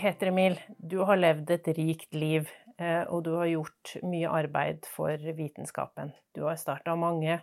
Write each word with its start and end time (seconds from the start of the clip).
Peter 0.00 0.26
Emil, 0.30 0.54
du 0.78 1.02
har 1.04 1.18
levd 1.18 1.50
et 1.52 1.66
rikt 1.76 2.14
liv, 2.16 2.48
eh, 2.80 3.02
og 3.12 3.26
du 3.26 3.34
har 3.36 3.50
gjort 3.50 3.90
mye 4.08 4.30
arbeid 4.32 4.86
for 4.88 5.20
vitenskapen. 5.36 6.14
Du 6.32 6.46
har 6.46 6.56
starta 6.56 6.94
mange 6.96 7.36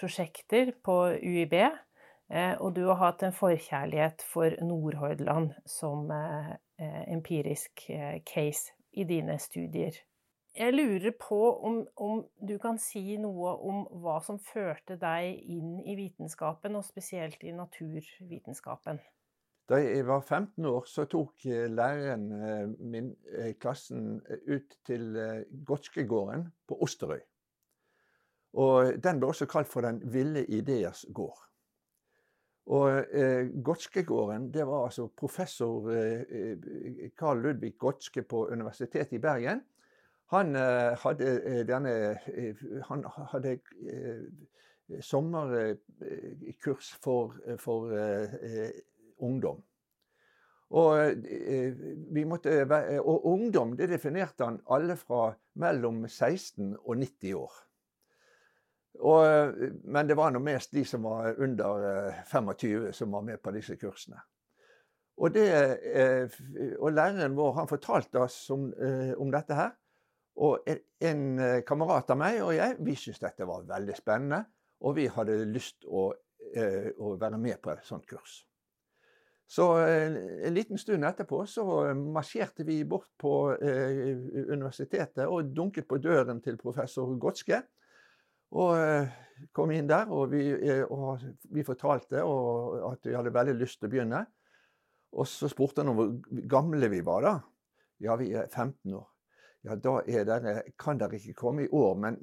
prosjekter 0.00 0.72
på 0.82 0.96
UiB, 1.22 1.54
eh, 1.54 2.56
og 2.58 2.74
du 2.74 2.82
har 2.88 2.98
hatt 2.98 3.22
en 3.22 3.36
forkjærlighet 3.36 4.24
for 4.26 4.58
Nordhordland 4.58 5.52
som 5.70 6.10
eh, 6.10 6.50
empirisk 7.14 7.86
case 8.26 8.74
i 8.90 9.06
dine 9.06 9.38
studier. 9.38 9.94
Jeg 10.58 10.74
lurer 10.74 11.14
på 11.14 11.40
om, 11.62 11.78
om, 11.94 12.24
du 12.42 12.56
kan 12.58 12.82
si 12.82 13.20
noe 13.22 13.54
om 13.54 13.86
hva 14.02 14.18
som 14.26 14.42
førte 14.42 14.98
deg 14.98 15.38
inn 15.46 15.78
i 15.86 15.94
vitenskapen, 15.94 16.74
og 16.74 16.88
spesielt 16.90 17.46
i 17.46 17.54
naturvitenskapen? 17.54 18.98
Da 19.70 19.78
jeg 19.78 20.06
var 20.06 20.20
15 20.20 20.64
år, 20.66 20.86
så 20.90 21.04
tok 21.06 21.46
eh, 21.46 21.68
læreren 21.70 22.24
eh, 22.32 22.64
min 22.82 23.12
eh, 23.30 23.52
klassen 23.54 24.16
ut 24.48 24.78
til 24.86 25.14
Godskegården 25.66 26.48
på 26.68 26.78
Osterøy. 26.82 27.20
Og 28.58 28.98
Den 28.98 29.20
ble 29.20 29.30
også 29.30 29.46
kalt 29.46 29.70
for 29.70 29.86
Den 29.86 30.02
ville 30.12 30.42
ideers 30.46 31.06
gård. 31.14 31.38
Og 32.70 33.04
eh, 33.12 33.48
Godskegården, 33.64 34.54
det 34.54 34.66
var 34.66 34.84
altså 34.84 35.08
professor 35.16 35.90
eh, 35.90 36.56
Carl 37.18 37.42
Ludvig 37.42 37.78
Godske 37.78 38.22
på 38.22 38.46
Universitetet 38.46 39.12
i 39.12 39.18
Bergen. 39.18 39.62
Han 40.30 40.56
eh, 40.56 40.98
hadde 41.02 41.64
denne 41.66 42.18
Han 42.88 43.04
hadde 43.32 43.58
sommerkurs 45.00 46.92
for, 47.02 47.34
for 47.58 47.90
ungdom. 49.18 49.62
Og, 50.70 50.98
eh, 51.26 52.26
måtte, 52.26 52.62
og, 53.00 53.26
ungdom 53.26 53.74
det 53.76 53.88
definerte 53.90 54.46
han 54.46 54.60
alle 54.70 54.94
fra 54.96 55.32
mellom 55.58 56.04
16 56.06 56.76
og 56.76 56.96
90 56.96 57.34
år. 57.34 57.56
Og, 59.00 59.54
men 59.84 60.06
det 60.06 60.16
var 60.18 60.30
nå 60.30 60.42
mest 60.44 60.74
de 60.74 60.84
som 60.86 61.06
var 61.08 61.34
under 61.42 62.12
25 62.30 62.68
eh, 62.68 62.92
som 62.94 63.16
var 63.16 63.24
med 63.26 63.42
på 63.42 63.54
disse 63.56 63.74
kursene. 63.80 64.20
Og, 65.20 65.34
det, 65.34 65.48
eh, 65.90 66.38
og 66.78 66.94
læreren 66.94 67.34
vår 67.36 67.56
han 67.58 67.68
fortalte 67.68 68.22
oss 68.22 68.38
om, 68.54 68.70
om 69.18 69.32
dette 69.32 69.56
her. 69.58 69.74
Og 70.40 70.62
en 71.04 71.24
kamerat 71.66 72.12
av 72.14 72.16
meg 72.16 72.38
og 72.40 72.54
jeg 72.56 72.78
vi 72.78 72.94
syntes 72.96 73.20
dette 73.20 73.48
var 73.48 73.66
veldig 73.68 73.96
spennende. 73.98 74.44
Og 74.86 74.94
vi 74.96 75.10
hadde 75.12 75.42
lyst 75.50 75.84
å, 75.84 76.06
å 76.14 77.10
være 77.20 77.42
med 77.42 77.60
på 77.60 77.74
et 77.74 77.84
sånt 77.84 78.06
kurs. 78.08 78.38
Så 79.50 79.78
eh, 79.82 80.12
en 80.46 80.54
liten 80.54 80.78
stund 80.78 81.04
etterpå 81.04 81.42
så 81.50 81.64
marsjerte 81.98 82.62
vi 82.64 82.84
bort 82.86 83.08
på 83.18 83.32
eh, 83.56 84.12
universitetet 84.46 85.24
og 85.26 85.50
dunket 85.50 85.88
på 85.90 85.98
døren 85.98 86.38
til 86.44 86.58
professor 86.60 87.10
Godske. 87.18 87.58
Og 88.54 88.76
eh, 88.78 89.10
kom 89.56 89.72
inn 89.74 89.90
der, 89.90 90.12
og 90.14 90.30
vi, 90.30 90.44
og 90.86 91.24
vi 91.50 91.64
fortalte 91.66 92.22
at 92.22 93.08
vi 93.08 93.16
hadde 93.16 93.34
veldig 93.34 93.56
lyst 93.58 93.80
til 93.80 93.88
å 93.88 93.92
begynne. 93.96 94.22
Og 95.18 95.26
så 95.26 95.50
spurte 95.50 95.82
han 95.82 95.90
om 95.90 95.98
hvor 95.98 96.46
gamle 96.54 96.90
vi 96.92 97.02
var 97.06 97.26
da. 97.26 97.34
Ja, 98.06 98.14
vi 98.20 98.30
er 98.30 98.46
15 98.46 98.94
år. 98.94 99.08
Ja, 99.66 99.74
da 99.74 99.96
dere, 100.06 100.60
kan 100.78 101.00
dere 101.00 101.18
ikke 101.18 101.38
komme 101.40 101.66
i 101.66 101.72
år, 101.74 101.98
men 101.98 102.22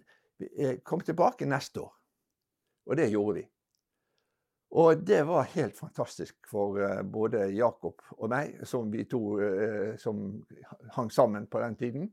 kom 0.88 1.04
tilbake 1.04 1.50
neste 1.50 1.84
år. 1.84 1.92
Og 2.88 2.98
det 3.02 3.12
gjorde 3.12 3.42
vi. 3.42 3.48
Og 4.76 5.00
det 5.08 5.22
var 5.28 5.48
helt 5.54 5.78
fantastisk 5.78 6.36
for 6.50 6.76
uh, 6.82 7.02
både 7.08 7.46
Jakob 7.56 8.02
og 8.18 8.32
meg, 8.32 8.58
som 8.68 8.90
vi 8.92 9.06
to 9.08 9.22
uh, 9.40 9.94
som 10.00 10.42
hang 10.98 11.12
sammen 11.14 11.48
på 11.48 11.62
den 11.64 11.78
tiden. 11.80 12.10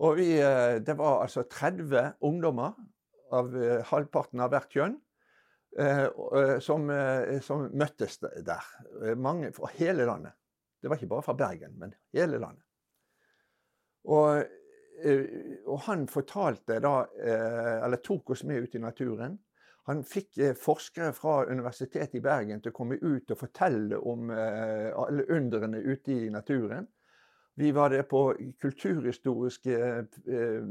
Og 0.00 0.16
vi, 0.16 0.30
uh, 0.40 0.80
det 0.80 0.96
var 0.96 1.22
altså 1.26 1.44
30 1.44 2.16
ungdommer 2.24 2.78
av 3.36 3.50
halvparten 3.90 4.40
av 4.40 4.52
hvert 4.52 4.70
kjønn 4.70 5.00
som, 6.62 6.84
som, 7.42 7.64
møttes 7.74 8.20
der. 8.22 8.68
Mange 9.18 9.50
fra 9.52 9.66
hele 9.74 10.06
landet. 10.06 10.32
Det 10.78 10.88
var 10.88 10.96
ikke 10.96 11.08
bare 11.10 11.24
fra 11.26 11.34
Bergen, 11.36 11.74
men 11.76 11.90
hele 12.14 12.38
landet. 12.38 12.62
Og, 14.06 14.46
og 15.66 15.82
han 15.88 16.06
fortalte 16.08 16.78
da, 16.80 16.94
eller 17.82 18.00
tok 18.06 18.30
oss 18.36 18.46
med 18.46 18.62
ut 18.62 18.78
i 18.78 18.84
naturen. 18.86 19.34
Han 19.86 20.02
fikk 20.04 20.38
eh, 20.38 20.54
forskere 20.58 21.12
fra 21.14 21.44
Universitetet 21.46 22.18
i 22.18 22.22
Bergen 22.22 22.60
til 22.62 22.72
å 22.72 22.74
komme 22.74 22.98
ut 22.98 23.30
og 23.30 23.38
fortelle 23.38 23.98
om 24.02 24.32
eh, 24.34 24.90
alle 24.98 25.26
undrene 25.30 25.78
ute 25.78 26.12
i 26.12 26.30
naturen. 26.30 26.88
Vi 27.56 27.70
var 27.72 27.92
der 27.94 28.02
på 28.02 28.34
kulturhistoriske 28.60 29.76
eh, 29.78 30.66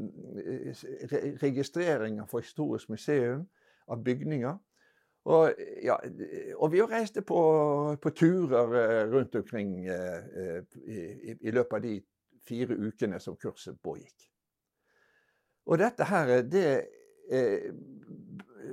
registreringer 1.42 2.28
for 2.28 2.44
Historisk 2.44 2.92
museum 2.92 3.48
av 3.88 4.04
bygninger. 4.04 4.58
Og, 5.26 5.64
ja, 5.82 5.96
og 6.60 6.72
vi 6.74 6.84
reiste 6.86 7.24
på, 7.26 7.40
på, 8.02 8.10
turer 8.14 9.08
rundt 9.10 9.36
omkring 9.36 9.88
i, 9.88 9.96
i, 11.42 11.50
løpet 11.50 11.74
av 11.74 11.82
de 11.82 11.96
fire 12.46 12.78
ukene 12.78 13.18
som 13.20 13.40
kurset 13.42 13.80
pågikk. 13.82 14.28
Og 15.66 15.82
dette 15.82 16.06
her, 16.12 16.44
det 16.46 16.68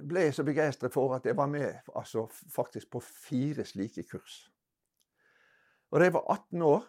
ble 0.09 0.27
jeg 0.27 0.35
så 0.37 0.45
begeistret 0.47 0.95
for 0.95 1.15
at 1.17 1.27
jeg 1.27 1.37
var 1.37 1.51
med 1.51 1.93
altså, 1.95 2.27
faktisk 2.55 2.91
på 2.93 3.01
fire 3.05 3.65
slike 3.65 4.05
kurs. 4.11 4.45
Og 5.93 6.01
da 6.01 6.09
jeg 6.09 6.15
var 6.15 6.29
18 6.33 6.63
år, 6.63 6.85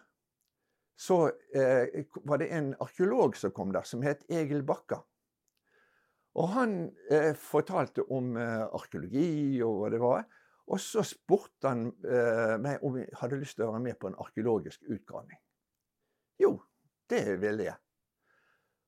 så 0.96 1.18
eh, 1.54 2.04
var 2.24 2.40
det 2.40 2.52
en 2.54 2.70
arkeolog 2.80 3.36
som 3.36 3.52
kom 3.52 3.72
der, 3.74 3.82
som 3.82 4.02
het 4.02 4.24
Egil 4.30 4.62
Bakka. 4.66 5.02
Og 6.34 6.48
han 6.54 6.78
eh, 7.10 7.34
fortalte 7.38 8.06
om 8.10 8.34
eh, 8.40 8.64
arkeologi 8.64 9.60
og 9.62 9.82
hva 9.82 9.90
det 9.92 10.00
var. 10.02 10.24
Og 10.72 10.80
så 10.80 11.04
spurte 11.06 11.70
han 11.70 11.86
eh, 12.08 12.56
meg 12.62 12.82
om 12.86 12.96
jeg 12.98 13.12
hadde 13.20 13.38
lyst 13.42 13.58
til 13.58 13.66
å 13.66 13.74
være 13.74 13.84
med 13.84 13.98
på 14.00 14.10
en 14.10 14.18
arkeologisk 14.24 14.86
utgravning. 14.88 15.38
Jo, 16.40 16.56
det 17.10 17.26
ville 17.42 17.68
jeg. 17.68 17.83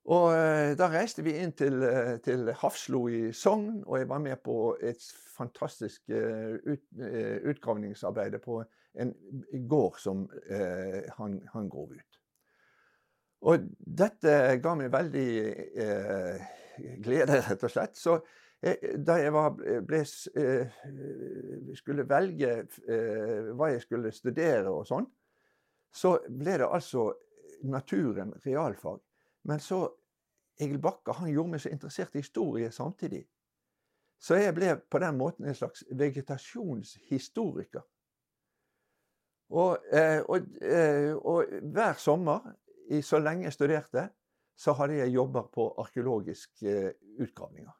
Og 0.06 0.28
eh, 0.36 0.72
da 0.78 0.86
reiste 0.92 1.24
vi 1.26 1.34
inn 1.42 1.52
til, 1.58 1.80
eh, 1.82 2.16
til, 2.22 2.52
Hafslo 2.54 3.06
i 3.10 3.32
Sogn, 3.34 3.80
og 3.86 3.98
jeg 3.98 4.08
var 4.08 4.20
med 4.22 4.38
på 4.44 4.76
et 4.78 5.02
fantastisk 5.34 6.10
eh, 6.14 6.54
ut, 6.62 6.84
utgravningsarbeid 7.50 8.38
på 8.44 8.60
en 9.02 9.10
gård 9.68 9.98
som 10.00 10.22
eh, 10.46 11.02
han, 11.18 11.40
han 11.52 11.68
grov 11.68 11.90
ut. 11.96 12.20
Og 13.50 13.66
dette 13.76 14.36
ga 14.62 14.74
meg 14.78 14.94
veldig 14.94 15.30
eh, 15.84 16.46
glede, 17.02 17.42
rett 17.48 17.66
og 17.66 17.74
slett. 17.74 17.98
Så 17.98 18.16
jeg, 18.62 18.94
da 19.04 19.18
jeg 19.20 19.34
var, 19.34 19.58
ble, 19.84 20.00
skulle 21.76 22.06
velge 22.08 22.54
hva 23.52 23.68
jeg 23.74 23.82
skulle 23.84 24.14
studere 24.14 24.70
og 24.72 24.86
sånn, 24.88 25.04
så 25.92 26.16
ble 26.24 26.56
det 26.62 26.70
altså 26.70 27.10
naturen, 27.68 28.32
realfag. 28.46 29.02
Men 29.46 29.62
så 29.62 29.80
Egil 30.60 30.80
Bakka 30.82 31.12
han 31.20 31.30
gjorde 31.30 31.52
meg 31.52 31.62
så 31.62 31.70
interessert 31.70 32.14
i 32.16 32.22
historie 32.24 32.70
samtidig. 32.72 33.26
Så 34.18 34.38
jeg 34.40 34.54
ble 34.56 34.72
på 34.90 34.98
den 34.98 35.18
måten 35.18 35.44
en 35.44 35.54
slags 35.54 35.84
vegetasjonshistoriker. 35.92 37.84
Og, 39.50 39.78
eh, 39.92 40.22
og, 40.28 40.46
eh, 40.62 41.14
og 41.16 41.44
hver 41.62 41.92
sommer, 41.92 42.52
i 42.90 43.02
så 43.02 43.18
lenge 43.18 43.44
jeg 43.44 43.52
studerte, 43.52 44.08
så 44.56 44.72
hadde 44.72 44.94
jeg 44.94 45.14
jobber 45.14 45.42
på 45.52 45.74
arkeologiske 45.78 46.70
eh, 46.70 46.92
utgravninger. 47.20 47.72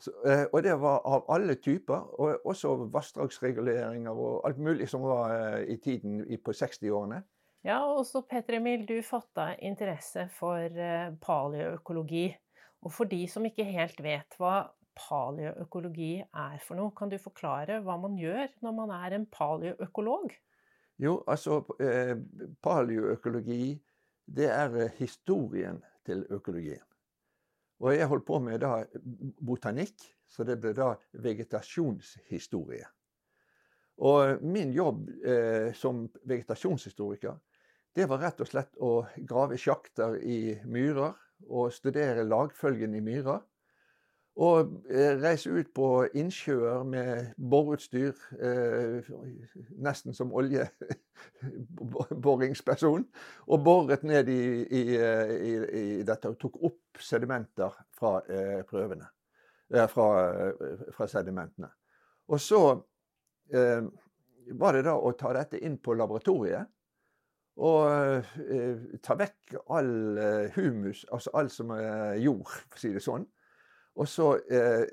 Så, 0.00 0.12
og 0.52 0.62
det 0.62 0.74
var 0.80 1.00
av 1.08 1.24
alle 1.32 1.54
typer, 1.54 2.20
og 2.20 2.46
også 2.46 2.74
vassdragsreguleringer 2.92 4.10
og 4.10 4.42
alt 4.48 4.58
mulig 4.58 4.88
som 4.88 5.02
var 5.02 5.56
i 5.58 5.76
tiden 5.76 6.18
på 6.44 6.52
60-årene. 6.52 7.22
Ja, 7.66 7.80
og 7.82 8.04
så 8.06 8.20
Peter 8.22 8.60
Emil, 8.60 8.84
du 8.86 9.00
fatta 9.02 9.48
interesse 9.58 10.28
for 10.30 10.62
eh, 10.70 11.08
paleoøkologi. 11.18 12.28
Og 12.86 12.92
for 12.94 13.10
de 13.10 13.24
som 13.26 13.46
ikke 13.48 13.66
helt 13.66 13.98
vet 14.04 14.36
hva 14.38 14.68
paleoøkologi 14.96 16.12
er 16.22 16.60
for 16.62 16.78
noe, 16.78 16.94
kan 16.94 17.10
du 17.10 17.16
forklare 17.18 17.80
hva 17.82 17.96
man 17.98 18.14
gjør 18.20 18.52
når 18.62 18.76
man 18.76 18.92
er 18.94 19.16
en 19.16 19.26
paleoøkolog? 19.34 20.30
Jo, 21.02 21.16
altså 21.26 21.58
eh, 21.82 22.14
paleoøkologi, 22.62 23.74
det 24.38 24.46
er 24.52 24.78
eh, 24.84 24.94
historien 25.00 25.82
til 26.06 26.22
økologien. 26.30 26.86
Og 27.82 27.96
jeg 27.96 28.08
holdt 28.08 28.28
på 28.30 28.38
med 28.46 28.62
da 28.62 28.84
botanikk, 29.42 30.06
så 30.30 30.46
det 30.46 30.60
ble 30.62 30.70
da 30.76 30.94
vegetasjonshistorie. 31.18 32.86
Og 34.06 34.46
min 34.46 34.70
jobb 34.76 35.10
eh, 35.26 35.74
som 35.74 36.06
vegetasjonshistoriker 36.22 37.36
det 37.96 38.04
var 38.10 38.18
rett 38.20 38.40
og 38.44 38.48
slett 38.50 38.74
å 38.82 39.06
grave 39.16 39.56
sjakter 39.60 40.16
i 40.20 40.60
myrer 40.68 41.12
og 41.48 41.72
studere 41.74 42.24
lagfølgen 42.28 42.94
i 42.96 43.00
myrer. 43.04 43.40
Og 44.36 44.58
eh, 44.92 45.16
reise 45.16 45.48
ut 45.48 45.72
på 45.72 46.04
innsjøer 46.12 46.84
med 46.84 47.32
boreutstyr, 47.40 48.12
eh, 48.36 49.00
nesten 49.80 50.12
som 50.14 50.28
oljeboringsperson, 50.36 53.08
og 53.50 53.58
boret 53.64 54.02
ned 54.04 54.28
i, 54.28 54.68
i, 54.68 54.96
eh, 55.00 55.32
i, 55.40 55.56
i, 55.80 56.04
dette 56.04 56.28
og 56.28 56.36
tok 56.42 56.56
opp 56.68 57.00
sedimenter 57.00 57.72
fra 57.96 58.20
eh, 58.28 58.60
prøvene. 58.68 59.08
Eh, 59.72 59.88
fra, 59.88 60.52
fra, 60.94 61.08
sedimentene. 61.10 61.68
Og 62.30 62.40
så 62.40 62.60
eh, 63.50 63.82
var 64.54 64.76
det 64.76 64.84
da 64.86 64.94
å 64.94 65.10
ta 65.18 65.32
dette 65.34 65.58
inn 65.58 65.80
på 65.82 65.96
laboratoriet. 65.98 66.70
Og 67.56 69.00
ta 69.00 69.14
vekk 69.16 69.54
all 69.72 70.18
humus, 70.52 71.06
altså 71.08 71.32
alt 71.40 71.54
som 71.54 71.70
er 71.72 72.18
jord, 72.20 72.50
for 72.50 72.76
å 72.76 72.82
si 72.82 72.90
det 72.92 73.04
sånn. 73.04 73.24
Og 73.96 74.08
så 74.08 74.26
eh, 74.52 74.84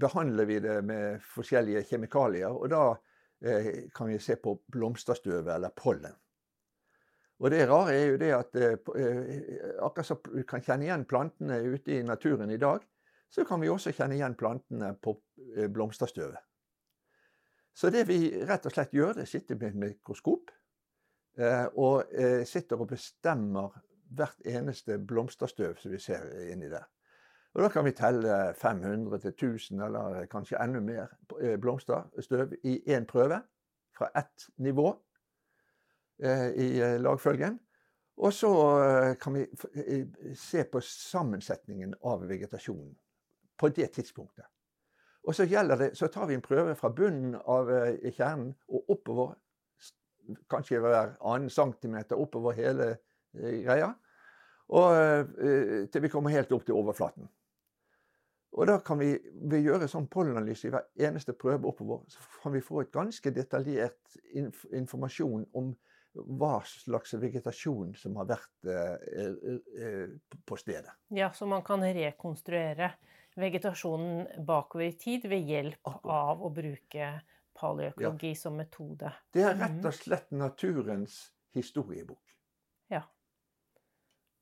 behandler 0.00 0.48
vi 0.48 0.58
det 0.58 0.80
med 0.82 1.22
forskjellige 1.36 1.84
kjemikalier. 1.90 2.50
Og 2.50 2.66
da 2.72 2.82
eh, 3.46 3.86
kan 3.94 4.10
vi 4.10 4.18
se 4.18 4.36
på 4.42 4.56
blomsterstøvet 4.74 5.54
eller 5.54 5.74
pollen. 5.76 6.16
Og 7.38 7.50
det 7.50 7.66
rare 7.68 7.94
er 7.94 8.08
jo 8.08 8.18
det 8.18 8.32
at 8.34 8.58
eh, 8.58 8.74
akkurat 9.82 10.08
som 10.08 10.18
vi 10.32 10.42
kan 10.48 10.62
kjenne 10.64 10.88
igjen 10.88 11.06
plantene 11.06 11.60
ute 11.62 11.98
i 11.98 12.02
naturen 12.06 12.50
i 12.50 12.58
dag, 12.58 12.82
så 13.30 13.44
kan 13.46 13.62
vi 13.62 13.70
også 13.70 13.94
kjenne 13.94 14.18
igjen 14.18 14.36
plantene 14.38 14.94
på 15.02 15.16
eh, 15.56 15.70
blomsterstøvet. 15.70 16.42
Så 17.74 17.90
det 17.90 18.04
vi 18.06 18.18
rett 18.46 18.66
og 18.66 18.74
slett 18.74 18.94
gjør, 18.94 19.16
det 19.18 19.28
sitter 19.30 19.58
med 19.58 19.72
et 19.72 19.80
mikroskop 19.82 20.50
eh, 20.50 20.58
og 21.74 22.04
eh, 22.14 22.44
sitter 22.46 22.80
og 22.80 22.88
bestemmer 22.88 23.74
hvert 24.14 24.46
eneste 24.46 24.98
blomsterstøv 24.98 25.76
som 25.80 25.92
vi 25.92 25.98
ser 25.98 26.28
inni 26.52 26.68
der. 26.70 26.84
Og 27.54 27.62
Da 27.62 27.68
kan 27.68 27.84
vi 27.84 27.92
telle 27.92 28.54
500 28.54 29.18
til 29.18 29.28
1000, 29.30 29.80
eller 29.80 30.26
kanskje 30.26 30.58
enda 30.62 30.80
mer 30.80 31.06
eh, 31.40 31.60
blomsterstøv 31.60 32.52
i 32.64 32.82
én 32.96 33.04
prøve. 33.04 33.42
Fra 33.98 34.08
ett 34.16 34.48
nivå 34.58 34.88
eh, 36.22 36.48
i 36.48 36.80
eh, 36.80 37.00
lagfølgen. 37.00 37.60
Og 38.16 38.32
så 38.32 38.50
kan 39.20 39.34
vi 39.34 39.46
se 40.34 40.64
på 40.64 40.80
sammensetningen 40.80 41.94
av 42.04 42.28
vegetasjonen 42.28 42.92
på 43.58 43.68
det 43.68 43.90
tidspunktet. 43.90 44.44
Og 45.24 45.34
så, 45.34 45.44
det, 45.44 45.96
så 45.98 46.06
tar 46.06 46.26
vi 46.26 46.34
en 46.34 46.42
prøve 46.42 46.74
fra 46.74 46.92
bunnen 46.94 47.34
av 47.34 47.70
kjernen 48.14 48.54
og 48.68 48.90
oppover, 48.90 49.34
kanskje 50.50 50.80
hver 50.82 51.16
annen 51.20 51.50
centimeter 51.52 52.20
oppover 52.20 52.56
hele 52.58 52.96
greia. 53.34 53.92
Og 54.74 55.30
til 55.92 56.04
vi 56.04 56.08
kommer 56.08 56.32
helt 56.32 56.52
opp 56.56 56.62
til 56.64 56.78
overflaten. 56.78 57.26
Og 58.54 58.68
da 58.70 58.76
kan 58.86 59.00
vi 59.00 59.10
å 59.18 59.58
gjøre 59.58 59.88
sånn 59.90 60.06
pollenanalyse 60.10 60.68
i 60.68 60.72
hver 60.74 60.86
eneste 61.08 61.34
prøve 61.36 61.66
oppover, 61.70 62.04
så 62.10 62.22
kan 62.42 62.54
vi 62.54 62.62
få 62.62 62.84
et 62.84 62.92
ganske 62.94 63.32
detaljert 63.34 64.18
inf 64.38 64.62
informasjon 64.70 65.48
om 65.58 65.72
hva 66.14 66.60
slags 66.68 67.16
vegetasjon 67.18 67.96
som 67.98 68.14
har 68.20 68.28
vært 68.28 68.68
eh, 68.70 69.32
eh, 69.82 70.12
på 70.46 70.58
stedet. 70.60 70.92
Ja, 71.10 71.32
så 71.34 71.48
man 71.50 71.64
kan 71.66 71.82
rekonstruere 71.82 72.92
vegetasjonen 73.34 74.44
bakover 74.46 74.86
i 74.86 74.94
tid 74.98 75.26
ved 75.26 75.50
hjelp 75.50 75.90
av 76.06 76.44
å 76.46 76.52
bruke 76.54 77.08
paleoøkologi 77.54 78.34
ja. 78.34 78.40
som 78.40 78.58
metode. 78.58 79.12
Det 79.32 79.44
er 79.44 79.56
rett 79.58 79.80
og 79.80 79.90
mhm. 79.90 79.96
slett 80.00 80.34
naturens 80.34 81.18
historiebok. 81.54 82.36
Ja. 82.92 83.02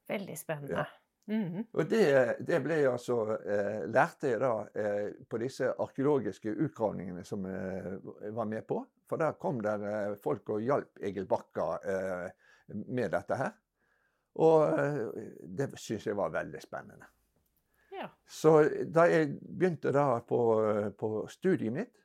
Veldig 0.08 0.38
spennende. 0.38 0.82
Ja. 0.82 0.88
Mm. 1.30 1.62
Og 1.72 1.86
det, 1.86 2.06
det, 2.42 2.58
ble 2.64 2.80
jeg 2.80 2.90
altså 2.90 3.16
eh, 3.38 3.84
lærte 3.86 4.32
jeg 4.32 4.40
da 4.42 4.54
eh, 4.74 5.12
på 5.30 5.38
disse 5.38 5.68
arkeologiske 5.70 6.50
utgravningene 6.50 7.22
som 7.24 7.46
jeg 7.46 7.92
eh, 7.92 8.32
var 8.34 8.48
med 8.50 8.66
på. 8.66 8.80
For 9.06 9.20
der 9.20 9.38
kom 9.38 9.60
der 9.62 9.86
eh, 9.86 10.16
folk 10.18 10.50
og 10.56 10.64
hjalp 10.64 10.98
Egil 11.04 11.28
Bakka 11.30 11.68
eh, 11.84 12.28
med 12.88 13.12
dette 13.14 13.38
her. 13.38 13.54
Og 14.42 14.80
eh, 14.80 15.26
det 15.60 15.70
syns 15.78 16.08
jeg 16.10 16.18
var 16.18 16.34
veldig 16.34 16.62
spennende. 16.64 17.06
Ja. 17.92 18.08
Så 18.26 18.56
da 18.90 19.06
jeg 19.06 19.36
begynte 19.38 19.92
da 19.94 20.06
på, 20.26 20.40
på 20.98 21.10
studiet 21.30 21.76
mitt, 21.76 22.01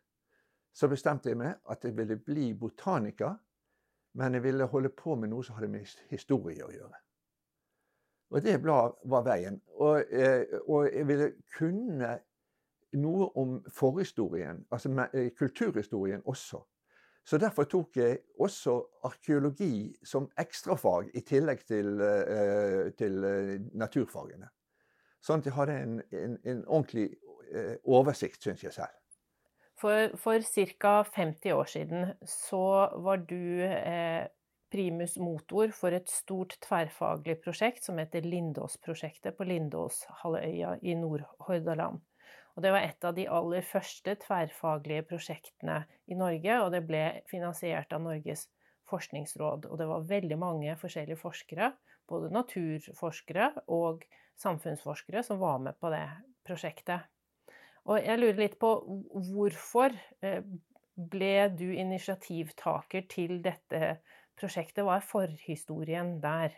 så 0.77 0.87
bestemte 0.91 1.31
jeg 1.31 1.39
meg 1.39 1.57
at 1.71 1.85
jeg 1.85 1.97
ville 1.97 2.19
bli 2.21 2.51
botaniker. 2.53 3.33
Men 4.17 4.33
jeg 4.33 4.43
ville 4.43 4.65
holde 4.65 4.89
på 4.89 5.15
med 5.15 5.29
noe 5.29 5.45
som 5.45 5.57
hadde 5.57 5.69
med 5.73 5.89
historie 6.09 6.65
å 6.65 6.71
gjøre. 6.73 6.99
Og 8.33 8.43
det 8.43 8.57
var 8.63 9.23
veien. 9.25 9.59
Og, 9.77 10.03
eh, 10.11 10.43
og, 10.67 10.89
jeg 10.93 11.07
ville 11.07 11.27
kunne 11.57 12.17
noe 12.97 13.29
om 13.39 13.59
forhistorien, 13.73 14.65
altså 14.71 14.91
eh, 15.13 15.31
kulturhistorien 15.37 16.21
også. 16.25 16.61
Så 17.27 17.37
derfor 17.37 17.63
tok 17.63 17.97
jeg 17.97 18.19
også 18.39 18.77
arkeologi 19.03 19.95
som 20.03 20.29
ekstrafag 20.39 21.09
i 21.13 21.21
tillegg 21.21 21.65
til, 21.67 22.01
eh, 22.01 22.91
til 22.97 23.25
naturfagene. 23.73 24.49
Sånn 25.21 25.43
at 25.43 25.49
jeg 25.49 25.57
hadde 25.57 25.79
en, 25.83 25.97
en, 26.11 26.37
en 26.43 26.63
ordentlig 26.65 27.09
oversikt, 27.83 28.41
syns 28.43 28.63
jeg 28.63 28.73
selv. 28.75 28.95
For, 29.77 30.09
for 30.17 30.41
ca. 30.41 31.03
50 31.03 31.53
år 31.53 31.69
siden 31.69 32.11
så 32.25 32.89
var 32.97 33.17
du 33.29 33.61
eh, 33.61 34.25
primus 34.73 35.17
motor 35.21 35.71
for 35.75 35.93
et 35.93 36.09
stort 36.09 36.57
tverrfaglig 36.65 37.37
prosjekt 37.43 37.85
som 37.85 37.99
heter 38.01 38.25
Lindåsprosjektet 38.25 39.37
på 39.37 39.45
Lindåshalvøya 39.47 40.77
i 40.81 40.95
Nord-Hordaland. 40.97 42.01
Og 42.57 42.63
det 42.65 42.71
var 42.73 42.87
et 42.87 43.05
av 43.05 43.13
de 43.13 43.27
aller 43.29 43.61
første 43.61 44.15
tverrfaglige 44.23 45.05
prosjektene 45.05 45.83
i 46.09 46.17
Norge, 46.17 46.55
og 46.63 46.71
det 46.73 46.81
ble 46.89 47.03
finansiert 47.29 47.93
av 47.93 48.01
Norges 48.01 48.47
forskningsråd. 48.89 49.67
Og 49.69 49.77
det 49.77 49.87
var 49.91 50.07
veldig 50.09 50.39
mange 50.41 50.73
forskjellige 50.81 51.19
forskere, 51.21 51.69
både 52.09 52.31
naturforskere 52.33 53.51
og 53.77 54.07
samfunnsforskere, 54.41 55.21
som 55.27 55.37
var 55.43 55.61
med 55.61 55.77
på 55.77 55.93
det 55.93 56.07
prosjektet. 56.47 57.05
Og 57.87 58.03
jeg 58.03 58.19
lurer 58.19 58.39
litt 58.41 58.57
på 58.59 58.71
hvorfor 59.31 59.95
eh, 60.25 60.43
ble 60.97 61.33
du 61.55 61.67
initiativtaker 61.71 63.07
til 63.11 63.39
dette 63.45 63.99
prosjektet? 64.37 64.83
Hva 64.83 64.97
er 64.99 65.07
forhistorien 65.07 66.17
der? 66.23 66.55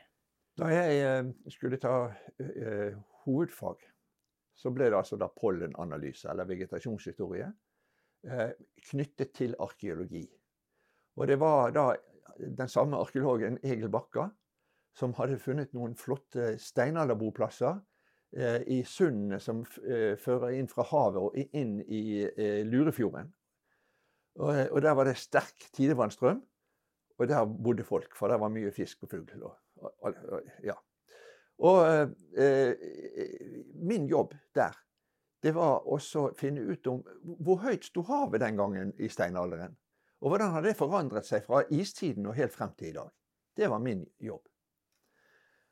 Da 0.59 0.71
jeg 0.73 0.97
eh, 1.05 1.29
skulle 1.53 1.79
ta 1.79 1.93
uh, 2.09 2.97
hovedfag, 3.25 3.85
så 4.57 4.73
ble 4.75 4.89
det 4.89 4.97
altså 4.97 5.19
da 5.21 5.29
pollenanalyse, 5.31 6.27
eller 6.31 6.49
vegetasjonshistorie, 6.49 7.47
knyttet 8.89 9.29
til 9.31 9.53
arkeologi. 9.63 10.25
Og 11.15 11.29
det 11.29 11.37
var 11.39 11.71
da 11.71 11.85
den 12.35 12.67
samme 12.67 12.99
arkeologen 12.99 13.55
Egil 13.63 13.87
Bakka 13.93 14.25
som 14.99 15.13
hadde 15.15 15.39
funnet 15.39 15.71
noen 15.71 15.95
flotte 15.95 16.57
steinalderboplasser 16.59 17.79
i 18.31 18.83
sundene 18.85 19.39
som 19.41 19.63
fører 19.65 20.51
inn 20.53 20.67
fra 20.69 20.83
havet 20.85 21.17
og 21.17 21.55
inn 21.57 21.79
i 21.81 22.21
Lurefjorden. 22.67 23.31
Og, 24.39 24.59
og 24.71 24.81
der 24.85 24.93
var 24.95 25.09
det 25.09 25.17
sterk 25.17 25.65
tidevannstrøm. 25.73 26.43
Og 27.19 27.27
der 27.27 27.45
bodde 27.45 27.83
folk, 27.83 28.15
for 28.15 28.27
der 28.27 28.39
var 28.39 28.51
mye 28.53 28.71
fisk 28.71 29.03
og 29.03 29.09
fugl. 29.11 29.43
Og, 29.43 29.55
og, 30.01 30.13
ja. 30.63 30.75
og 31.59 31.81
eh, 32.37 32.73
min 33.75 34.07
jobb 34.07 34.33
der, 34.55 34.77
det 35.43 35.51
var 35.55 35.87
også 35.87 36.21
å 36.21 36.31
finne 36.39 36.63
ut 36.67 36.87
om 36.87 37.01
hvor 37.43 37.59
høyt 37.63 37.87
sto 37.87 38.03
havet 38.07 38.41
den 38.43 38.59
gangen 38.59 38.93
i 38.99 39.11
steinalderen. 39.11 39.75
Og 40.19 40.31
hvordan 40.31 40.51
har 40.55 40.63
det 40.63 40.77
forandret 40.79 41.27
seg 41.27 41.43
fra 41.45 41.61
istiden 41.71 42.27
og 42.27 42.35
helt 42.39 42.55
frem 42.55 42.71
til 42.79 42.91
i 42.91 42.95
dag. 42.95 43.11
Det 43.55 43.69
var 43.71 43.83
min 43.83 44.05
jobb. 44.19 44.47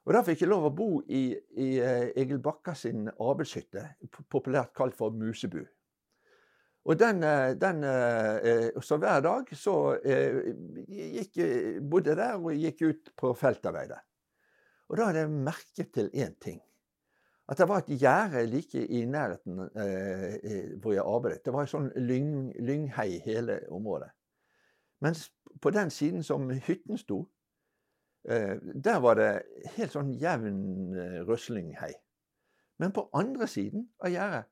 Og 0.07 0.13
Da 0.15 0.21
fikk 0.23 0.45
jeg 0.45 0.47
lov 0.47 0.69
å 0.69 0.71
bo 0.71 0.91
i, 1.11 1.33
i 1.59 1.65
eh, 1.83 2.13
Egil 2.15 2.39
Bakka 2.39 2.71
sin 2.79 3.09
abelshytte, 3.11 3.81
populært 4.31 4.71
kalt 4.77 4.95
for 4.95 5.11
Musebu. 5.11 5.65
Og 6.87 6.95
den, 6.95 7.19
eh, 7.27 7.51
den, 7.59 7.83
eh, 7.83 8.77
så 8.79 8.95
hver 9.03 9.19
dag 9.25 9.51
så 9.51 9.75
eh, 9.99 10.53
gikk, 10.87 11.41
bodde 11.83 12.13
jeg 12.13 12.21
der 12.21 12.39
og 12.39 12.55
gikk 12.55 12.85
ut 12.87 13.11
på 13.19 13.33
feltarbeidet. 13.35 13.99
Og 14.87 14.95
da 14.95 15.09
hadde 15.09 15.25
jeg 15.25 15.35
merket 15.35 15.91
til 15.91 16.09
én 16.15 16.39
ting. 16.39 16.61
At 17.51 17.59
det 17.59 17.67
var 17.67 17.83
et 17.83 17.99
gjerde 17.99 18.45
like 18.47 18.87
i 18.87 19.03
nærheten 19.07 19.59
eh, 19.75 20.71
hvor 20.79 20.95
jeg 20.95 21.03
arbeidet. 21.03 21.43
Det 21.43 21.53
var 21.55 21.67
en 21.67 21.73
sånn 21.73 21.91
lyng, 21.99 22.31
lynghei 22.63 23.19
hele 23.27 23.59
området. 23.67 24.13
Mens 25.03 25.27
på 25.61 25.71
den 25.75 25.91
siden 25.91 26.23
som 26.23 26.47
hytten 26.49 26.99
sto, 26.99 27.25
eh, 27.25 27.36
der 28.27 28.99
var 28.99 29.15
det 29.15 29.31
helt 29.77 29.93
sånn 29.93 30.09
jevn 30.19 30.57
eh, 30.97 31.19
røslinghei. 31.27 31.93
Men 32.81 32.93
på 32.93 33.07
andre 33.17 33.47
siden 33.49 33.87
av 34.03 34.13
gjerdet 34.13 34.47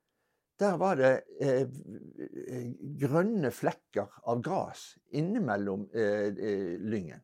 der 0.60 0.78
var 0.80 0.96
det 0.96 1.12
eh, 1.44 1.66
eh, 1.68 2.68
grønne 3.00 3.52
flekker 3.52 4.22
av 4.24 4.42
gras 4.44 4.94
innimellom 5.12 5.90
eh, 5.92 6.30
eh, 6.32 6.76
lyngen. 6.80 7.20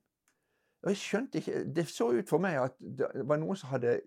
Og 0.82 0.92
jeg 0.92 0.98
skjønte 0.98 1.40
ikke 1.40 1.64
Det 1.76 1.86
så 1.88 2.10
ut 2.12 2.30
for 2.30 2.42
meg 2.42 2.58
at 2.58 2.76
det 2.82 3.08
var 3.30 3.40
noen 3.40 3.60
som 3.60 3.72
hadde 3.72 4.00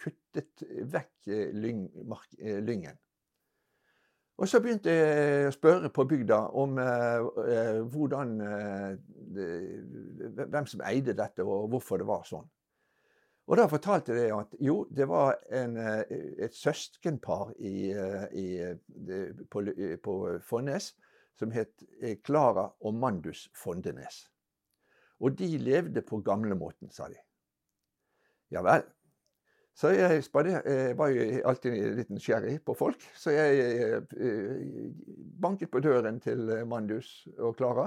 kuttet 0.00 0.64
vekk 0.64 1.28
eh, 1.28 1.50
lyng, 1.52 1.88
mark, 2.08 2.30
lyngen. 2.38 2.96
Og 4.40 4.48
så 4.48 4.60
begynte 4.64 4.92
jeg 4.92 5.48
å 5.50 5.52
spørre 5.52 5.90
på 5.92 6.06
bygda 6.08 6.38
om 6.56 6.78
eh, 6.80 7.80
hvordan 7.92 8.30
eh, 8.40 8.94
Hvem 9.30 10.66
som 10.66 10.80
eide 10.88 11.12
dette, 11.14 11.44
og 11.44 11.68
hvorfor 11.70 12.00
det 12.00 12.06
var 12.08 12.24
sånn. 12.26 12.48
Og 13.50 13.58
da 13.58 13.66
fortalte 13.70 14.14
de 14.16 14.24
at 14.32 14.56
jo, 14.62 14.86
det 14.90 15.06
var 15.10 15.36
en, 15.54 15.76
eh, 15.76 16.16
et 16.46 16.56
søskenpar 16.56 17.52
i, 17.58 17.90
eh, 17.92 18.24
i, 18.32 18.46
på, 19.52 19.64
på 20.02 20.16
Fonnes 20.48 20.88
som 21.38 21.52
het 21.52 21.84
Klara 22.24 22.66
og 22.80 22.96
Mandus 22.96 23.46
Fondenes. 23.56 24.24
Og 25.20 25.36
de 25.36 25.50
levde 25.60 26.02
på 26.06 26.22
gamlemåten, 26.24 26.90
sa 26.92 27.08
de. 27.12 27.20
Ja 28.50 28.64
vel. 28.64 28.88
Så 29.80 29.94
jeg, 29.96 30.20
jeg 30.44 30.96
var 30.98 31.08
jo 31.14 31.24
alltid 31.48 31.76
litt 31.96 32.10
nysgjerrig 32.12 32.58
på 32.66 32.74
folk, 32.76 33.04
så 33.16 33.32
jeg 33.32 34.02
eh, 34.12 34.90
banket 35.40 35.70
på 35.72 35.80
døren 35.80 36.18
til 36.20 36.50
Mandus 36.68 37.14
og 37.38 37.54
Klara. 37.56 37.86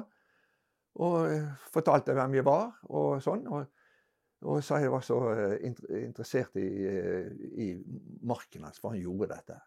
Og 1.03 1.27
fortalte 1.73 2.15
hvem 2.17 2.33
vi 2.33 2.41
var 2.45 2.71
og 2.89 3.21
sånn. 3.21 3.45
Og, 3.45 3.69
og 4.49 4.65
sa 4.65 4.79
jeg 4.81 4.89
var 4.93 5.05
så 5.05 5.19
eh, 5.35 5.55
interessert 6.01 6.57
i, 6.61 6.69
eh, 6.89 7.29
i 7.61 7.69
marken 8.25 8.65
hans, 8.65 8.81
for 8.81 8.93
han 8.93 9.01
gjorde 9.01 9.29
dette. 9.35 9.59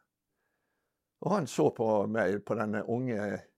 Og 1.23 1.33
han 1.33 1.47
så 1.51 1.71
på 1.75 1.91
meg, 2.11 2.41
på 2.47 2.59
denne 2.59 2.83
unge 2.91 3.23
Eh, 3.23 3.35
eh, 3.35 3.56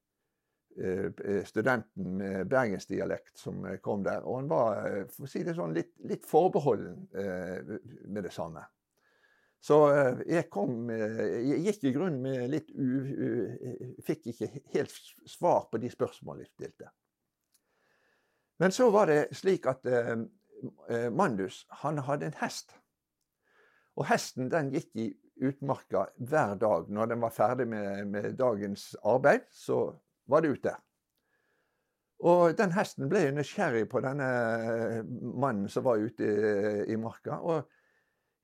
studenten 1.45 2.17
med 2.17 2.49
bergensdialekt 2.51 3.39
som 3.39 3.65
eh, 3.67 3.79
kom 3.83 4.03
der. 4.07 4.25
Og 4.25 4.41
han 4.41 4.51
var 4.51 5.07
for 5.13 5.27
å 5.27 5.31
si 5.31 5.45
det 5.47 5.57
sånn, 5.57 5.75
litt, 5.77 5.95
litt 6.09 6.27
forbeholden 6.29 7.09
med 8.09 8.23
det 8.27 8.33
samme. 8.35 8.65
Så 9.59 9.77
jeg 10.23 10.47
kom 10.55 10.87
Jeg 10.87 11.57
gikk 11.65 11.89
i 11.89 11.91
grunnen 11.97 12.21
med 12.23 12.45
litt 12.53 12.69
u... 12.71 13.97
Fikk 14.07 14.29
ikke 14.31 14.53
helt 14.77 14.95
svar 15.27 15.67
på 15.73 15.81
de 15.83 15.91
spørsmålene 15.91 16.47
jeg 16.47 16.53
stilte. 16.53 16.93
Men 18.63 18.75
så 18.75 18.87
var 18.95 19.11
det 19.11 19.35
slik 19.35 19.67
at 19.71 19.83
Mandus 21.11 21.65
han 21.83 21.99
hadde 22.07 22.31
en 22.31 22.39
hest. 22.39 22.71
Og 23.99 24.07
hesten 24.07 24.47
den 24.53 24.71
gikk 24.71 24.95
i 24.95 25.09
utmarka 25.43 26.07
hver 26.17 26.55
dag. 26.55 26.89
Når 26.91 27.07
den 27.13 27.23
var 27.23 27.35
ferdig 27.35 27.67
med, 27.69 28.07
med 28.07 28.37
dagens 28.39 28.93
arbeid, 29.03 29.47
så 29.51 29.91
var 30.29 30.45
det 30.45 30.53
ute. 30.59 30.75
Og 32.29 32.55
den 32.59 32.73
hesten 32.75 33.11
ble 33.11 33.29
nysgjerrig 33.31 33.85
på 33.91 34.03
denne 34.03 34.29
eh, 34.29 35.03
mannen 35.07 35.69
som 35.71 35.87
var 35.87 36.03
ute 36.03 36.27
i, 36.27 36.95
i 36.95 36.97
marka. 36.99 37.39
og 37.39 37.69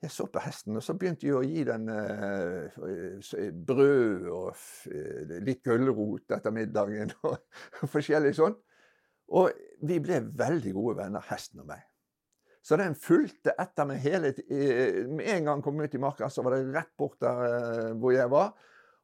jeg 0.05 0.13
så 0.13 0.27
på 0.29 0.43
hesten, 0.45 0.77
og 0.77 0.85
så 0.85 0.95
begynte 0.99 1.27
jeg 1.27 1.37
å 1.39 1.43
gi 1.47 1.63
den 1.65 1.89
uh, 1.89 3.49
brød 3.67 4.27
og 4.29 4.59
litt 5.47 5.63
gulrot 5.65 6.35
etter 6.37 6.53
middagen 6.53 7.15
og 7.31 7.89
forskjellig 7.89 8.35
sånn. 8.37 8.57
Og 9.35 9.49
vi 9.89 9.99
ble 10.05 10.21
veldig 10.37 10.75
gode 10.77 10.99
venner, 11.01 11.25
hesten 11.31 11.63
og 11.65 11.71
meg. 11.71 11.87
Så 12.65 12.77
den 12.81 12.97
fulgte 12.97 13.53
etter 13.61 13.89
meg 13.89 14.01
hele 14.01 14.31
Med 15.13 15.27
en 15.35 15.49
gang 15.49 15.59
jeg 15.59 15.65
kom 15.67 15.81
ut 15.81 15.97
i 15.97 16.01
marka, 16.01 16.29
så 16.33 16.45
var 16.45 16.57
det 16.57 16.73
rett 16.73 16.93
bort 16.97 17.17
der 17.21 17.97
hvor 18.01 18.13
jeg 18.13 18.29
var, 18.33 18.55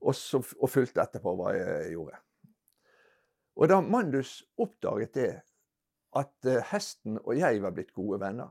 og, 0.00 0.14
så, 0.16 0.40
og 0.40 0.72
fulgte 0.72 1.02
etterpå 1.04 1.34
hva 1.36 1.54
jeg 1.56 1.94
gjorde. 1.94 2.20
Og 3.60 3.68
da 3.68 3.80
Mandus 3.84 4.38
oppdaget 4.56 5.14
det, 5.14 5.32
at 6.16 6.46
eh, 6.48 6.64
hesten 6.72 7.18
og 7.20 7.36
jeg 7.36 7.60
var 7.62 7.74
blitt 7.76 7.92
gode 7.94 8.20
venner, 8.22 8.48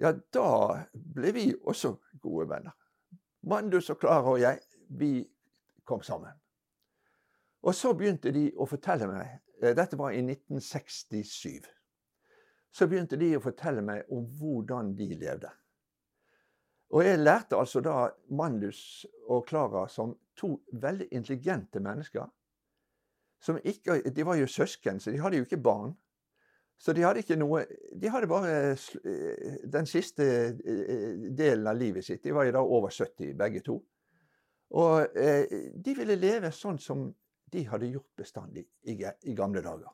ja, 0.00 0.10
da 0.34 0.80
ble 0.92 1.30
vi 1.36 1.44
også 1.54 1.94
gode 2.22 2.48
venner. 2.50 2.74
Mandus 3.46 3.90
og 3.92 4.00
Klara 4.00 4.32
og 4.34 4.40
jeg, 4.40 4.58
vi 4.98 5.22
kom 5.84 6.02
sammen. 6.02 6.34
Og 7.62 7.76
så 7.76 7.92
begynte 7.94 8.32
de 8.32 8.48
å 8.56 8.66
fortelle 8.66 9.06
meg 9.08 9.28
eh, 9.62 9.76
Dette 9.76 9.98
var 10.00 10.16
i 10.16 10.24
1967. 10.24 11.68
Så 12.72 12.88
begynte 12.90 13.18
de 13.20 13.34
å 13.36 13.44
fortelle 13.44 13.84
meg 13.84 14.10
om 14.10 14.26
hvordan 14.40 14.94
de 14.98 15.08
levde. 15.14 15.52
Og 16.90 17.06
jeg 17.06 17.22
lærte 17.22 17.58
altså 17.58 17.82
da 17.84 18.08
Mandus 18.34 19.06
og 19.28 19.46
Klara 19.46 19.86
som 19.88 20.16
to 20.34 20.56
veldig 20.72 21.06
intelligente 21.14 21.78
mennesker 21.82 22.26
ikke 23.64 24.02
De 24.10 24.26
var 24.26 24.36
jo 24.36 24.46
søsken, 24.46 25.00
så 25.00 25.10
de 25.10 25.20
hadde 25.20 25.36
jo 25.40 25.46
ikke 25.46 25.62
barn. 25.62 25.94
Så 26.80 26.92
de 26.96 27.04
hadde 27.04 27.20
ikke 27.20 27.36
noe 27.36 27.64
De 27.92 28.08
hadde 28.08 28.28
bare 28.28 28.52
eh, 28.72 29.56
den 29.68 29.88
siste 29.88 30.24
eh, 30.24 31.16
delen 31.36 31.68
av 31.68 31.76
livet 31.76 32.04
sitt. 32.04 32.22
De 32.24 32.32
var 32.32 32.48
jo 32.48 32.56
da 32.56 32.62
over 32.64 32.90
70, 32.90 33.34
begge 33.36 33.60
to. 33.66 33.80
Og 34.80 35.18
eh, 35.18 35.72
de 35.74 35.96
ville 35.96 36.16
leve 36.16 36.52
sånn 36.54 36.78
som 36.80 37.08
de 37.50 37.64
hadde 37.66 37.90
gjort 37.90 38.12
bestandig 38.16 38.62
i, 38.86 38.94
gamle 39.34 39.60
dager. 39.64 39.90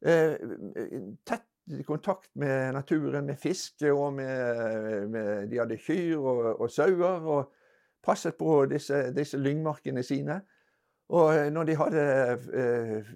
Tett 0.00 1.44
kontakt 1.84 2.30
med 2.34 2.72
naturen, 2.74 3.26
med 3.26 3.38
fiske 3.38 3.90
og 3.92 4.14
med, 4.16 5.10
med 5.12 5.50
De 5.50 5.58
hadde 5.60 5.76
kyr 5.82 6.16
og, 6.16 6.40
og 6.62 6.70
sauer 6.72 7.26
og 7.26 7.52
passet 8.02 8.38
på 8.38 8.62
disse, 8.70 9.10
disse 9.12 9.38
lyngmarkene 9.38 10.02
sine. 10.06 10.40
Og 11.14 11.28
eh, 11.34 11.50
når 11.54 11.68
de 11.68 11.76
hadde 11.78 12.06
eh, 12.62 13.10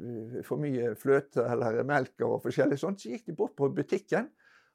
for 0.46 0.62
mye 0.62 0.92
fløte 0.98 1.42
eller 1.42 1.80
melk 1.86 2.22
og 2.26 2.38
forskjellig 2.44 2.78
sånt, 2.78 3.02
så 3.02 3.10
gikk 3.10 3.26
de 3.30 3.36
bort 3.38 3.56
på 3.58 3.70
butikken, 3.74 4.28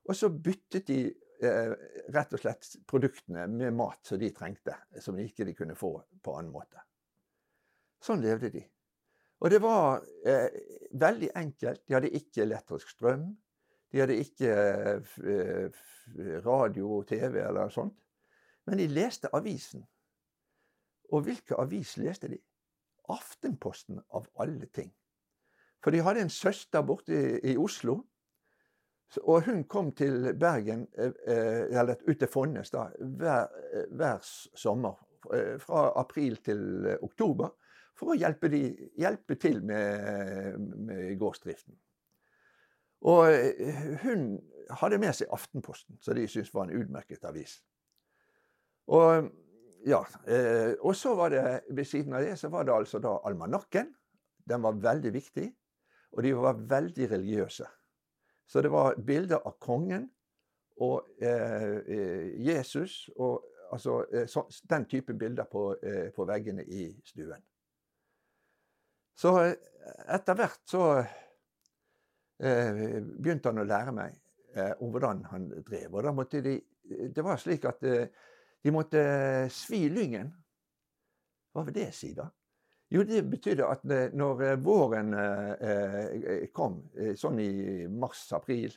og 0.05 0.17
så 0.17 0.29
byttet 0.29 0.89
de 0.89 0.99
eh, 1.07 1.71
rett 2.13 2.35
og 2.35 2.41
slett 2.41 2.75
produktene 2.87 3.47
med 3.51 3.73
mat 3.77 4.03
som 4.05 4.19
de 4.19 4.29
trengte, 4.35 4.75
som 4.99 5.15
de 5.15 5.29
ikke 5.29 5.53
kunne 5.55 5.77
få 5.79 5.95
på 6.21 6.35
annen 6.35 6.53
måte. 6.53 6.83
Sånn 8.03 8.21
levde 8.21 8.51
de. 8.53 8.61
Og 9.43 9.51
det 9.51 9.59
var 9.63 10.03
eh, 10.27 10.51
veldig 10.99 11.31
enkelt. 11.35 11.83
De 11.87 11.95
hadde 11.97 12.13
ikke 12.15 12.43
elektrisk 12.45 12.91
strøm. 12.93 13.27
De 13.91 14.01
hadde 14.01 14.19
ikke 14.19 14.51
eh, 14.51 15.83
radio 16.45 16.99
og 16.99 17.07
TV 17.09 17.39
eller 17.43 17.71
sånt. 17.73 17.97
Men 18.65 18.81
de 18.81 18.87
leste 18.89 19.29
avisen. 19.35 19.83
Og 21.13 21.25
hvilken 21.27 21.59
avis 21.61 21.95
leste 22.01 22.31
de? 22.31 22.39
Aftenposten 23.09 23.99
av 24.09 24.27
alle 24.41 24.67
ting. 24.73 24.91
For 25.83 25.93
de 25.93 26.01
hadde 26.01 26.23
en 26.25 26.33
søster 26.33 26.81
borte 26.81 27.13
i, 27.13 27.51
i 27.53 27.57
Oslo. 27.61 27.99
Og 29.21 29.45
hun 29.45 29.63
kom 29.69 29.91
til 29.95 30.33
Bergen, 30.39 30.87
eh, 30.97 31.11
eh, 31.27 31.79
eller 31.79 31.95
ut 32.07 32.17
til 32.19 32.27
Fonnes, 32.27 32.71
da, 32.73 32.87
hver, 32.99 33.51
eh, 33.73 33.85
hver, 33.91 34.17
sommer. 34.55 35.01
Fra 35.57 35.87
april 35.97 36.35
til 36.45 36.85
oktober. 37.01 37.49
For 37.97 38.13
å 38.13 38.17
hjelpe, 38.17 38.45
de, 38.53 38.59
hjelpe 38.93 39.35
til 39.41 39.63
med, 39.65 40.59
med 40.85 41.15
gårdsdriften. 41.17 41.73
Og 43.09 43.31
hun 44.03 44.27
hadde 44.69 44.99
med 45.01 45.17
seg 45.17 45.33
Aftenposten, 45.33 45.97
som 46.01 46.13
de 46.13 46.27
syntes 46.29 46.53
var 46.53 46.67
en 46.67 46.77
utmerket 46.77 47.25
avis. 47.25 47.55
Og 48.85 49.31
ja, 49.85 50.01
eh, 50.27 50.73
og 50.81 50.95
så 50.97 51.13
var 51.15 51.29
det 51.29 51.45
ved 51.69 51.85
siden 51.85 52.13
av 52.17 52.23
det 52.25 52.35
så 52.41 52.49
var 52.49 52.65
det 52.65 52.73
altså 52.73 52.99
da 52.99 53.19
almanakken. 53.27 53.91
Den 54.45 54.61
var 54.61 54.77
veldig 54.81 55.11
viktig, 55.13 55.45
og 56.11 56.23
de 56.23 56.33
var 56.37 56.61
veldig 56.69 57.09
religiøse. 57.11 57.67
Så 58.45 58.61
det 58.61 58.71
var 58.73 58.97
bilder 58.97 59.41
av 59.45 59.57
kongen 59.61 60.07
og 60.81 61.07
eh, 61.21 61.77
eh 61.77 62.41
Jesus 62.45 63.09
og 63.15 63.45
altså 63.71 64.05
eh, 64.13 64.27
så, 64.27 64.45
den 64.69 64.85
type 64.85 65.13
bilder 65.13 65.43
på, 65.43 65.75
eh, 65.83 66.11
på, 66.13 66.25
veggene 66.25 66.63
i 66.63 66.89
stuen. 67.05 67.41
Så 69.15 69.31
etter 70.11 70.35
hvert 70.35 70.61
så 70.67 70.87
begynte 72.35 73.47
han 73.47 73.61
å 73.61 73.63
lære 73.63 73.91
meg 73.95 74.15
om 74.83 74.89
hvordan 74.91 75.21
han 75.31 75.45
drev. 75.63 75.93
Og 75.93 76.03
da 76.03 76.11
måtte 76.11 76.41
de 76.43 76.57
Det 76.83 77.23
var 77.23 77.37
slik 77.39 77.63
at 77.65 77.79
de 78.65 78.73
måtte 78.73 79.01
eh, 79.01 79.51
svi 79.53 79.85
lyngen. 79.93 80.31
Hva 81.53 81.63
vil 81.67 81.75
det 81.75 81.91
si, 81.93 82.15
da? 82.17 82.25
Jo, 82.89 83.03
det 83.05 83.21
betydde 83.29 83.67
at 83.69 83.85
eh, 83.93 84.15
når 84.17 84.41
eh, 84.47 84.57
våren 84.61 85.13
kom, 86.55 86.79
sånn 87.19 87.39
i 87.43 87.85
mars-april, 87.91 88.73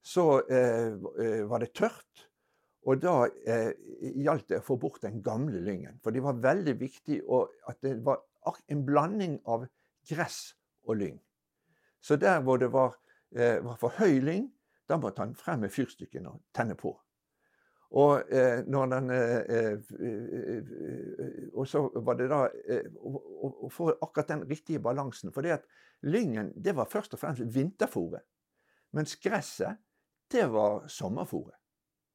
så 0.00 0.24
var 0.40 1.60
det 1.60 1.74
tørt. 1.76 2.22
Og 2.88 3.02
da 3.02 3.26
gjaldt 4.00 4.46
det 4.48 4.62
å 4.62 4.64
få 4.64 4.78
bort 4.80 5.02
den 5.02 5.18
gamle 5.20 5.60
lyngen. 5.60 5.98
For 6.00 6.16
det 6.16 6.22
var 6.24 6.40
veldig 6.40 6.74
viktig 6.80 7.18
at 7.68 7.82
det 7.84 7.98
var 8.06 8.22
en 8.72 8.86
blanding 8.86 9.36
av 9.44 9.66
gress 10.08 10.54
og 10.88 11.02
lyng. 11.02 11.20
Så 12.00 12.16
der 12.16 12.40
hvor 12.46 12.62
det 12.62 12.70
var, 12.72 12.96
var 13.36 13.76
for 13.82 13.92
høy 14.00 14.22
lyng, 14.24 14.48
da 14.88 14.96
måtte 14.96 15.20
han 15.20 15.36
frem 15.36 15.66
med 15.66 15.74
fyrstikken 15.74 16.30
og 16.32 16.40
tenne 16.56 16.78
på. 16.80 16.94
Og, 17.90 18.32
eh, 18.32 18.62
den, 18.62 19.10
eh, 19.10 19.36
eh, 19.50 19.78
og 21.52 21.66
så 21.66 21.88
var 21.94 22.14
det 22.14 22.28
da 22.30 22.44
å 23.02 23.70
få 23.70 23.90
akkurat 23.96 24.28
den 24.28 24.44
riktige 24.48 24.78
balansen. 24.78 25.32
For 25.34 25.42
lyngen 26.02 26.52
det 26.54 26.76
var 26.76 26.86
først 26.86 27.14
og 27.14 27.20
fremst 27.20 27.42
vinterfôret. 27.42 28.22
Mens 28.92 29.16
gresset 29.16 29.78
det 30.30 30.46
var 30.50 30.86
sommerfôret 30.86 31.58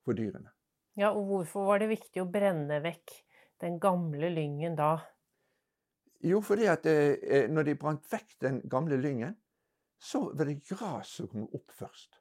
for 0.06 0.14
dyrene. 0.16 0.52
Ja, 0.96 1.12
og 1.12 1.28
hvorfor 1.28 1.68
var 1.68 1.80
det 1.84 1.92
viktig 1.92 2.24
å 2.24 2.32
brenne 2.32 2.80
vekk 2.84 3.12
den 3.60 3.80
gamle 3.84 4.30
lyngen 4.32 4.78
da? 4.80 4.94
Jo, 6.24 6.40
fordi 6.42 6.70
at 6.72 6.88
eh, 6.88 7.50
når 7.52 7.68
de 7.68 7.76
brant 7.80 8.06
vekk 8.12 8.38
den 8.42 8.62
gamle 8.72 8.98
lyngen, 8.98 9.36
så 10.00 10.30
var 10.32 10.48
det 10.48 10.62
gras 10.70 11.18
som 11.20 11.28
kom 11.32 11.50
opp 11.52 11.74
først. 11.76 12.16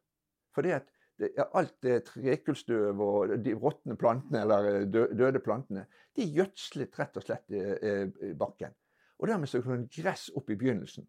Fordi 0.54 0.74
at 0.74 0.90
det, 1.20 1.30
alt 1.54 1.76
det 1.84 2.00
trekullstøv 2.08 3.00
og 3.00 3.34
de 3.44 3.54
råtne 3.54 3.96
plantene, 3.98 4.42
eller 4.42 4.84
døde 4.90 5.42
plantene, 5.42 5.86
de 6.16 6.26
gjødslet 6.36 6.98
rett 6.98 7.20
og 7.20 7.26
slett 7.26 7.54
i 7.54 8.32
bakken. 8.38 8.74
Og 9.22 9.28
dermed 9.30 9.50
så 9.50 9.62
kom 9.62 9.86
gress 9.88 10.28
opp 10.34 10.50
i 10.50 10.58
begynnelsen. 10.58 11.06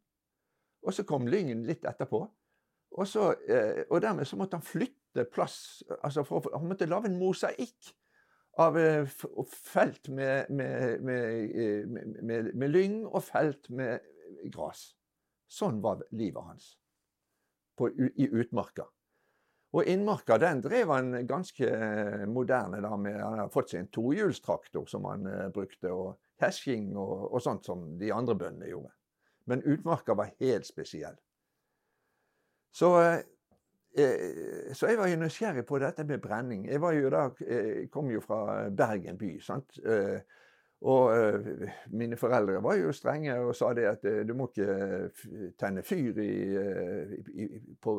Og 0.86 0.94
så 0.94 1.06
kom 1.08 1.28
lyngen 1.28 1.66
litt 1.66 1.86
etterpå. 1.90 2.22
Og, 2.96 3.08
så, 3.10 3.32
eh, 3.50 3.84
og 3.90 4.02
dermed 4.02 4.28
så 4.30 4.38
måtte 4.40 4.60
han 4.60 4.66
flytte 4.66 5.26
plass 5.34 5.84
altså 6.02 6.24
for, 6.24 6.46
Han 6.54 6.70
måtte 6.70 6.88
lage 6.88 7.10
en 7.10 7.18
mosaikk 7.20 7.92
av 8.62 8.78
eh, 8.80 9.08
felt 9.52 10.10
med, 10.10 10.50
med, 10.50 11.02
med, 11.04 12.54
med, 12.54 12.70
lyng 12.70 13.02
og 13.06 13.24
felt 13.24 13.70
med 13.70 14.00
gras. 14.54 14.94
Sånn 15.48 15.82
var 15.84 16.06
livet 16.16 16.44
hans 16.44 16.70
på, 17.78 17.90
i 17.92 18.30
utmarka. 18.32 18.88
Og 19.76 19.84
innmarka 19.92 20.38
den 20.40 20.62
drev 20.64 20.92
han 20.94 21.12
ganske 21.28 21.68
eh, 21.68 22.26
moderne. 22.32 22.80
da 22.82 22.96
med, 22.98 23.20
Han 23.20 23.40
har 23.44 23.52
fått 23.52 23.74
seg 23.74 23.84
en 23.84 23.92
tohjulstraktor 23.92 24.86
som 24.88 25.08
han 25.10 25.28
uh, 25.28 25.50
brukte, 25.52 25.92
og 25.92 26.16
hesjing 26.40 26.94
og, 26.96 27.34
og, 27.34 27.42
sånt 27.44 27.68
som 27.68 27.84
de 28.00 28.14
andre 28.16 28.38
bøndene 28.40 28.72
gjorde. 28.72 28.94
Men 29.52 29.66
utmarka 29.68 30.16
var 30.16 30.32
helt 30.40 30.68
spesiell. 30.68 31.18
Så, 32.76 32.92
uh, 32.96 34.72
så 34.72 34.94
jeg 34.94 35.02
var 35.02 35.12
jo 35.12 35.20
nysgjerrig 35.20 35.66
på 35.68 35.82
dette 35.84 36.08
med 36.08 36.24
brenning. 36.24 36.70
Jeg 36.72 36.80
jo 36.96 37.12
da, 37.12 37.28
jeg 37.44 37.92
kom 37.92 38.12
jo 38.12 38.24
fra 38.24 38.70
Bergen 38.72 39.20
by. 39.20 39.36
sant? 39.44 39.76
Uh, 39.84 40.24
og 40.86 41.18
øh, 41.18 41.70
mine 41.88 42.18
foreldre 42.18 42.64
var 42.64 42.76
jo 42.78 42.92
strenge 42.94 43.34
og 43.40 43.56
sa 43.58 43.72
det 43.74 43.86
at 43.90 44.04
øh, 44.06 44.28
du 44.28 44.34
må 44.38 44.52
ikke 44.52 45.10
tenne 45.58 45.84
fyr 45.84 46.20
i, 46.22 46.34
i, 47.42 47.48
på, 47.82 47.96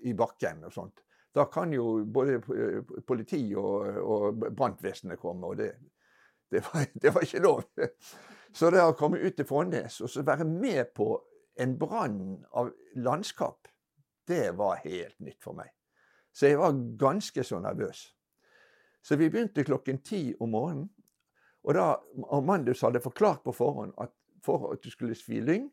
i, 0.00 0.14
bakken 0.16 0.64
og 0.64 0.72
sånt. 0.72 1.02
Da 1.34 1.44
kan 1.52 1.72
jo 1.72 2.04
både 2.12 2.40
politi 3.06 3.42
og, 3.56 3.98
og 4.00 4.40
brannvesenet 4.56 5.20
komme, 5.20 5.46
og 5.46 5.56
det, 5.60 5.72
det, 6.50 6.64
var, 6.64 6.86
det, 7.02 7.14
var, 7.14 7.20
ikke 7.20 7.44
lov. 7.44 7.62
Så 8.52 8.70
det 8.72 8.80
å 8.80 8.96
komme 8.96 9.20
ut 9.20 9.36
til 9.36 9.48
Fonnes 9.48 10.00
og 10.00 10.10
så 10.12 10.24
være 10.24 10.48
med 10.48 10.94
på 10.96 11.10
en 11.60 11.76
brann 11.78 12.40
av 12.56 12.72
landskap, 12.96 13.68
det 14.28 14.56
var 14.56 14.80
helt 14.84 15.20
nytt 15.20 15.44
for 15.44 15.56
meg. 15.60 15.68
Så 16.32 16.48
jeg 16.48 16.60
var 16.60 16.80
ganske 16.96 17.44
så 17.44 17.60
nervøs. 17.60 18.06
Så 19.04 19.16
vi 19.20 19.28
begynte 19.28 19.64
klokken 19.66 20.00
ti 20.00 20.30
om 20.40 20.54
morgenen. 20.54 20.88
Og 21.62 21.76
da 21.76 21.86
Armandus 22.34 22.82
hadde 22.82 23.02
forklart 23.02 23.44
på 23.44 23.54
forhånd 23.54 23.94
at 24.02 24.12
for 24.42 24.72
at 24.72 24.82
du 24.82 24.90
skulle 24.90 25.14
svi 25.14 25.38
lyng, 25.40 25.68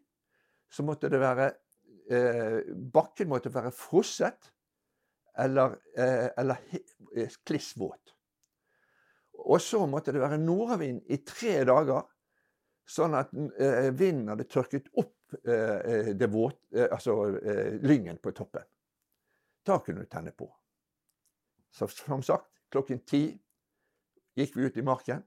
så 0.69 0.85
måtte 0.85 1.09
det 1.09 1.17
være 1.21 1.49
eh, 2.13 2.59
Bakken 2.93 3.29
måtte 3.31 3.49
være 3.53 3.71
frosset 3.73 4.51
eller, 5.39 5.79
eh, 5.97 6.29
eller 6.37 6.61
eh, 7.15 7.33
kliss 7.45 7.73
våt. 7.79 8.13
Og 9.39 9.61
så 9.61 9.85
måtte 9.87 10.13
det 10.13 10.21
være 10.21 10.37
nordavind 10.41 11.01
i 11.09 11.21
tre 11.25 11.61
dager, 11.65 12.03
sånn 12.89 13.15
at 13.17 13.33
eh, 13.33 13.89
vinden 13.95 14.29
hadde 14.33 14.49
tørket 14.49 14.89
opp 14.99 15.33
eh, 15.45 16.13
våt, 16.29 16.59
eh, 16.75 16.89
altså 16.89 17.15
lyngen 17.85 18.19
på 18.21 18.33
toppen. 18.37 18.65
Da 19.65 19.79
kunne 19.85 20.05
du 20.05 20.11
tenne 20.11 20.33
på. 20.35 20.49
Så 21.73 21.87
som 21.93 22.23
sagt, 22.25 22.49
klokken 22.73 23.01
ti 23.05 23.23
gikk 24.37 24.55
vi 24.57 24.69
ut 24.69 24.77
i 24.77 24.85
marken. 24.85 25.23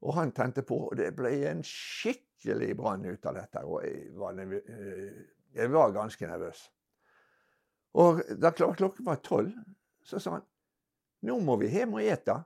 Og 0.00 0.14
han 0.16 0.32
tente 0.32 0.64
på, 0.64 0.78
og 0.88 0.96
det 0.96 1.10
ble 1.16 1.32
en 1.50 1.60
skikkelig 1.66 2.70
brann 2.78 3.04
ut 3.04 3.26
av 3.28 3.36
dette. 3.36 3.64
Og 3.68 3.84
jeg 3.84 4.06
var, 4.16 4.38
eh, 4.40 5.24
jeg 5.54 5.72
var 5.72 5.92
ganske 5.92 6.26
nervøs. 6.26 6.62
Og 8.00 8.22
da 8.40 8.52
klokken 8.54 9.04
var 9.04 9.20
tolv, 9.24 9.52
så 10.06 10.20
sa 10.22 10.38
han 10.38 10.46
nå 11.26 11.36
må 11.44 11.58
vi 11.60 11.68
hjem 11.68 11.98
og 11.98 12.06
ete. 12.06 12.36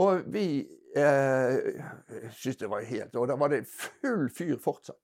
Og 0.00 0.22
vi 0.32 0.44
eh, 0.96 1.80
syntes 2.30 2.60
det 2.62 2.68
var 2.70 2.86
helt 2.86 3.16
Og 3.18 3.26
da 3.26 3.34
var 3.36 3.50
det 3.50 3.66
full 3.68 4.28
fyr 4.32 4.54
fortsatt. 4.62 5.00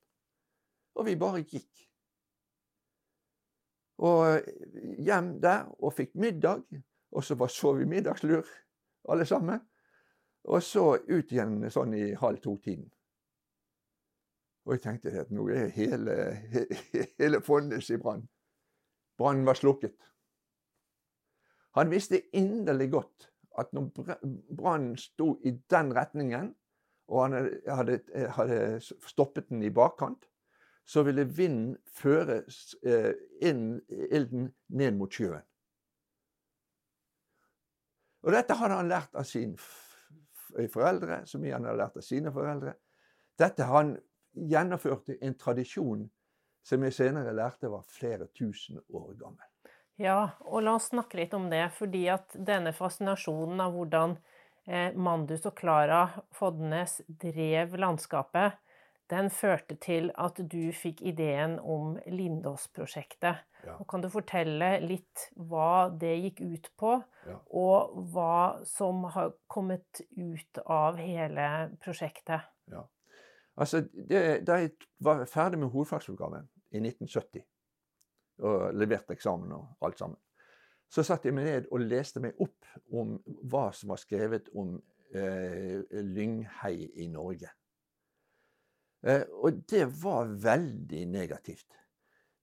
Og 0.97 1.05
vi 1.09 1.19
bare 1.21 1.43
gikk. 1.45 1.83
Og 4.07 4.47
hjem 5.05 5.35
der 5.43 5.67
og 5.83 5.93
fikk 5.97 6.15
middag. 6.17 6.65
Og 7.13 7.25
så 7.25 7.37
så 7.49 7.73
vi 7.77 7.85
middagslur, 7.85 8.47
alle 9.09 9.27
sammen. 9.27 9.61
Og 10.47 10.63
så 10.63 10.85
ut 11.09 11.33
igjen 11.33 11.59
sånn 11.75 11.95
i 11.99 12.13
halv 12.19 12.39
to-tiden. 12.43 12.87
Og 14.67 14.75
jeg 14.75 14.83
tenkte 14.83 15.15
at 15.21 15.31
nå 15.35 15.47
er 15.55 15.71
hele, 15.75 16.15
hele 17.21 17.41
Fonnes 17.43 17.91
i 17.91 17.99
brann. 18.03 18.25
Brannen 19.19 19.47
var 19.47 19.59
slukket. 19.59 19.97
Han 21.79 21.91
visste 21.93 22.23
inderlig 22.37 22.91
godt 22.95 23.29
at 23.59 23.73
når 23.73 23.91
brannen 24.57 24.97
sto 25.01 25.37
i 25.45 25.55
den 25.71 25.93
retningen, 25.97 26.55
og 27.09 27.23
han 27.23 27.37
hadde, 27.69 28.01
hadde, 28.37 28.81
stoppet 29.07 29.49
den 29.49 29.63
i 29.63 29.71
bakkant, 29.71 30.27
så 30.87 31.03
ville 31.07 31.27
vinden 31.27 31.77
føre 31.91 32.43
eh, 32.87 33.13
inn 33.43 33.81
ilden 33.89 34.51
ned 34.69 34.99
mot 34.99 35.13
sjøen. 35.13 35.43
Og 38.27 38.35
dette 38.35 38.55
hadde 38.59 38.79
han 38.81 38.91
lært 38.91 39.15
av 39.15 39.27
sin 39.27 39.55
foreldre, 40.73 41.23
som 41.27 41.45
igjen 41.45 41.65
har 41.67 41.79
lært 41.79 41.97
av 41.99 42.05
sine 42.05 42.33
foreldre. 42.35 42.75
Dette 43.39 43.67
han 43.69 43.97
gjennomførte 44.37 45.17
en 45.25 45.37
tradisjon 45.39 46.07
som 46.67 46.83
jeg 46.83 46.97
senere 46.97 47.35
lærte 47.37 47.71
var 47.71 47.85
flere 47.89 48.27
tusen 48.35 48.81
år 48.89 49.13
gammel. 49.21 49.45
Ja, 49.97 50.37
og 50.45 50.65
la 50.67 50.75
oss 50.77 50.91
snakke 50.91 51.17
litt 51.23 51.35
om 51.37 51.47
det, 51.49 51.65
fordi 51.77 52.05
at 52.13 52.35
denne 52.35 52.75
fascinasjonen 52.77 53.63
av 53.65 53.73
hvordan 53.77 54.17
eh, 54.67 54.93
Mandus 54.93 55.47
og 55.49 55.55
Klara 55.57 56.03
Fodnes 56.37 56.99
drev 57.07 57.79
landskapet, 57.81 58.59
den 59.11 59.31
førte 59.31 59.77
til 59.83 60.11
at 60.19 60.39
du 60.39 60.73
fikk 60.75 61.03
ideen 61.07 61.59
om 61.61 61.97
Lindås-prosjektet. 62.07 63.45
Ja. 63.67 63.77
kan 63.91 64.03
du 64.03 64.07
fortelle 64.11 64.77
litt 64.83 65.25
hva 65.35 65.89
det 65.91 66.13
gikk 66.21 66.41
ut 66.41 66.69
på, 66.79 66.93
ja. 67.27 67.39
og 67.51 67.97
hva 68.13 68.63
som 68.69 69.03
har 69.11 69.33
kommet 69.51 70.03
ut 70.15 70.61
av 70.63 71.01
hele 71.03 71.49
prosjektet? 71.83 72.47
Ja. 72.71 72.85
Altså, 73.57 73.83
det, 73.91 74.47
Da 74.47 74.61
jeg 74.63 74.77
var 75.03 75.25
ferdig 75.27 75.59
med 75.59 75.73
hovedfagsoppgaven 75.75 76.47
i 76.71 76.79
1970, 76.79 77.43
og 78.47 78.75
leverte 78.77 79.17
eksamen 79.17 79.53
og 79.57 79.87
alt 79.87 79.99
sammen, 79.99 80.19
så 80.93 81.03
satte 81.03 81.29
jeg 81.29 81.35
meg 81.35 81.49
ned 81.49 81.71
og 81.73 81.83
leste 81.83 82.23
meg 82.23 82.39
opp 82.39 82.67
om 82.95 83.17
hva 83.51 83.71
som 83.75 83.91
var 83.91 83.99
skrevet 83.99 84.53
om 84.55 84.77
eh, 85.11 85.83
lynghei 85.91 86.91
i 87.03 87.09
Norge. 87.11 87.51
Eh, 89.07 89.23
og 89.31 89.63
det 89.71 89.85
var 90.03 90.31
veldig 90.43 91.07
negativt. 91.07 91.69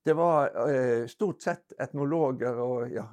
Det 0.06 0.16
var 0.16 0.52
eh, 0.70 1.08
stort 1.12 1.44
sett 1.44 1.76
etnologer 1.80 2.60
og 2.64 2.92
ja, 2.92 3.06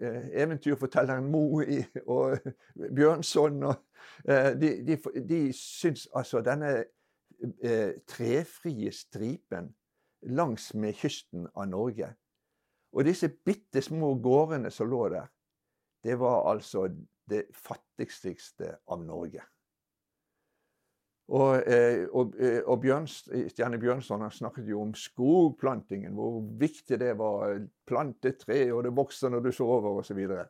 eh, 0.00 0.30
eventyrfortelleren 0.42 1.26
Mo 1.30 1.62
og 2.06 2.50
Bjørnson 2.96 3.62
og 3.70 3.86
De, 4.24 4.68
de, 4.84 4.96
de 5.28 5.38
syns 5.54 6.06
altså 6.16 6.40
denne 6.44 6.70
trefrie 8.08 8.90
stripen 8.92 9.68
langs 10.36 10.72
med 10.74 10.96
kysten 10.98 11.46
av 11.54 11.68
Norge 11.70 12.08
og 12.90 13.06
disse 13.06 13.30
bitte 13.30 13.82
små 13.84 14.14
gårdene 14.22 14.72
som 14.74 14.90
lå 14.90 15.04
der, 15.12 15.28
det 16.04 16.18
var 16.18 16.50
altså 16.50 16.88
det 17.30 17.44
fattigste 17.54 18.74
av 18.90 19.04
Norge. 19.06 19.44
Og, 21.30 21.62
eh, 21.66 22.08
og, 22.10 22.34
eh, 22.42 22.58
og 22.66 22.80
Bjørn, 22.82 23.06
Stjerne 23.06 23.78
Bjørnson 23.78 24.24
snakket 24.34 24.66
jo 24.66 24.80
om 24.82 24.94
skogplantingen, 24.98 26.16
hvor 26.18 26.40
viktig 26.58 26.98
det 26.98 27.12
var. 27.18 27.60
Plante 27.86 28.32
tre, 28.38 28.64
og 28.72 28.82
det 28.84 28.96
vokser 28.96 29.30
når 29.30 29.44
du 29.44 29.52
sover, 29.54 30.00
osv. 30.00 30.08
Så, 30.10 30.14
videre. 30.14 30.46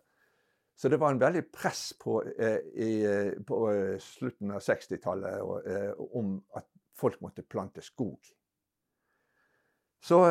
så 0.77 0.89
det 0.89 1.01
var 1.01 1.13
en 1.13 1.21
veldig 1.21 1.43
press 1.53 1.93
på, 2.01 2.23
eh, 2.39 2.59
i, 2.73 2.93
på 3.45 3.59
slutten 4.01 4.57
av 4.57 4.65
60-tallet 4.65 6.01
om 6.17 6.39
at 6.57 6.69
folk 6.97 7.21
måtte 7.21 7.45
plante 7.45 7.85
skog. 7.85 8.33
Så 10.01 10.23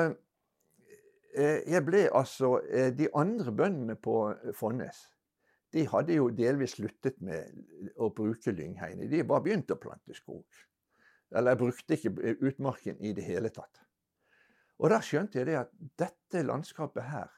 jeg 1.37 1.81
ble 1.85 2.07
altså 2.09 2.55
De 2.97 3.05
andre 3.13 3.51
bøndene 3.53 3.95
på 4.01 4.15
Fonnes 4.57 5.03
de 5.73 5.85
hadde 5.87 6.15
jo 6.17 6.29
delvis 6.33 6.77
sluttet 6.77 7.19
med 7.21 7.93
å 8.01 8.09
bruke 8.15 8.53
lyngheine. 8.55 9.09
De 9.09 9.21
bare 9.27 9.45
begynte 9.45 9.75
å 9.75 9.81
plante 9.81 10.15
skog. 10.17 10.45
Eller 11.29 11.59
brukte 11.59 11.93
ikke 11.93 12.33
utmarken 12.41 12.97
i 13.05 13.13
det 13.13 13.27
hele 13.27 13.51
tatt. 13.53 13.83
Og 14.79 14.89
da 14.89 15.01
skjønte 15.03 15.39
jeg 15.39 15.49
det 15.49 15.59
at 15.59 15.75
dette 15.99 16.45
landskapet 16.45 17.03
her 17.11 17.35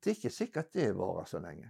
Det 0.00 0.10
er 0.10 0.16
ikke 0.16 0.32
sikkert 0.32 0.72
det 0.72 0.86
varer 0.96 1.26
så 1.28 1.38
lenge. 1.44 1.68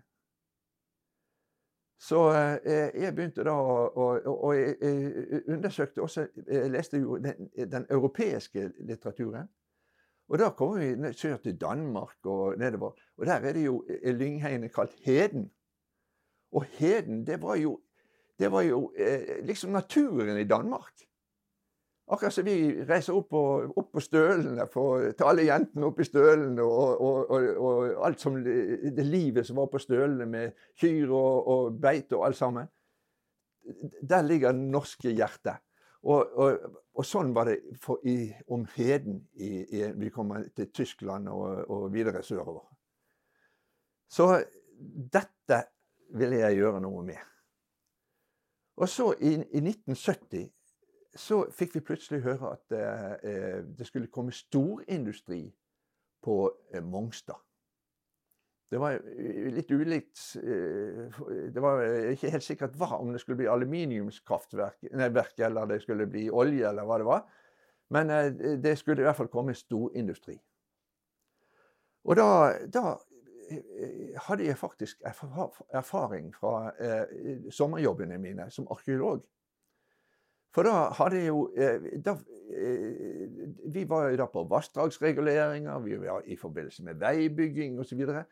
Så 1.98 2.20
eh, 2.32 3.00
jeg 3.02 3.14
begynte 3.16 3.42
da 3.44 3.56
å 3.58 4.52
jeg 4.54 5.42
undersøkte 5.50 6.04
også 6.04 6.28
Jeg 6.46 6.70
leste 6.70 7.00
jo 7.02 7.18
den, 7.18 7.50
den 7.50 7.86
europeiske 7.90 8.68
litteraturen. 8.78 9.50
Og 10.30 10.38
da 10.38 10.52
kommer 10.54 10.78
vi 10.78 11.12
sør 11.12 11.36
til 11.42 11.58
Danmark 11.60 12.26
og 12.26 12.58
nedover. 12.58 12.92
Og 13.18 13.26
der 13.26 13.32
er 13.32 13.52
det 13.52 13.64
jo 13.66 13.84
lyngheiene 14.04 14.68
kalt 14.68 14.94
heden. 15.04 15.50
Og 16.52 16.64
heden, 16.64 17.26
det 17.26 17.42
var 17.42 17.54
jo, 17.54 17.80
det 18.38 18.52
var 18.52 18.62
jo 18.62 18.92
eh, 18.96 19.44
liksom 19.44 19.70
naturen 19.70 20.38
i 20.38 20.48
Danmark. 20.48 20.92
Akkurat 22.10 22.34
som 22.34 22.46
vi 22.46 22.54
reiser 22.88 23.14
opp 23.14 23.28
på, 23.30 23.40
opp 23.76 23.92
på 23.94 24.02
stølene 24.02 24.66
for, 24.72 25.12
til 25.14 25.26
alle 25.30 25.44
jentene 25.46 25.86
oppe 25.86 26.02
i 26.02 26.08
stølene, 26.08 26.62
og, 26.62 27.00
og, 27.00 27.30
og, 27.30 27.44
og, 27.62 28.06
alt 28.06 28.20
som 28.20 28.38
det, 28.42 29.06
livet 29.06 29.46
som 29.46 29.60
var 29.60 29.68
på 29.70 29.78
stølene 29.78 30.26
med 30.26 30.56
kyr 30.80 31.12
og, 31.14 31.76
beite 31.82 32.18
og 32.18 32.26
alt 32.26 32.38
sammen. 32.38 32.66
Der 34.10 34.26
ligger 34.26 34.52
det 34.52 34.72
norske 34.74 35.14
hjertet. 35.14 35.62
Og, 36.02 37.04
sånn 37.04 37.34
var 37.36 37.50
det 37.50 37.58
for, 37.80 38.00
i, 38.08 38.30
om 38.48 38.64
heden 38.74 39.20
i, 39.36 39.50
i, 39.80 39.82
vi 40.00 40.08
kommer 40.12 40.46
til 40.56 40.70
Tyskland 40.72 41.28
og, 41.28 41.88
videre 41.92 42.22
sørover. 42.24 42.64
Så 44.10 44.30
dette 45.12 45.60
ville 46.16 46.40
jeg 46.40 46.56
gjøre 46.60 46.80
noe 46.80 47.04
med. 47.04 47.20
Og 48.80 48.88
så 48.88 49.10
i, 49.20 49.34
i 49.36 49.60
1970 49.60 50.48
så 51.20 51.42
fikk 51.52 51.74
vi 51.74 51.84
plutselig 51.84 52.22
høre 52.24 52.54
at 52.54 52.74
eh, 52.76 53.60
det 53.66 53.86
skulle 53.86 54.10
komme 54.12 54.32
storindustri 54.32 55.42
på 56.22 56.36
eh, 56.72 56.82
Mongstad. 56.84 57.40
Det 58.70 58.78
var 58.78 58.94
eh, 58.94 59.48
litt 59.50 59.70
ulikt 59.74 60.20
eh, 60.38 61.20
Det 61.50 61.62
var 61.62 61.82
ikke 62.12 62.30
helt 62.30 62.46
sikkert 62.46 62.76
hva, 62.78 63.00
om 63.00 63.10
det 63.12 63.22
skulle 63.22 63.40
bli 63.40 63.50
aluminiumskraftverk 63.50 64.90
eller 64.92 65.66
det 65.72 65.80
skulle 65.82 66.06
bli 66.06 66.28
olje, 66.30 66.68
eller 66.68 66.86
hva 66.86 67.00
det 67.02 67.08
var. 67.08 67.26
Men 67.90 68.10
eh, 68.14 68.30
det 68.62 68.76
skulle 68.78 69.02
i 69.02 69.08
hvert 69.08 69.18
fall 69.18 69.32
komme 69.32 69.56
storindustri. 69.58 70.38
Og 72.06 72.16
da, 72.16 72.28
da 72.72 72.94
hadde 74.26 74.46
jeg 74.46 74.58
faktisk 74.58 75.02
erfaring 75.04 76.30
fra 76.34 76.70
eh, 76.78 77.50
sommerjobbene 77.50 78.18
mine 78.18 78.46
som 78.50 78.68
arkeolog. 78.70 79.24
For 80.54 80.66
da 80.66 80.90
hadde 80.98 81.18
jeg 81.18 81.30
jo 81.30 81.42
eh, 81.54 81.90
da, 82.04 82.16
eh, 82.54 83.26
Vi 83.74 83.84
var 83.88 84.10
jo 84.10 84.16
da 84.18 84.26
på 84.30 84.44
vassdragsreguleringer, 84.50 85.78
vi 85.78 85.98
var 86.02 86.22
i 86.26 86.36
forbindelse 86.36 86.84
med 86.84 87.02
veibygging 87.02 87.78
osv. 87.80 88.02
Og, 88.08 88.22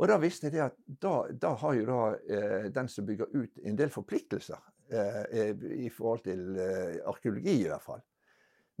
og 0.00 0.08
da 0.08 0.16
visste 0.16 0.48
jeg 0.48 0.62
at 0.64 0.76
da, 1.02 1.26
da 1.28 1.52
har 1.60 1.74
jo 1.76 1.82
da 1.84 2.02
eh, 2.24 2.68
den 2.72 2.88
som 2.88 3.04
bygger 3.06 3.34
ut, 3.34 3.58
en 3.68 3.76
del 3.76 3.90
forpliktelser 3.92 4.60
eh, 4.88 5.50
i 5.84 5.90
forhold 5.92 6.22
til 6.24 6.56
eh, 6.56 7.02
arkeologi, 7.06 7.58
i 7.60 7.68
hvert 7.68 7.84
fall. 7.84 8.00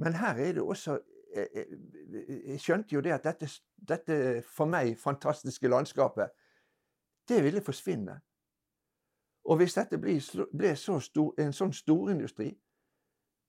Men 0.00 0.16
her 0.16 0.40
er 0.40 0.52
det 0.56 0.62
også 0.62 0.98
Jeg 1.30 2.56
skjønte 2.58 2.94
jo 2.96 3.00
det 3.00 3.12
at 3.14 3.24
dette, 3.24 3.46
dette 3.88 4.14
for 4.42 4.66
meg 4.66 4.96
fantastiske 4.98 5.68
landskapet, 5.68 6.32
det 7.28 7.44
ville 7.44 7.62
forsvinne. 7.62 8.16
Og 9.44 9.60
hvis 9.60 9.76
dette 9.76 9.98
ble, 10.02 10.16
ble 10.50 10.72
så 10.76 10.98
stor, 11.00 11.30
en 11.38 11.52
sånn 11.54 11.70
storindustri, 11.72 12.50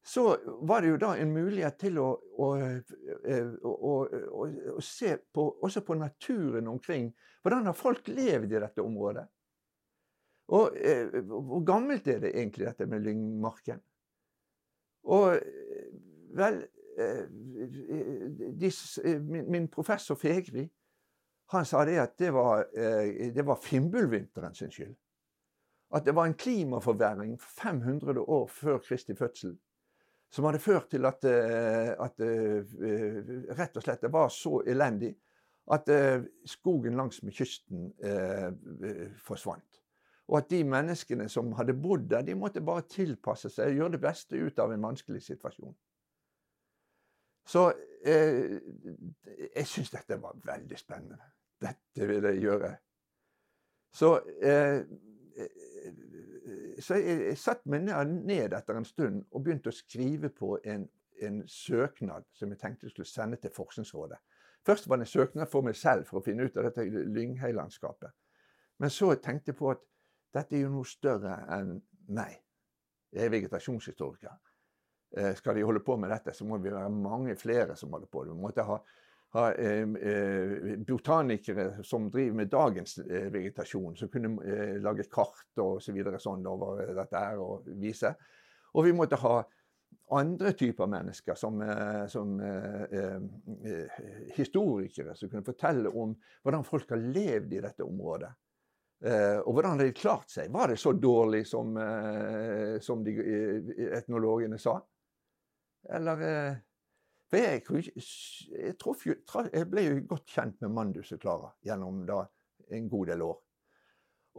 så 0.03 0.37
var 0.61 0.81
det 0.81 0.87
jo 0.87 0.97
da 0.97 1.11
en 1.17 1.33
mulighet 1.33 1.77
til 1.79 1.99
å, 2.01 2.07
å, 2.41 2.47
eh, 2.57 3.51
å, 3.63 3.93
å 4.73 4.81
se 4.81 5.13
på, 5.33 5.45
også 5.61 5.83
på 5.85 5.97
naturen 5.99 6.67
omkring. 6.71 7.11
Hvordan 7.41 7.69
har 7.69 7.77
folk 7.77 8.09
levd 8.09 8.55
i 8.55 8.61
dette 8.63 8.81
området? 8.81 9.27
Og 10.51 10.75
eh, 10.81 11.21
hvor 11.29 11.63
gammelt 11.65 12.07
er 12.09 12.19
det 12.23 12.33
egentlig, 12.33 12.65
dette 12.67 12.89
med 12.89 13.05
Lyngmarken? 13.05 13.79
Og 15.03 15.37
vel 16.37 16.59
eh, 16.97 17.23
de, 18.57 18.71
min, 19.21 19.69
professor 19.71 20.17
Fegri 20.19 20.67
han 21.51 21.65
sa 21.67 21.85
det 21.85 21.97
at 21.99 22.17
det 22.19 22.31
var, 22.33 22.65
eh, 22.73 23.31
det 23.35 23.45
var 23.45 23.59
Fimbulvinteren 23.61 24.55
sin 24.55 24.71
skyld. 24.71 24.95
At 25.91 26.05
det 26.07 26.15
var 26.15 26.25
en 26.25 26.37
klimaforverring 26.39 27.35
500 27.41 28.21
år 28.21 28.47
før 28.47 28.79
Kristi 28.79 29.15
fødsel 29.15 29.57
som 30.31 30.47
hadde 30.47 30.61
ført 30.63 30.87
til 30.93 31.05
at, 31.07 31.25
eh, 31.27 31.91
at 31.99 32.23
uh, 32.23 33.35
rett 33.57 33.75
og 33.75 33.83
slett 33.83 34.05
det 34.05 34.11
var 34.13 34.31
så 34.31 34.61
elendig 34.63 35.11
at 35.71 35.91
uh, 35.91 36.23
skogen 36.47 36.95
langs 36.99 37.21
med 37.23 37.35
kysten 37.35 37.91
forsvant. 39.25 39.81
Og 40.31 40.37
at 40.39 40.49
de 40.51 40.61
menneskene 40.63 41.27
som 41.29 41.51
hadde 41.57 41.75
bodd 41.75 42.07
der, 42.09 42.23
de 42.23 42.35
måtte 42.39 42.63
bare 42.63 42.87
tilpasse 42.87 43.51
seg 43.51 43.73
og 43.73 43.79
gjøre 43.81 43.95
det 43.97 44.01
beste 44.05 44.39
ut 44.39 44.59
av 44.63 44.71
en 44.71 44.87
vanskelig 44.87 45.21
situasjon. 45.25 45.73
Så 47.51 47.65
jeg 48.05 49.65
syns 49.67 49.91
dette 49.91 50.17
var 50.21 50.37
veldig 50.45 50.77
spennende. 50.79 51.19
Dette 51.61 52.07
vil 52.07 52.27
jeg 52.29 52.43
gjøre. 52.45 52.69
Så 53.91 54.13
så 56.81 56.97
jeg, 56.99 57.37
satt 57.37 57.65
meg 57.69 57.85
ned 57.85 58.53
etter 58.57 58.77
en 58.77 58.87
stund 58.87 59.23
og 59.31 59.43
begynte 59.43 59.71
å 59.71 59.75
skrive 59.75 60.31
på 60.33 60.55
en, 60.65 60.87
en 61.21 61.41
søknad 61.47 62.27
som 62.37 62.51
jeg 62.51 62.61
tenkte 62.61 62.87
jeg 62.87 62.95
skulle 62.95 63.09
sende 63.09 63.39
til 63.41 63.53
Forskningsrådet. 63.55 64.19
Først 64.65 64.89
var 64.89 64.99
det 64.99 65.07
en 65.07 65.13
søknad 65.13 65.49
for 65.49 65.65
meg 65.65 65.75
selv 65.77 66.05
for 66.09 66.19
å 66.19 66.25
finne 66.25 66.45
ut 66.45 66.57
av 66.57 66.67
dette 66.69 66.85
lyngheilandskapet. 66.85 68.13
Men 68.81 68.93
så 68.93 69.13
tenkte 69.17 69.51
jeg 69.51 69.57
på 69.57 69.71
at 69.73 69.81
dette 70.33 70.55
er 70.57 70.65
jo 70.65 70.73
noe 70.75 70.87
større 70.87 71.35
enn 71.53 71.75
meg. 72.13 72.37
Jeg 73.11 73.27
er 73.27 73.33
vegetasjonshistoriker. 73.33 74.37
Eh, 75.17 75.33
skal 75.35 75.57
de 75.57 75.65
holde 75.67 75.81
på 75.83 75.97
med 75.99 76.13
dette, 76.13 76.33
så 76.33 76.45
må 76.47 76.57
vi 76.61 76.71
være 76.71 76.89
mange 76.93 77.35
flere 77.35 77.75
som 77.75 77.91
holder 77.91 78.07
på. 78.07 78.23
Vi 78.29 78.37
måtte 78.37 78.63
ha 78.67 78.77
ha 79.31 79.53
eh, 79.53 79.81
eh, 79.81 80.77
botanikere 80.77 81.83
som 81.83 82.09
driver 82.11 82.35
med 82.35 82.49
dagens 82.51 82.97
eh, 82.97 83.29
vegetasjon, 83.31 83.95
som 83.95 84.09
kunne 84.11 84.35
eh, 84.43 84.75
lage 84.83 85.07
kart 85.11 85.61
og 85.63 85.79
så 85.83 85.95
videre 85.95 86.19
sånn 86.19 86.43
over 86.51 86.83
dette 86.97 87.19
her 87.19 87.39
og 87.39 87.69
vise. 87.79 88.11
Og 88.75 88.87
vi 88.87 88.93
måtte 88.95 89.19
ha 89.21 89.37
andre 90.11 90.51
typer 90.59 90.89
mennesker, 90.91 91.37
som, 91.39 91.61
eh, 91.63 92.03
som 92.11 92.33
eh, 92.43 94.01
historikere, 94.35 95.15
som 95.15 95.31
kunne 95.31 95.47
fortelle 95.47 95.93
om 95.95 96.11
hvordan 96.43 96.67
folk 96.67 96.91
har 96.91 96.99
levd 96.99 97.55
i 97.55 97.63
dette 97.63 97.87
området. 97.87 98.31
og 99.01 99.55
hvordan 99.55 99.79
har 99.79 99.87
de 99.87 99.93
klart 99.97 100.29
seg. 100.29 100.51
Var 100.53 100.67
det 100.69 100.75
så 100.77 100.91
dårlig 100.93 101.47
som, 101.49 101.73
som 102.85 102.99
de 103.01 103.15
etnologene 103.97 104.59
sa? 104.61 104.75
Eller 105.89 106.21
jeg, 107.39 107.63
jeg, 107.63 108.75
troff, 108.79 109.05
jeg, 109.07 109.67
ble 109.71 109.85
jo 109.85 109.99
godt 110.09 110.27
kjent 110.33 110.57
med 110.63 110.73
Mandus 110.75 111.13
og 111.15 111.21
Klara 111.23 111.51
gjennom 111.63 112.03
da, 112.07 112.25
en 112.75 112.89
god 112.91 113.11
del 113.13 113.23
år. 113.25 113.37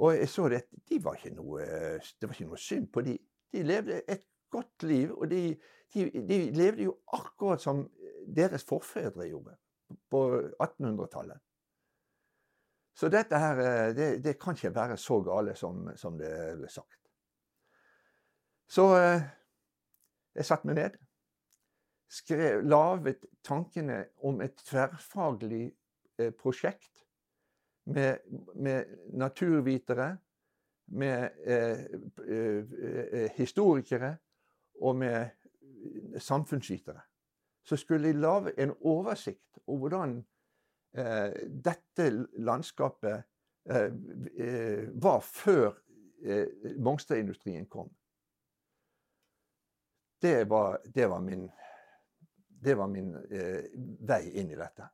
Og 0.02 0.16
jeg 0.16 0.28
så 0.28 0.48
det, 0.48 0.62
de 0.88 0.98
var 1.04 1.20
noe, 1.36 1.64
det 2.00 2.28
var 2.28 2.36
ikke 2.36 2.48
noe 2.48 2.60
synd 2.60 2.88
på 2.92 3.04
de. 3.06 3.16
De 3.52 3.64
levde 3.64 4.00
et 4.08 4.26
godt 4.52 4.84
liv, 4.88 5.12
og 5.12 5.28
de, 5.30 5.42
de, 5.94 6.04
de 6.28 6.38
levde 6.56 6.86
jo 6.88 6.98
akkurat 7.12 7.60
som 7.60 7.84
deres 8.26 8.64
forfedre 8.64 9.28
gjorde 9.28 9.56
på 10.12 10.22
1800-tallet. 10.60 11.40
Så 12.96 13.08
dette 13.08 13.38
her, 13.40 13.60
det, 13.96 14.08
det, 14.24 14.36
kan 14.40 14.56
ikke 14.56 14.74
være 14.74 14.96
så 15.00 15.20
gale 15.24 15.54
som, 15.56 15.86
som 15.96 16.18
det 16.20 16.32
ble 16.58 16.68
sagt. 16.68 17.00
Så 18.68 18.84
eh, 18.96 19.24
jeg 20.36 20.48
satte 20.48 20.68
meg 20.68 20.76
ned 20.76 21.00
skrev, 22.12 22.64
laget 22.64 23.24
tankene 23.44 24.04
om 24.22 24.40
et 24.44 24.56
tverrfaglig 24.68 25.70
eh, 26.18 26.32
prosjekt 26.36 27.06
med, 27.84 28.18
med, 28.54 28.84
naturvitere, 29.16 30.16
med 30.92 31.30
eh, 31.44 31.86
eh, 32.28 32.74
eh 33.12 33.30
historikere 33.36 34.16
og 34.80 34.96
med 34.96 35.30
samfunnsvitere. 36.18 37.00
Så 37.64 37.76
skulle 37.76 38.08
de 38.08 38.20
lage 38.20 38.60
en 38.60 38.74
oversikt 38.80 39.58
over 39.66 39.78
hvordan 39.78 40.16
eh, 40.96 41.32
dette 41.64 42.10
landskapet 42.38 43.22
eh, 43.70 44.92
var 45.02 45.20
før 45.20 45.78
Mongstad-industrien 46.78 47.66
kom. 47.66 47.88
Det 50.22 50.44
var, 50.48 50.78
det 50.94 51.08
var 51.10 51.18
min 51.20 51.48
det 52.62 52.76
var 52.78 52.90
min 52.90 53.14
eh, 53.30 53.64
vei 54.06 54.22
inn 54.38 54.52
i 54.52 54.58
dette. 54.58 54.86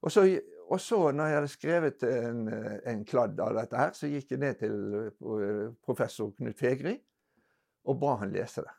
Og 0.00 0.12
så, 0.12 0.24
og 0.72 0.80
så, 0.80 1.10
når 1.12 1.26
jeg 1.26 1.36
hadde 1.36 1.52
skrevet 1.52 2.04
en, 2.08 2.42
en, 2.88 3.04
kladd 3.04 3.40
av 3.44 3.56
dette 3.58 3.76
her, 3.76 3.92
så 3.96 4.08
gikk 4.08 4.32
jeg 4.32 4.40
ned 4.40 4.60
til 4.62 4.76
eh, 4.96 5.64
professor 5.84 6.32
Knut 6.36 6.58
Fegri 6.58 6.96
og 7.88 7.98
ba 8.00 8.16
han 8.20 8.32
lese 8.32 8.64
det. 8.64 8.76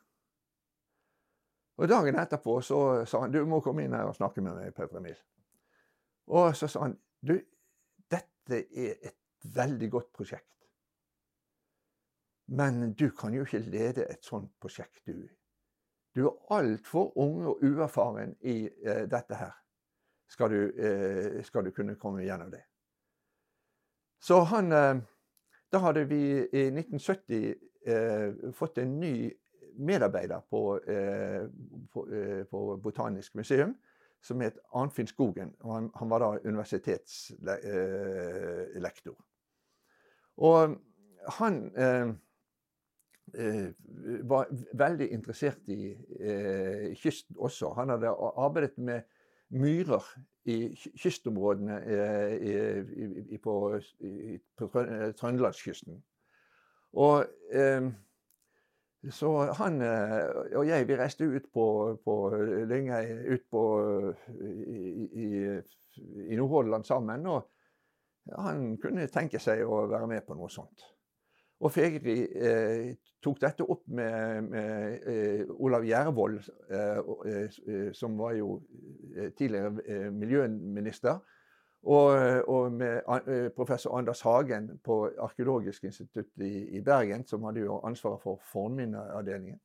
Og 1.82 1.88
Dagen 1.88 2.18
etterpå 2.20 2.58
så 2.62 2.80
sa 3.08 3.22
han 3.24 3.32
du 3.32 3.40
må 3.48 3.62
komme 3.64 3.86
inn 3.86 3.94
her 3.96 4.10
og 4.10 4.18
snakke 4.18 4.42
med 4.44 4.58
meg, 4.58 4.74
Petter 4.76 5.00
Emil. 5.00 5.18
Og 6.30 6.52
så 6.56 6.68
sa 6.70 6.86
han 6.86 6.96
du, 7.22 7.36
dette 8.10 8.64
er 8.66 8.98
et 8.98 9.18
veldig 9.54 9.88
godt 9.90 10.10
prosjekt. 10.14 10.48
Men 12.52 12.92
du 12.98 13.08
kan 13.16 13.34
jo 13.34 13.46
ikke 13.46 13.62
lede 13.64 14.06
et 14.10 14.24
sånt 14.26 14.50
prosjekt, 14.60 15.06
du. 15.06 15.24
Du 16.14 16.26
er 16.26 16.52
altfor 16.52 17.16
ung 17.16 17.46
og 17.46 17.58
uerfaren 17.64 18.36
i 18.40 18.68
eh, 18.68 19.10
dette 19.10 19.34
her. 19.34 19.52
Skal 20.28 20.50
du, 20.50 20.72
eh, 20.76 21.44
skal 21.44 21.64
du, 21.64 21.70
kunne 21.70 21.96
komme 21.96 22.24
gjennom 22.24 22.50
det. 22.50 22.62
Så 24.20 24.40
han 24.52 24.72
eh, 24.72 24.96
Da 25.72 25.78
hadde 25.78 26.04
vi 26.04 26.48
i 26.52 26.66
1970 26.68 27.54
eh, 27.86 28.32
fått 28.52 28.78
en 28.78 29.00
ny 29.00 29.32
medarbeider 29.78 30.40
på, 30.50 30.80
eh, 30.84 31.48
på, 31.92 32.12
eh, 32.12 32.44
på, 32.44 32.76
Botanisk 32.76 33.34
museum 33.34 33.76
som 34.20 34.40
het 34.40 34.58
Arnfinn 34.74 35.06
Skogen. 35.06 35.54
og 35.60 35.74
Han, 35.74 35.90
han 35.94 36.10
var 36.10 36.18
da 36.18 36.38
universitetslektor. 36.44 39.16
Og 40.36 40.76
han 41.38 41.72
var 44.28 44.50
veldig 44.76 45.08
interessert 45.14 45.68
i 45.72 45.92
eh, 46.20 46.92
kysten 46.98 47.36
også. 47.38 47.72
Han 47.78 47.94
hadde 47.94 48.12
arbeidet 48.36 48.78
med 48.78 49.02
myrer 49.48 50.04
i 50.44 50.74
kystområdene 50.98 51.78
eh, 51.86 52.32
i, 52.36 52.54
i, 53.34 53.38
på, 53.38 53.54
på 54.58 54.70
Trøndelagskysten. 55.18 56.02
Og 56.92 57.24
så 59.10 59.28
han 59.56 59.80
og 59.82 60.66
jeg, 60.68 60.84
vi 60.88 60.96
reiste 60.98 61.24
ut 61.24 61.46
på, 61.54 61.64
på 62.04 62.16
Lyngøy, 62.68 63.32
ut 63.32 63.46
på 63.50 63.62
i, 64.36 65.30
i 66.28 66.36
Nordhordland 66.36 66.84
sammen. 66.84 67.26
Og 67.26 67.48
han 68.38 68.76
kunne 68.82 69.08
tenke 69.10 69.40
seg 69.42 69.64
å 69.66 69.86
være 69.90 70.10
med 70.10 70.26
på 70.26 70.36
noe 70.38 70.50
sånt. 70.52 70.84
Og 71.62 71.70
Fegri 71.70 72.16
eh, 72.42 72.94
tok 73.22 73.38
dette 73.42 73.62
opp 73.70 73.84
med, 73.94 74.48
med 74.50 75.04
eh, 75.06 75.42
Olav 75.62 75.84
Gjervold, 75.86 76.40
eh, 76.74 76.98
eh 77.70 77.92
som 77.94 78.16
var 78.18 78.32
jo 78.34 78.56
eh, 79.16 79.30
tidligere 79.38 79.84
eh, 79.86 80.08
miljøminister, 80.12 81.20
og, 81.82 82.10
og, 82.48 82.72
med 82.72 83.50
professor 83.56 83.96
Anders 83.98 84.20
Hagen 84.22 84.68
på 84.84 85.10
Arkeologisk 85.18 85.84
institutt 85.84 86.30
i, 86.38 86.76
i, 86.76 86.80
Bergen, 86.80 87.26
som 87.26 87.42
hadde 87.42 87.60
jo 87.64 87.80
ansvaret 87.82 88.22
for 88.22 88.38
fornminneavdelingen. 88.52 89.58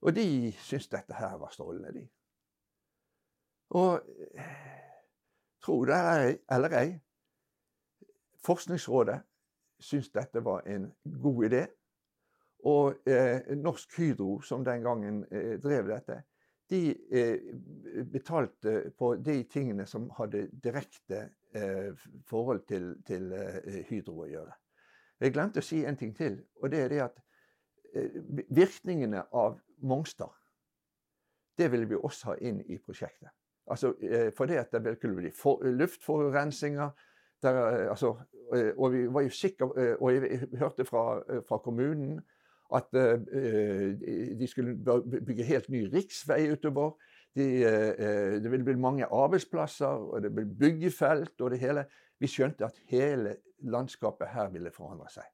Og 0.00 0.16
de 0.16 0.52
syntes 0.56 0.88
dette 0.88 1.14
her 1.14 1.36
var 1.36 1.52
strålende, 1.52 1.92
de. 1.92 2.06
Og 3.70 4.00
tro 5.60 5.84
det 5.84 6.38
eller 6.48 6.78
ei, 6.80 6.88
Forskningsrådet 8.44 9.20
syntes 9.80 10.12
dette 10.12 10.42
var 10.44 10.66
en 10.66 10.88
god 11.22 11.44
idé. 11.48 11.66
Og 12.66 13.06
eh, 13.06 13.54
Norsk 13.56 13.98
Hydro, 13.98 14.40
som 14.40 14.64
den 14.66 14.82
gangen 14.82 15.22
eh, 15.30 15.58
drev 15.62 15.88
dette, 15.92 16.22
de 16.70 16.80
eh, 17.10 17.38
betalte 18.12 18.90
på 18.98 19.14
de 19.24 19.42
tingene 19.48 19.86
som 19.86 20.08
hadde 20.18 20.48
direkte 20.52 21.28
eh, 21.54 21.94
forhold 22.28 22.66
til, 22.68 22.90
til 23.06 23.32
eh, 23.32 23.84
Hydro 23.88 24.24
å 24.24 24.28
gjøre. 24.28 24.56
Jeg 25.20 25.34
glemte 25.34 25.62
å 25.62 25.66
si 25.66 25.84
en 25.86 25.96
ting 25.98 26.12
til, 26.16 26.40
og 26.62 26.70
det 26.72 26.82
er 26.84 26.92
det 26.92 27.00
at 27.06 27.22
eh, 27.94 28.18
virkningene 28.50 29.24
av 29.32 29.58
Mongstad 29.78 30.34
det 31.58 31.70
ville 31.72 31.88
vi 31.90 31.96
også 31.98 32.32
ha 32.32 32.34
inn 32.46 32.60
i 32.70 32.76
prosjektet. 32.78 33.32
Altså, 33.68 33.90
for 34.36 34.48
det 34.48 34.60
at 34.60 34.76
det 34.80 34.94
kunne 35.02 35.18
bli 35.18 35.32
luftforurensinger, 35.74 36.92
der, 37.42 37.66
eh, 37.66 37.90
altså, 37.90 38.16
eh, 38.54 38.72
og 38.78 38.92
vi 38.92 39.14
var 39.14 39.20
jo 39.20 39.30
sikre, 39.30 39.70
eh, 39.76 39.96
og 40.00 40.14
jeg 40.14 40.40
hørte 40.58 40.84
fra, 40.84 41.22
fra 41.48 41.58
kommunen 41.58 42.20
at 42.74 42.84
de 44.38 44.46
skulle 44.46 44.76
bygge 45.26 45.44
helt 45.44 45.68
ny 45.68 45.86
riksvei 45.94 46.50
utover. 46.52 46.90
De, 47.36 47.46
det 48.42 48.50
ville 48.50 48.64
bli 48.64 48.74
mange 48.76 49.06
arbeidsplasser, 49.06 49.86
og 49.86 50.22
det 50.22 50.34
ble 50.34 50.44
byggefelt 50.60 51.40
og 51.40 51.50
det 51.50 51.58
hele. 51.58 51.86
Vi 52.20 52.28
skjønte 52.28 52.66
at 52.66 52.76
hele 52.90 53.36
landskapet 53.64 54.28
her 54.28 54.50
ville 54.52 54.70
forandre 54.70 55.08
seg. 55.08 55.24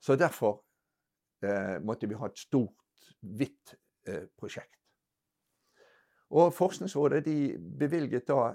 Så 0.00 0.16
derfor 0.16 0.62
måtte 1.84 2.08
vi 2.08 2.16
ha 2.16 2.32
et 2.32 2.40
stort, 2.40 3.12
hvitt 3.20 3.76
prosjekt. 4.40 4.80
Og 6.30 6.54
Forskningsrådet 6.54 7.24
de 7.24 7.36
bevilget 7.78 8.32
da 8.32 8.54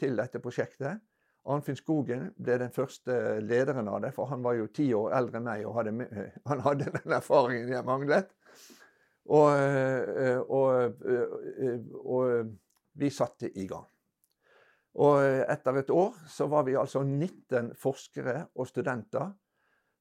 til 0.00 0.18
dette 0.18 0.42
prosjektet 0.42 0.98
Arnfinn 1.48 1.78
Skogen 1.78 2.28
ble 2.36 2.58
den 2.60 2.72
første 2.74 3.38
lederen 3.40 3.88
av 3.88 4.02
det, 4.04 4.12
for 4.16 4.28
han 4.32 4.42
var 4.44 4.58
jo 4.58 4.68
ti 4.74 4.90
år 4.96 5.14
eldre 5.16 5.40
enn 5.40 5.46
meg 5.48 5.66
og 5.68 5.78
hadde, 5.78 6.08
han 6.50 6.64
hadde 6.66 6.90
den 6.98 7.14
erfaringen 7.16 7.72
jeg 7.72 7.86
manglet. 7.88 8.34
Og, 9.28 9.52
og, 10.48 10.50
og, 10.56 11.02
eh, 11.04 11.88
og, 12.00 12.54
vi 12.98 13.10
satte 13.14 13.50
i 13.60 13.66
gang. 13.68 13.84
Og 14.98 15.20
etter 15.22 15.76
et 15.78 15.90
år 15.94 16.16
så 16.32 16.48
var 16.50 16.64
vi 16.66 16.74
altså 16.80 17.04
19 17.04 17.74
forskere 17.78 18.48
og 18.58 18.66
studenter 18.66 19.28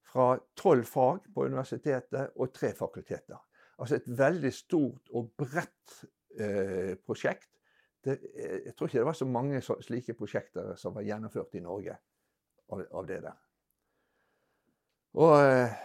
fra 0.07 0.31
12 0.55 0.85
fag 0.87 1.27
på 1.35 1.45
universitetet 1.45 2.31
og 2.39 2.53
tre 2.55 2.71
fakulteter. 2.73 3.37
Altså 3.77 3.99
et 3.99 4.07
veldig 4.17 4.53
stort 4.55 5.11
og 5.13 5.29
bredt 5.37 5.99
eh, 6.39 6.95
prosjekt 7.05 7.56
det, 8.05 8.19
eh, 8.35 8.59
jeg 8.67 8.75
tror 8.75 8.89
ikke 8.89 9.01
det 9.01 9.09
var 9.09 9.17
så 9.17 9.27
mange 9.29 9.61
slike 9.63 10.15
prosjekter 10.17 10.75
som 10.79 10.95
var 10.95 11.05
gjennomført 11.07 11.57
i 11.57 11.63
Norge 11.65 11.97
av, 12.69 12.83
av 12.91 13.07
det 13.09 13.21
der. 13.25 13.37
Og 15.17 15.33
eh, 15.41 15.77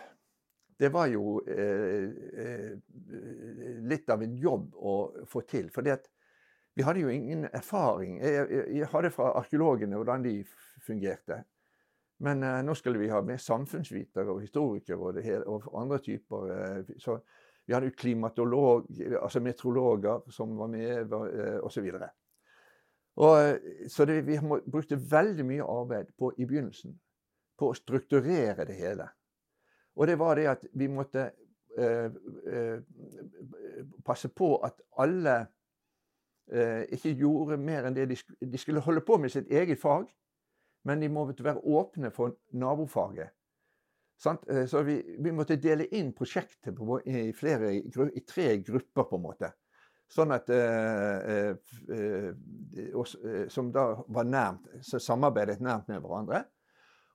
det 0.83 0.91
var 0.93 1.07
jo 1.13 1.39
eh, 1.47 2.11
eh, 2.43 2.73
litt 3.87 4.11
av 4.11 4.23
en 4.25 4.35
jobb 4.37 4.75
å 4.75 4.97
få 5.31 5.45
til. 5.49 5.71
For 5.73 5.87
vi 5.87 6.85
hadde 6.85 7.05
jo 7.05 7.13
ingen 7.13 7.47
erfaring. 7.53 8.19
Jeg, 8.21 8.47
jeg, 8.51 8.69
jeg 8.81 8.91
hadde 8.93 9.13
fra 9.15 9.33
arkeologene 9.39 10.01
hvordan 10.01 10.27
de 10.27 10.37
fungerte. 10.83 11.43
Men 12.23 12.43
eh, 12.47 12.61
nå 12.67 12.75
skulle 12.79 13.03
vi 13.03 13.11
ha 13.13 13.23
med 13.27 13.41
samfunnsvitere 13.43 14.31
og 14.31 14.43
historikere 14.45 14.99
og, 14.99 15.23
og 15.47 15.71
andre 15.81 16.01
typer. 16.03 16.51
Eh, 16.57 16.93
så 17.03 17.19
vi 17.73 17.77
hadde 17.79 17.91
klimatolog, 17.97 18.87
altså 19.23 19.41
meteorologer 19.41 20.27
som 20.31 20.59
var 20.59 20.69
med, 20.69 21.13
osv. 21.65 21.87
Og, 23.17 23.31
og, 23.31 23.59
så 23.89 24.05
det, 24.05 24.27
vi 24.27 24.37
brukte 24.71 25.01
veldig 25.11 25.47
mye 25.49 25.65
arbeid 25.65 26.13
på, 26.19 26.35
i 26.37 26.45
begynnelsen 26.45 26.93
på 27.57 27.71
å 27.71 27.77
strukturere 27.77 28.67
det 28.69 28.77
hele. 28.77 29.09
Og 29.97 30.07
det 30.09 30.19
var 30.21 30.37
det 30.37 30.47
at 30.53 30.67
vi 30.77 30.89
måtte 30.93 31.31
eh, 31.79 32.13
eh, 32.53 32.79
passe 34.05 34.29
på 34.29 34.55
at 34.69 34.85
alle 35.01 35.39
eh, 36.53 36.85
ikke 36.93 37.17
gjorde 37.25 37.57
mer 37.57 37.89
enn 37.89 37.97
det 37.97 38.11
de, 38.13 38.19
de 38.41 38.61
skulle 38.61 38.85
holde 38.85 39.05
på 39.07 39.17
med 39.17 39.33
sitt 39.33 39.49
eget 39.49 39.81
fag, 39.81 40.09
men 40.85 41.01
de 41.01 41.09
måtte 41.13 41.45
være 41.45 41.65
åpne 41.65 42.13
for 42.13 42.37
nabofaget. 42.53 43.33
Eh, 44.49 44.67
så 44.71 44.83
vi, 44.87 44.99
vi, 45.19 45.33
måtte 45.35 45.59
dele 45.61 45.89
inn 45.97 46.13
prosjektet 46.17 46.77
på, 46.77 47.01
i, 47.07 47.33
flere, 47.37 47.75
i, 47.75 48.25
tre 48.27 48.57
grupper, 48.63 49.09
på 49.11 49.19
en 49.19 49.25
måte. 49.27 49.53
Sånn 50.13 50.35
at 50.35 50.51
eh, 50.53 51.31
eh, 51.33 51.55
eh, 51.97 53.47
Som 53.53 53.71
da 53.73 53.87
var 54.13 54.29
nærmt, 54.29 54.69
så 54.85 55.01
samarbeidet 55.01 55.63
nærmt 55.65 55.89
med 55.89 56.03
hverandre. 56.05 56.45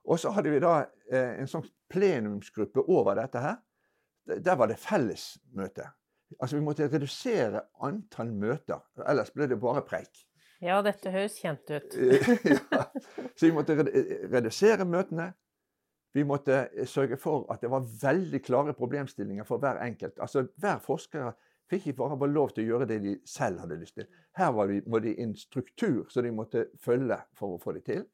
Og 0.08 0.18
så 0.18 0.32
hadde 0.34 0.50
vi 0.50 0.60
da 0.62 0.80
eh, 1.12 1.38
en 1.38 1.50
sånn 1.50 1.66
plenumsgruppe 1.92 2.82
over 2.88 3.18
dette 3.20 3.42
her. 3.44 3.60
Der 4.28 4.56
var 4.60 4.68
det 4.68 4.80
fellesmøte. 4.80 5.86
Altså 6.36 6.58
vi 6.58 6.64
måtte 6.64 6.88
redusere 6.90 7.62
antall 7.86 8.32
møter, 8.36 8.82
ellers 9.08 9.30
ble 9.32 9.46
det 9.48 9.56
bare 9.60 9.80
preik. 9.86 10.26
Ja, 10.60 10.80
dette 10.84 11.12
høres 11.14 11.38
kjent 11.38 11.70
ut. 11.70 11.94
ja. 12.74 12.82
Så 13.38 13.46
vi 13.46 13.52
måtte 13.54 13.76
redusere 13.78 14.84
møtene, 14.88 15.30
vi 16.16 16.24
måtte 16.24 16.68
eh, 16.68 16.86
sørge 16.88 17.18
for 17.20 17.46
at 17.52 17.62
det 17.62 17.70
var 17.72 17.86
veldig 18.02 18.40
klare 18.44 18.74
problemstillinger 18.76 19.46
for 19.48 19.62
hver 19.62 19.80
enkelt. 19.84 20.18
Altså 20.20 20.46
Hver 20.56 20.80
forsker 20.84 21.32
fikk 21.68 21.90
ikke 21.90 22.08
bare 22.16 22.30
lov 22.32 22.54
til 22.54 22.64
å 22.64 22.68
gjøre 22.72 22.88
det 22.88 23.00
de 23.04 23.16
selv 23.28 23.60
hadde 23.64 23.80
lyst 23.80 23.98
til. 23.98 24.08
Her 24.38 24.54
var 24.56 24.70
de, 24.70 24.80
må 24.88 25.02
de 25.04 25.14
en 25.20 25.34
struktur 25.36 26.06
som 26.12 26.24
de 26.24 26.32
måtte 26.32 26.68
følge 26.80 27.18
for 27.36 27.56
å 27.56 27.60
få 27.62 27.76
det 27.76 27.84
til. 27.88 28.06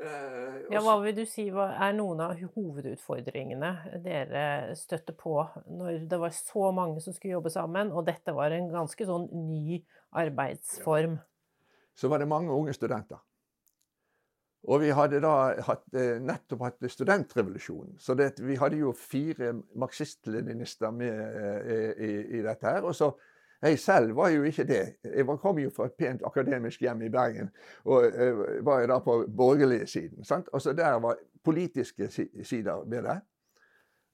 Uh, 0.00 0.64
ja, 0.72 0.80
hva 0.80 0.94
vil 1.02 1.12
du 1.12 1.26
si 1.28 1.44
er 1.52 1.90
noen 1.92 2.22
av 2.24 2.38
hovedutfordringene 2.54 4.00
dere 4.00 4.72
støtte 4.78 5.12
på 5.12 5.34
når 5.68 6.06
det 6.08 6.18
var 6.22 6.32
så 6.32 6.70
mange 6.72 7.02
som 7.04 7.12
skulle 7.12 7.36
jobbe 7.36 7.52
sammen, 7.52 7.92
og 7.92 8.06
dette 8.08 8.32
var 8.32 8.54
en 8.56 8.70
ganske 8.72 9.06
sånn 9.06 9.28
ny 9.44 9.82
arbeidsform? 10.16 11.18
Ja. 11.20 11.26
Så 12.00 12.08
var 12.08 12.22
det 12.22 12.30
mange 12.32 12.54
unge 12.54 12.72
studenter. 12.72 13.20
Og 14.68 14.82
vi 14.82 14.90
hadde 14.92 15.22
da 15.24 15.34
hatt, 15.64 15.86
eh, 15.96 16.18
nettopp 16.20 16.66
hatt 16.66 16.90
studentrevolusjonen. 16.92 17.94
Så 17.98 18.14
det, 18.14 18.34
vi 18.44 18.58
hadde 18.60 18.76
jo 18.82 18.92
fire 18.92 19.54
marxist-leninister 19.80 20.92
med 20.92 21.16
eh, 21.16 21.92
i, 21.96 22.10
i, 22.38 22.42
dette 22.44 22.66
her. 22.66 22.84
Og 22.84 22.94
så 22.94 23.10
jeg 23.62 23.78
selv 23.78 24.16
var 24.16 24.28
jo 24.32 24.44
ikke 24.48 24.64
det. 24.68 24.82
Jeg 25.04 25.26
kom 25.40 25.58
jo 25.60 25.70
fra 25.72 25.88
et 25.88 25.96
pent 25.98 26.22
akademisk 26.26 26.80
hjem 26.80 27.02
i 27.04 27.10
Bergen 27.12 27.50
og 27.84 28.06
uh, 28.08 28.38
var 28.64 28.80
jo 28.80 28.86
da 28.88 28.96
på 29.04 29.16
borgerlige 29.36 29.86
siden. 29.86 30.24
Sant? 30.24 30.48
Og 30.52 30.62
så 30.64 30.72
der 30.72 30.96
var 31.00 31.18
politiske 31.44 32.08
sider 32.08 32.88
ved 32.88 33.02
det. 33.04 33.18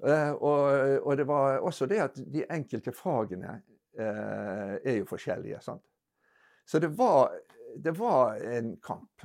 Eh, 0.04 0.32
og, 0.32 0.62
og, 1.06 1.16
det 1.16 1.26
var 1.26 1.58
også 1.58 1.86
det 1.86 2.00
at 2.00 2.18
de 2.32 2.44
enkelte 2.52 2.92
fagene 2.92 3.62
eh, 3.98 4.74
er 4.84 4.98
jo 4.98 5.06
forskjellige. 5.08 5.60
sant? 5.60 5.82
Så 6.66 6.78
det 6.78 6.98
var, 6.98 7.32
det 7.84 7.98
var 7.98 8.34
en 8.34 8.76
kamp. 8.76 9.22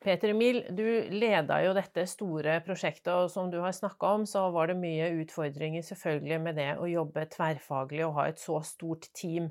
Peter 0.00 0.30
Emil, 0.30 0.60
du 0.70 0.84
leda 1.10 1.58
jo 1.64 1.72
dette 1.74 2.04
store 2.06 2.60
prosjektet, 2.62 3.10
og 3.10 3.30
som 3.32 3.48
du 3.50 3.58
har 3.64 3.74
snakka 3.74 4.12
om, 4.20 4.26
så 4.30 4.44
var 4.54 4.70
det 4.70 4.78
mye 4.78 5.10
utfordringer 5.24 5.82
selvfølgelig 5.82 6.38
med 6.44 6.58
det 6.60 6.68
å 6.78 6.86
jobbe 6.86 7.26
tverrfaglig 7.32 8.04
og 8.06 8.14
ha 8.20 8.28
et 8.30 8.38
så 8.38 8.60
stort 8.66 9.10
team. 9.18 9.50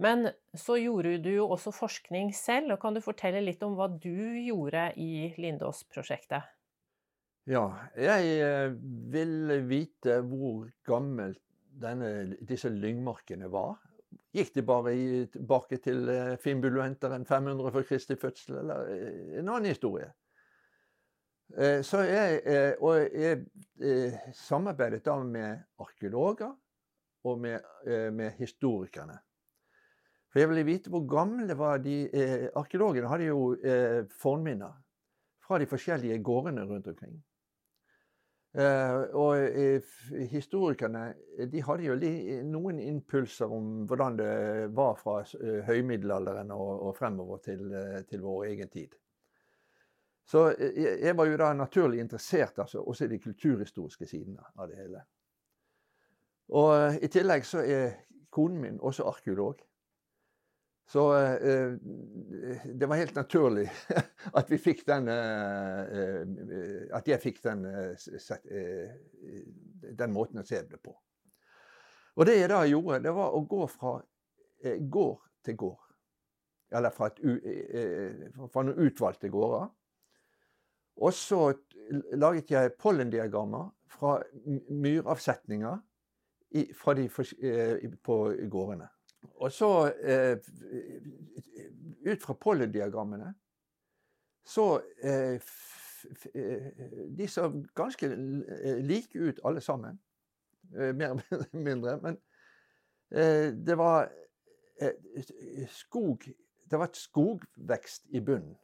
Men 0.00 0.30
så 0.56 0.78
gjorde 0.80 1.18
du 1.22 1.30
jo 1.36 1.50
også 1.54 1.70
forskning 1.74 2.32
selv, 2.34 2.72
og 2.74 2.80
kan 2.82 2.96
du 2.96 3.04
fortelle 3.04 3.44
litt 3.44 3.62
om 3.62 3.76
hva 3.78 3.90
du 3.92 4.40
gjorde 4.40 4.88
i 4.98 5.28
Lindås-prosjektet? 5.38 6.48
Ja, 7.44 7.66
jeg 8.00 8.38
eh, 8.40 8.72
ville 9.12 9.60
vite 9.68 10.22
hvor 10.24 10.70
gammelt 10.88 11.42
denne, 11.76 12.38
disse 12.40 12.70
lyngmarkene 12.72 13.50
var. 13.52 13.76
Gikk 14.34 14.54
de 14.54 14.64
bare 14.66 14.94
tilbake 15.32 15.78
til 15.82 16.08
eh, 16.08 16.34
finnbulventeren 16.42 17.26
500 17.26 17.72
for 17.74 17.88
Kristi 17.88 18.16
fødsel, 18.20 18.58
eller 18.62 18.90
eh, 18.92 19.38
en 19.40 19.48
annen 19.48 19.72
historie? 19.72 20.12
Så 21.84 21.98
jeg, 22.08 22.38
og 22.80 23.12
jeg 23.12 23.42
samarbeidet 24.34 25.02
da 25.04 25.18
med 25.22 25.58
arkeologer 25.78 26.54
og 27.28 27.38
med, 27.38 27.60
med 28.16 28.32
historikerne. 28.40 29.18
For 30.34 30.42
jeg 30.42 30.50
ville 30.50 30.66
vite 30.66 30.90
hvor 30.90 31.04
gamle 31.06 31.54
var 31.54 31.76
de 31.78 32.08
eh, 32.10 32.48
Arkeologene 32.58 33.06
hadde 33.06 33.28
jo 33.28 33.52
eh, 33.54 34.00
fornminner 34.18 34.72
fra 35.46 35.60
de 35.62 35.68
forskjellige 35.70 36.16
gårdene 36.26 36.64
rundt 36.66 36.88
omkring. 36.90 37.20
Eh, 38.54 39.00
og 39.18 39.38
eh, 39.38 39.82
historikerne 40.30 41.08
de 41.50 41.62
hadde 41.66 41.88
jo 41.88 41.96
noen 42.46 42.78
impulser 42.78 43.50
om 43.50 43.80
hvordan 43.90 44.18
det 44.20 44.34
var 44.76 44.94
fra 45.00 45.16
uh, 45.24 45.56
høymiddelalderen 45.66 46.52
og, 46.54 46.92
fremover 46.94 47.40
til, 47.42 47.64
til, 48.06 48.22
vår 48.22 48.44
egen 48.52 48.70
tid. 48.70 48.94
Så 50.24 50.46
jeg 50.56 51.16
var 51.18 51.26
jo 51.26 51.36
da 51.36 51.50
naturlig 51.52 51.98
interessert 52.00 52.62
altså, 52.62 52.80
også 52.80 53.04
i 53.04 53.10
de 53.10 53.18
kulturhistoriske 53.18 54.06
sidene 54.06 54.46
av 54.54 54.70
det 54.70 54.78
hele. 54.78 55.02
Og 56.54 57.02
i 57.02 57.10
tillegg 57.10 57.44
så 57.44 57.60
er 57.60 57.98
konen 58.32 58.62
min 58.62 58.78
også 58.80 59.04
arkeolog. 59.10 59.58
Så 60.86 61.16
eh, 61.16 61.72
det 62.74 62.86
var 62.86 62.96
helt 62.96 63.14
naturlig 63.14 63.70
at 64.38 64.50
vi 64.50 64.58
fikk 64.60 64.84
den 64.86 65.08
eh, 65.08 66.90
At 66.94 67.08
jeg 67.08 67.22
fikk 67.22 67.40
den, 67.44 67.64
eh, 67.64 68.90
den 69.96 70.12
måten 70.12 70.42
å 70.42 70.46
se 70.46 70.60
det 70.68 70.80
på. 70.84 70.92
Og 72.14 72.28
det 72.28 72.36
jeg 72.38 72.50
da 72.52 72.60
gjorde, 72.68 73.00
det 73.02 73.14
var 73.14 73.32
å 73.34 73.40
gå 73.48 73.64
fra 73.66 73.96
gård 74.78 75.24
til 75.44 75.56
gård. 75.58 75.80
Eller 76.74 76.92
fra, 76.94 77.08
et, 77.10 77.18
fra 78.52 78.62
noen 78.62 78.86
utvalgte 78.86 79.28
gårder. 79.32 79.66
Og 81.02 81.12
så 81.14 81.40
laget 82.14 82.52
jeg 82.54 82.76
pollendiagrammer 82.78 83.66
fra 83.90 84.20
myravsetninger 84.70 85.82
fra 86.78 86.94
de, 86.94 87.08
på 88.06 88.18
gårdene. 88.50 88.86
Og 89.34 89.52
så, 89.52 89.92
eh, 90.02 90.38
ut 92.06 92.22
fra 92.22 92.34
pollendiagrammene, 92.34 93.34
så 94.44 94.80
eh, 95.02 95.40
eh, 96.34 96.66
De 97.16 97.28
så 97.28 97.48
ganske 97.74 98.08
like 98.82 99.18
ut 99.18 99.40
alle 99.44 99.60
sammen. 99.60 100.00
Mer 100.70 101.20
eller 101.30 101.56
mindre. 101.56 102.00
Men 102.04 102.16
det 103.66 103.76
var 103.76 104.08
skog 105.70 106.24
Det 106.70 106.78
var 106.78 106.88
et 106.88 106.96
skogvekst 106.96 108.06
i 108.08 108.20
bunnen. 108.20 108.56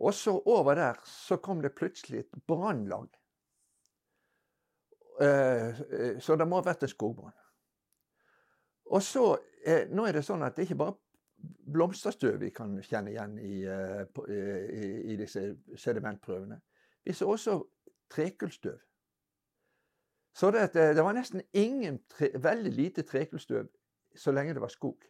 Og 0.00 0.14
så 0.14 0.42
over 0.46 0.74
der 0.74 1.00
så 1.04 1.36
kom 1.36 1.62
det 1.62 1.74
plutselig 1.74 2.18
et 2.18 2.42
brannlag. 2.46 3.08
Så 6.20 6.36
det 6.36 6.48
må 6.48 6.60
ha 6.60 6.66
vært 6.66 6.82
en 6.82 6.92
skogbrann. 6.92 7.34
Og 8.86 9.02
så, 9.02 9.38
eh, 9.66 9.88
Nå 9.90 10.06
er 10.06 10.12
det 10.12 10.24
sånn 10.24 10.44
at 10.46 10.56
det 10.56 10.66
ikke 10.66 10.78
bare 10.78 10.96
blomsterstøv 11.72 12.38
vi 12.40 12.50
kan 12.54 12.76
kjenne 12.82 13.10
igjen 13.12 13.38
i, 13.38 13.62
eh, 13.64 14.04
i, 14.28 15.12
i 15.12 15.16
disse 15.16 15.42
sedimentprøvene. 15.76 16.60
Vi 17.04 17.12
så 17.12 17.28
også 17.30 17.58
trekullstøv. 18.10 18.78
Så 20.36 20.50
det, 20.50 20.76
eh, 20.76 20.94
det, 20.94 21.04
var 21.04 21.16
nesten 21.16 21.42
ingen, 21.52 22.02
tre, 22.08 22.30
veldig 22.34 22.72
lite 22.72 23.02
trekullstøv 23.02 23.68
så 24.16 24.32
lenge 24.32 24.54
det 24.54 24.62
var 24.62 24.72
skog. 24.72 25.04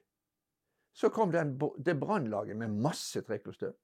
Så 0.93 1.09
kom 1.09 1.33
den, 1.33 1.59
det 1.79 2.01
brannlaget 2.01 2.57
med 2.57 2.69
masse 2.69 3.21
trekullstøv. 3.23 3.75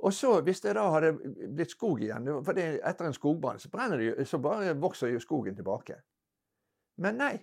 Og 0.00 0.12
så, 0.12 0.40
hvis 0.40 0.60
det 0.60 0.74
da 0.76 0.86
hadde 0.94 1.12
blitt 1.54 1.70
skog 1.74 2.00
igjen, 2.00 2.28
for 2.44 2.56
det, 2.56 2.80
etter 2.88 3.04
en 3.04 3.16
skogbrann, 3.16 3.58
så, 3.60 3.68
så 4.24 4.38
bare 4.38 4.76
vokser 4.80 5.12
jo 5.12 5.20
skogen 5.20 5.56
tilbake. 5.56 5.98
Men 7.04 7.18
nei, 7.20 7.34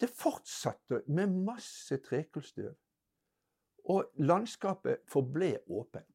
det 0.00 0.10
fortsatte 0.12 1.02
med 1.06 1.32
masse 1.46 1.96
trekullstøv. 2.04 2.74
Og 3.92 4.10
landskapet 4.18 5.04
forble 5.08 5.52
åpent. 5.70 6.12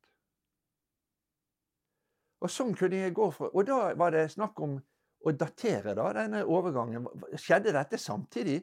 Og 2.42 2.50
sånn 2.50 2.74
kunne 2.78 3.04
jeg 3.04 3.14
gå 3.14 3.28
fra 3.32 3.52
Og 3.54 3.66
da 3.70 3.94
var 3.98 4.14
det 4.16 4.32
snakk 4.34 4.60
om 4.66 4.80
å 5.22 5.34
datere 5.38 5.94
da, 5.98 6.08
denne 6.18 6.42
overgangen. 6.50 7.06
Skjedde 7.38 7.74
dette 7.76 8.00
samtidig? 8.02 8.58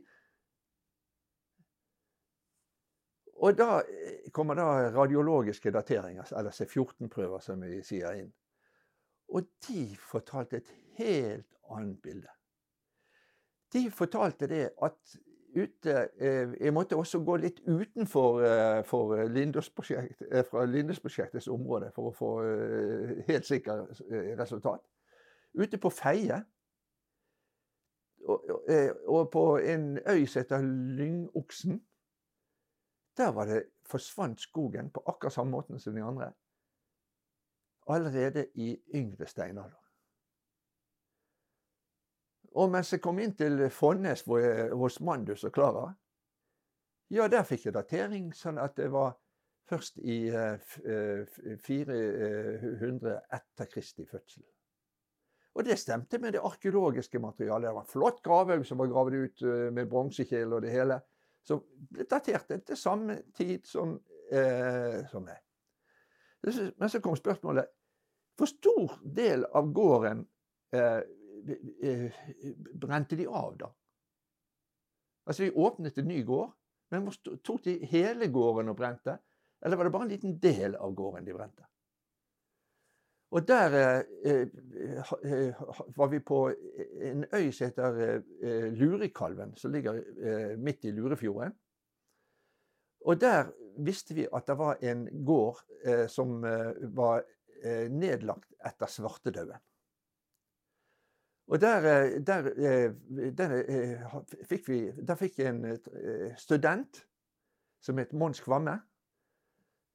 Og 3.38 3.54
da 3.54 3.78
eh, 3.86 4.30
kommer 4.34 4.58
da 4.58 4.88
radiologiske 4.90 5.70
dateringer, 5.70 6.26
eller 6.34 6.50
C14-prøver, 6.50 7.38
som 7.44 7.62
vi 7.62 7.78
sier 7.86 8.18
inn. 8.18 8.32
Og 9.30 9.46
de 9.68 9.84
fortalte 10.00 10.58
et 10.58 10.72
helt 10.98 11.54
annet 11.70 12.02
bilde. 12.02 12.37
De 13.72 13.90
fortalte 13.90 14.48
det 14.48 14.70
at 14.82 15.18
ute 15.56 16.08
eh, 16.20 16.64
Jeg 16.64 16.72
måtte 16.72 16.96
også 16.96 17.20
gå 17.24 17.36
litt 17.36 17.60
utenfor 17.66 18.42
eh, 18.44 18.84
for 18.84 19.16
Lindås-prosjekt, 19.28 20.22
eh, 20.30 20.44
fra 20.44 20.64
Lindesprosjektets 20.64 21.48
område 21.48 21.90
for 21.94 22.10
å 22.10 22.14
få 22.16 22.30
helt 23.28 23.46
sikkert 23.46 24.00
resultat. 24.38 24.84
Ute 25.58 25.80
på 25.80 25.90
Feie 25.90 26.42
og 28.28 29.30
på 29.32 29.44
en 29.64 29.94
øy 30.04 30.26
som 30.28 30.42
heter 30.42 30.64
Lyngoksen, 30.98 31.78
der 33.16 33.32
var 33.32 33.48
det 33.48 33.62
forsvant 33.88 34.40
skogen 34.40 34.90
på 34.92 35.02
akkurat 35.06 35.32
samme 35.32 35.50
måten 35.50 35.80
som 35.80 35.96
de 35.96 36.04
andre. 36.04 36.32
Allerede 37.88 38.46
i 38.54 38.76
yngre 38.94 39.26
steinalder. 39.26 39.87
Og 42.56 42.70
mens 42.72 42.92
jeg 42.92 43.02
kom 43.04 43.18
inn 43.20 43.34
til 43.36 43.66
Fonnes 43.72 44.24
hos 44.24 45.00
Mandus 45.04 45.44
og 45.44 45.52
Klara, 45.52 45.88
ja, 47.12 47.28
der 47.28 47.44
fikk 47.48 47.66
jeg 47.68 47.74
datering, 47.76 48.30
sånn 48.36 48.60
at 48.60 48.76
det 48.76 48.90
var 48.92 49.16
først 49.68 49.98
i 50.00 50.28
uh, 50.32 50.56
400 51.64 53.14
etter 53.36 53.68
Kristi 53.68 54.04
fødsel. 54.08 54.44
Og 55.56 55.64
det 55.64 55.78
stemte 55.80 56.20
med 56.22 56.36
det 56.36 56.44
arkeologiske 56.44 57.20
materialet. 57.20 57.68
Det 57.68 57.74
var 57.74 57.84
en 57.84 57.90
flott 57.90 58.20
gravhaug 58.24 58.64
som 58.66 58.78
var 58.78 58.90
gravd 58.92 59.16
ut 59.16 59.42
med 59.74 59.88
bronsekjele 59.90 60.54
og 60.54 60.62
det 60.62 60.70
hele. 60.70 61.00
Så 61.42 61.58
ble 61.64 62.06
datert 62.06 62.52
til 62.52 62.78
samme 62.78 63.16
tid 63.34 63.66
som, 63.66 63.96
eh, 64.30 65.00
som 65.10 65.24
meg. 65.24 65.40
Men 66.78 66.88
så 66.88 67.00
kom 67.02 67.16
spørsmålet 67.18 67.66
Hvor 68.38 68.46
stor 68.46 69.00
del 69.02 69.42
av 69.50 69.72
gården 69.74 70.20
Eh, 70.72 71.00
brente 72.74 73.16
de 73.16 73.26
av, 73.26 73.56
da? 73.60 73.70
Altså, 75.28 75.44
de 75.44 75.56
åpnet 75.60 75.98
en 75.98 76.08
ny 76.08 76.22
gård, 76.24 76.52
men 76.90 77.08
tok 77.44 77.64
de 77.66 77.78
hele 77.90 78.30
gården 78.32 78.72
og 78.72 78.78
brente? 78.78 79.18
Eller 79.64 79.76
var 79.76 79.88
det 79.88 79.92
bare 79.92 80.06
en 80.06 80.14
liten 80.14 80.38
del 80.40 80.76
av 80.78 80.94
gården 80.96 81.26
de 81.26 81.34
brente? 81.36 81.66
Og 83.30 83.44
der 83.44 83.74
eh, 84.24 84.46
eh, 85.24 85.58
var 85.96 86.08
vi 86.08 86.20
på 86.24 86.38
en 87.04 87.26
øy 87.34 87.50
som 87.52 87.66
heter 87.66 87.98
eh, 88.42 88.68
Lurikalven, 88.72 89.52
som 89.56 89.72
ligger 89.72 89.98
eh, 90.00 90.54
midt 90.58 90.84
i 90.88 90.92
Lurefjorden. 90.96 91.52
Og 93.04 93.20
der 93.20 93.50
visste 93.84 94.14
vi 94.16 94.24
at 94.32 94.48
det 94.48 94.56
var 94.58 94.80
en 94.80 95.04
gård 95.26 95.60
eh, 95.84 96.06
som 96.08 96.40
var 96.94 97.26
nedlagt 97.90 98.52
etter 98.62 98.86
svartedauden. 98.86 99.58
Og 101.48 101.60
der, 101.60 101.76
eh, 101.76 102.26
der, 102.26 102.38
eh, 102.38 102.92
der, 103.38 103.62
eh, 103.68 104.22
fikk 104.44 104.68
vi 104.68 104.92
Der 105.06 105.14
fikk 105.14 105.38
en 105.40 105.78
student 106.36 107.06
som 107.80 107.98
het 107.98 108.12
Mons 108.12 108.40
Kvamme. 108.40 108.80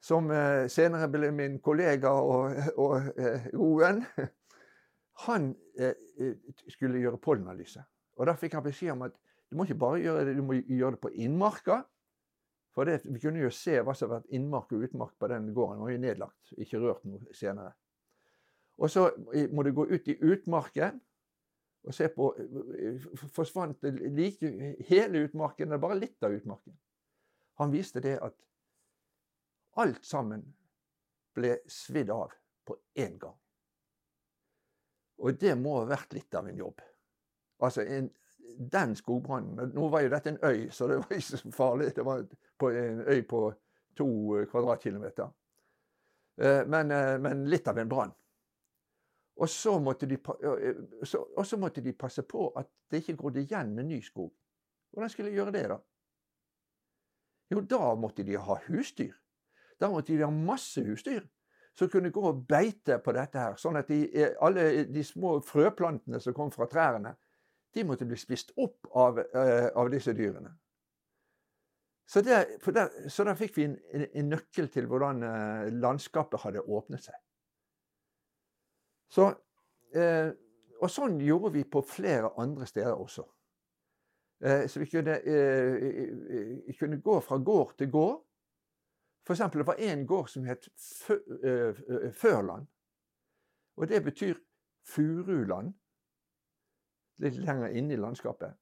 Som 0.01 0.27
senere 0.67 1.07
ble 1.07 1.31
min 1.31 1.59
kollega 1.59 2.09
og, 2.09 2.55
og 2.77 3.01
god 3.53 3.79
venn. 3.79 4.01
han 5.25 5.55
skulle 6.67 6.99
gjøre 6.99 7.17
pollenanalyse. 7.17 7.83
Og 8.17 8.27
da 8.27 8.33
fikk 8.35 8.53
han 8.53 8.63
beskjed 8.63 8.91
om 8.91 9.01
at 9.01 9.15
du 9.49 9.55
må 9.55 9.63
ikke 9.63 9.79
bare 9.79 10.01
gjøre 10.01 10.25
det, 10.25 10.35
du 10.35 10.43
må 10.43 10.53
gjøre 10.53 10.91
det 10.91 10.99
på 10.99 11.13
innmarka. 11.13 11.83
For 12.75 12.83
det, 12.83 13.05
vi 13.05 13.19
kunne 13.19 13.39
jo 13.39 13.49
se 13.49 13.79
hva 13.79 13.95
som 13.95 14.09
har 14.09 14.19
vært 14.19 14.35
innmark 14.35 14.73
og 14.73 14.83
utmark 14.83 15.15
på 15.19 15.27
den 15.27 15.53
gården. 15.53 15.77
Den 15.77 15.85
var 15.85 15.91
jo 15.91 16.03
nedlagt, 16.03 16.53
ikke 16.57 16.83
rørt 16.83 17.05
noe 17.05 17.33
senere. 17.33 17.71
Og 18.77 18.89
så 18.89 19.07
må 19.53 19.63
du 19.63 19.71
gå 19.71 19.87
ut 19.87 20.07
i 20.07 20.19
utmarken 20.19 20.99
og 21.84 21.93
se 21.93 22.07
på 22.07 22.29
Forsvant 23.36 23.84
like 23.84 24.49
hele 24.88 25.25
utmarken, 25.27 25.67
eller 25.67 25.81
bare 25.84 25.99
litt 25.99 26.23
av 26.23 26.36
utmarken? 26.36 26.77
Han 27.59 27.73
viste 27.73 28.01
det 28.01 28.15
at 28.23 28.38
alt 29.81 30.05
sammen 30.05 30.45
ble 31.36 31.57
svidd 31.69 32.11
av 32.13 32.34
på 32.65 32.77
én 32.99 33.17
gang. 33.19 33.36
Og 35.23 35.38
det 35.39 35.53
må 35.59 35.77
ha 35.79 35.89
vært 35.89 36.15
litt 36.15 36.36
av 36.36 36.47
en 36.49 36.57
jobb. 36.57 36.81
Altså, 37.63 37.84
en, 37.84 38.09
den 38.57 38.95
skogbrannen 38.97 39.71
Nå 39.73 39.88
var 39.91 40.03
jo 40.03 40.11
dette 40.11 40.34
en 40.34 40.41
øy, 40.43 40.69
så 40.73 40.88
det 40.89 40.99
var 41.03 41.13
ikke 41.15 41.39
så 41.39 41.53
farlig. 41.53 41.91
Det 41.95 42.05
var 42.05 42.25
på 42.59 42.71
en 42.71 43.03
øy 43.07 43.21
på 43.29 43.45
to 43.97 44.09
kvadratkilometer. 44.51 45.29
Eh, 46.41 46.65
men, 46.67 46.91
eh, 46.91 47.19
men 47.21 47.45
litt 47.49 47.67
av 47.67 47.77
en 47.77 47.89
brann. 47.89 48.13
Og 49.41 49.49
så, 49.49 49.79
måtte 49.81 50.05
de, 50.05 50.17
og 51.38 51.45
så 51.45 51.57
måtte 51.57 51.81
de 51.81 51.93
passe 51.97 52.21
på 52.21 52.51
at 52.59 52.67
det 52.91 53.01
ikke 53.01 53.17
grodde 53.17 53.41
igjen 53.41 53.73
med 53.73 53.88
ny 53.89 54.01
skog. 54.05 54.29
Hvordan 54.93 55.09
skulle 55.09 55.31
de 55.31 55.39
gjøre 55.39 55.53
det, 55.55 55.63
da? 55.71 55.79
Jo, 57.53 57.61
da 57.61 57.93
måtte 57.97 58.23
de 58.23 58.38
ha 58.38 58.57
husdyr. 58.67 59.13
Da 59.81 59.89
måtte 59.89 60.13
de 60.13 60.21
ha 60.21 60.29
masse 60.29 60.84
husdyr 60.86 61.25
som 61.73 61.89
kunne 61.89 62.11
gå 62.13 62.21
og 62.21 62.45
beite 62.47 62.99
på 63.01 63.13
dette 63.17 63.41
her. 63.41 63.57
Sånn 63.57 63.79
at 63.79 63.89
de, 63.89 64.05
alle 64.45 64.86
de 64.86 65.03
små 65.05 65.39
frøplantene 65.45 66.21
som 66.21 66.36
kom 66.38 66.53
fra 66.53 66.69
trærne, 66.69 67.15
de 67.73 67.86
måtte 67.89 68.05
bli 68.05 68.17
spist 68.21 68.53
opp 68.61 68.86
av, 68.93 69.17
av 69.73 69.89
disse 69.89 70.13
dyrene. 70.13 70.53
Så, 72.05 72.21
der 72.21 73.36
fikk 73.39 73.57
vi 73.57 73.65
en, 73.65 73.77
en, 74.05 74.29
nøkkel 74.29 74.67
til 74.69 74.86
hvordan 74.91 75.23
landskapet 75.81 76.43
hadde 76.43 76.61
åpnet 76.61 77.07
seg. 77.07 77.17
Så, 79.11 79.29
eh, 79.95 80.29
og 80.81 80.91
sånn 80.91 81.19
gjorde 81.21 81.53
vi 81.53 81.63
på 81.63 81.81
flere 81.87 82.33
andre 82.41 82.65
steder 82.65 82.93
også. 82.93 83.29
så 84.43 84.79
vi 84.79 84.85
kunne, 84.91 85.13
kunne 86.75 86.97
gå 87.01 87.13
fra 87.23 87.37
gård 87.39 87.77
til 87.77 87.87
gård 87.91 88.17
for 89.25 89.33
eksempel, 89.33 89.59
det 89.59 89.67
var 89.67 89.79
en 89.79 90.07
gård 90.07 90.27
som 90.29 90.45
het 90.45 90.67
Førland. 92.13 92.67
Og 93.75 93.87
det 93.87 94.03
betyr 94.03 94.35
furuland. 94.87 95.73
Litt 97.23 97.37
lenger 97.39 97.67
inne 97.67 97.93
i 97.93 97.97
landskapet. 97.97 98.57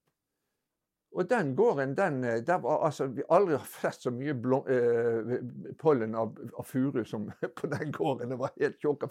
Og 1.12 1.30
den 1.30 1.56
gården, 1.56 1.98
den, 1.98 2.22
der 2.22 2.60
var 2.64 2.86
altså 2.86 3.08
Vi 3.08 3.24
aldri 3.30 3.58
har 3.58 3.66
flest 3.66 4.06
så 4.06 4.12
mye 4.12 4.34
blom, 4.34 4.68
eh, 4.68 5.74
pollen 5.80 6.16
av, 6.16 6.38
av, 6.58 6.64
furu 6.64 7.04
som 7.06 7.32
på 7.58 7.68
den 7.68 7.92
gården. 7.92 8.30
Det 8.30 8.40
var 8.40 8.54
helt 8.60 8.80
tjåka. 8.82 9.08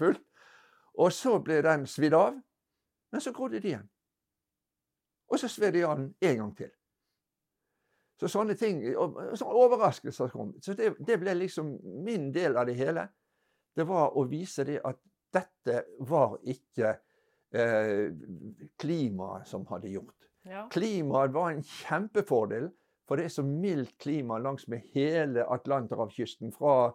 Og 0.99 1.13
så 1.13 1.39
ble 1.43 1.61
den 1.63 1.87
svidd 1.87 2.15
av. 2.17 2.37
Men 3.11 3.23
så 3.23 3.33
grodde 3.35 3.61
de 3.61 3.73
igjen. 3.73 3.89
Og 5.31 5.39
så 5.39 5.49
sved 5.49 5.75
de 5.75 5.85
av 5.87 5.99
den 5.99 6.13
en 6.21 6.39
gang 6.43 6.53
til. 6.59 6.71
Så 8.21 8.29
sånne 8.29 8.55
ting, 8.59 8.83
sånne 8.85 9.61
overraskelser 9.63 10.33
kom. 10.33 10.53
Så 10.61 10.75
det, 10.77 10.93
det, 11.01 11.17
ble 11.23 11.35
liksom 11.39 11.73
min 12.05 12.29
del 12.35 12.59
av 12.61 12.69
det 12.69 12.77
hele. 12.77 13.07
Det 13.77 13.87
var 13.89 14.17
å 14.19 14.27
vise 14.29 14.67
det 14.69 14.81
at 14.85 14.99
dette 15.33 15.85
var 16.11 16.35
ikke 16.53 16.91
eh, 17.55 18.11
klimaet 18.83 19.49
som 19.49 19.65
hadde 19.71 19.95
gjort. 19.95 20.17
Ja. 20.45 20.67
Klimaet 20.73 21.33
var 21.33 21.55
en 21.55 21.65
kjempefordel, 21.65 22.69
for 23.09 23.17
det 23.17 23.29
er 23.29 23.35
så 23.39 23.45
mildt 23.47 23.97
klima 24.03 24.39
langs 24.43 24.67
med 24.69 24.85
hele 24.93 25.47
Atlanterhavskysten. 25.57 26.53
Fra 26.53 26.91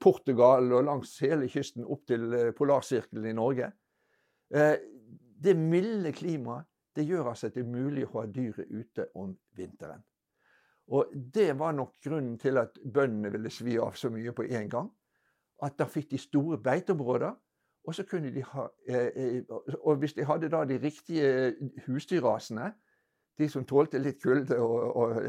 Portugal 0.00 0.72
og 0.72 0.84
langs 0.84 1.14
hele 1.24 1.48
kysten 1.48 1.86
opp 1.88 2.02
til 2.10 2.32
eh, 2.36 2.50
polarsirkelen 2.56 3.30
i 3.30 3.36
Norge. 3.36 3.70
Eh, 4.54 4.74
det 5.38 5.54
milde 5.56 6.12
klimaet 6.12 6.66
det 6.96 7.06
gjør 7.06 7.30
altså 7.30 7.46
at 7.46 7.54
det 7.54 7.62
er 7.62 7.70
mulig 7.70 8.04
å 8.08 8.14
ha 8.16 8.24
dyret 8.26 8.70
ute 8.74 9.04
om 9.14 9.30
vinteren. 9.56 10.00
Og 10.88 11.12
Det 11.14 11.52
var 11.58 11.72
nok 11.72 11.94
grunnen 12.04 12.38
til 12.38 12.58
at 12.58 12.78
bøndene 12.94 13.30
ville 13.30 13.50
svi 13.50 13.76
av 13.78 13.94
så 13.94 14.10
mye 14.10 14.32
på 14.32 14.48
én 14.48 14.68
gang. 14.68 14.88
At 15.62 15.78
da 15.78 15.86
fikk 15.86 16.10
de 16.10 16.18
store 16.18 16.58
beiteområder. 16.58 17.36
Og 17.86 17.94
så 17.94 18.02
kunne 18.04 18.32
de 18.34 18.42
ha, 18.42 18.66
eh, 18.88 19.10
eh, 19.14 19.42
og 19.80 19.96
hvis 19.96 20.12
de 20.12 20.24
hadde 20.24 20.50
da 20.50 20.64
de 20.64 20.80
riktige 20.82 21.54
husdyrrasene, 21.86 22.72
de 23.38 23.48
som 23.48 23.64
tålte 23.64 23.98
litt 23.98 24.22
kulde 24.22 24.58
og, 24.58 24.96
og, 24.96 25.22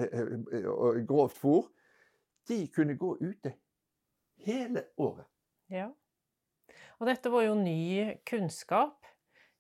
og, 0.57 0.65
og 0.65 1.05
grovt 1.07 1.37
fôr, 1.37 1.69
de 2.49 2.67
kunne 2.73 2.97
gå 2.97 3.17
ute 3.21 3.53
hele 4.45 4.85
året. 5.01 5.27
Ja. 5.71 5.89
Og 6.99 7.07
dette 7.07 7.31
var 7.31 7.45
jo 7.45 7.57
ny 7.59 8.19
kunnskap. 8.27 8.97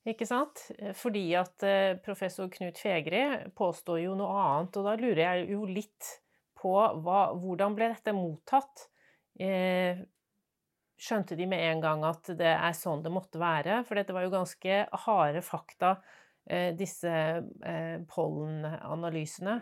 Ikke 0.07 0.25
sant? 0.27 0.61
Fordi 0.97 1.25
at 1.37 1.63
eh, 1.67 1.97
professor 2.03 2.47
Knut 2.51 2.79
Fegri 2.79 3.23
påstår 3.55 3.99
jo 4.05 4.15
noe 4.17 4.31
annet, 4.41 4.79
og 4.79 4.87
da 4.87 4.95
lurer 4.99 5.21
jeg 5.25 5.49
jo 5.53 5.65
litt 5.67 6.13
på 6.59 6.71
hva, 7.03 7.19
hvordan 7.39 7.75
ble 7.77 7.91
dette 7.91 8.15
mottatt? 8.15 8.87
Eh, 9.39 9.99
skjønte 10.99 11.37
de 11.39 11.47
med 11.47 11.63
en 11.63 11.83
gang 11.83 12.05
at 12.07 12.31
det 12.39 12.51
er 12.51 12.75
sånn 12.75 13.03
det 13.05 13.11
måtte 13.13 13.39
være? 13.41 13.83
For 13.87 13.99
dette 13.99 14.15
var 14.15 14.25
jo 14.25 14.33
ganske 14.33 14.81
harde 15.05 15.43
fakta, 15.45 15.93
eh, 16.47 16.71
disse 16.79 17.13
eh, 17.13 17.97
pollenanalysene. 18.09 19.59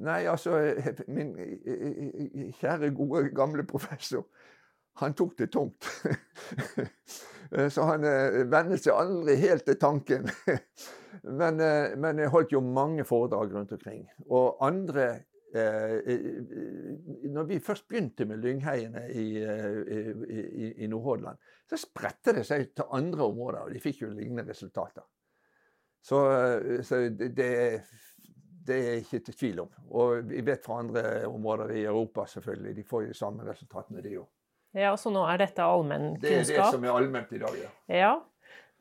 Nei, 0.00 0.22
altså 0.24 0.56
Min 1.16 1.34
kjære, 2.60 2.94
gode, 2.96 3.26
gamle 3.36 3.66
professor 3.68 4.24
han 4.94 5.14
tok 5.14 5.36
det 5.38 5.46
tungt. 5.52 5.84
så 7.74 7.84
han 7.88 8.04
eh, 8.04 8.42
vennet 8.50 8.82
seg 8.82 8.96
aldri 8.96 9.36
helt 9.40 9.64
til 9.68 9.78
tanken. 9.80 10.28
men, 11.40 11.60
eh, 11.60 11.94
men, 11.96 12.20
jeg 12.20 12.32
holdt 12.32 12.56
jo 12.56 12.62
mange 12.64 13.06
foredrag 13.08 13.54
rundt 13.56 13.72
omkring. 13.76 14.04
Og 14.28 14.60
andre 14.64 15.08
eh, 15.54 15.96
Når 17.32 17.48
vi 17.48 17.62
først 17.64 17.88
begynte 17.88 18.28
med 18.28 18.44
lyngheiene 18.44 19.08
i, 19.16 19.26
i, 19.40 20.68
i 20.84 20.92
Nordhordland, 20.92 21.40
så 21.68 21.80
spredte 21.80 22.36
det 22.36 22.44
seg 22.48 22.70
til 22.76 22.92
andre 22.92 23.24
områder, 23.24 23.64
og 23.64 23.72
de 23.72 23.80
fikk 23.80 24.04
jo 24.04 24.12
lignende 24.12 24.50
resultater. 24.50 25.04
Så, 26.02 26.18
så 26.82 26.98
det, 27.14 27.28
det, 27.36 27.50
er 28.70 29.00
ikke 29.00 29.18
til 29.26 29.34
tvil 29.34 29.60
om. 29.64 29.70
Og 29.90 30.28
vi 30.30 30.42
vet 30.46 30.64
fra 30.64 30.78
andre 30.78 31.02
områder 31.26 31.74
i 31.74 31.84
Europa, 31.84 32.26
selvfølgelig. 32.26 32.76
De 32.76 32.84
får 32.84 33.02
jo 33.02 33.08
de 33.08 33.18
samme 33.18 33.46
resultatene, 33.48 34.02
de 34.04 34.18
òg. 34.20 34.28
Ja, 34.74 34.96
Så 34.96 35.10
nå 35.12 35.24
er 35.28 35.42
dette 35.42 35.64
allmennkunnskap? 35.64 36.22
Det 36.22 36.54
er 36.56 36.62
det 36.62 36.68
som 36.72 36.84
er 36.84 36.94
allment 36.96 37.32
i 37.32 37.40
dag, 37.42 37.56
ja. 37.60 37.72
ja. 37.92 38.12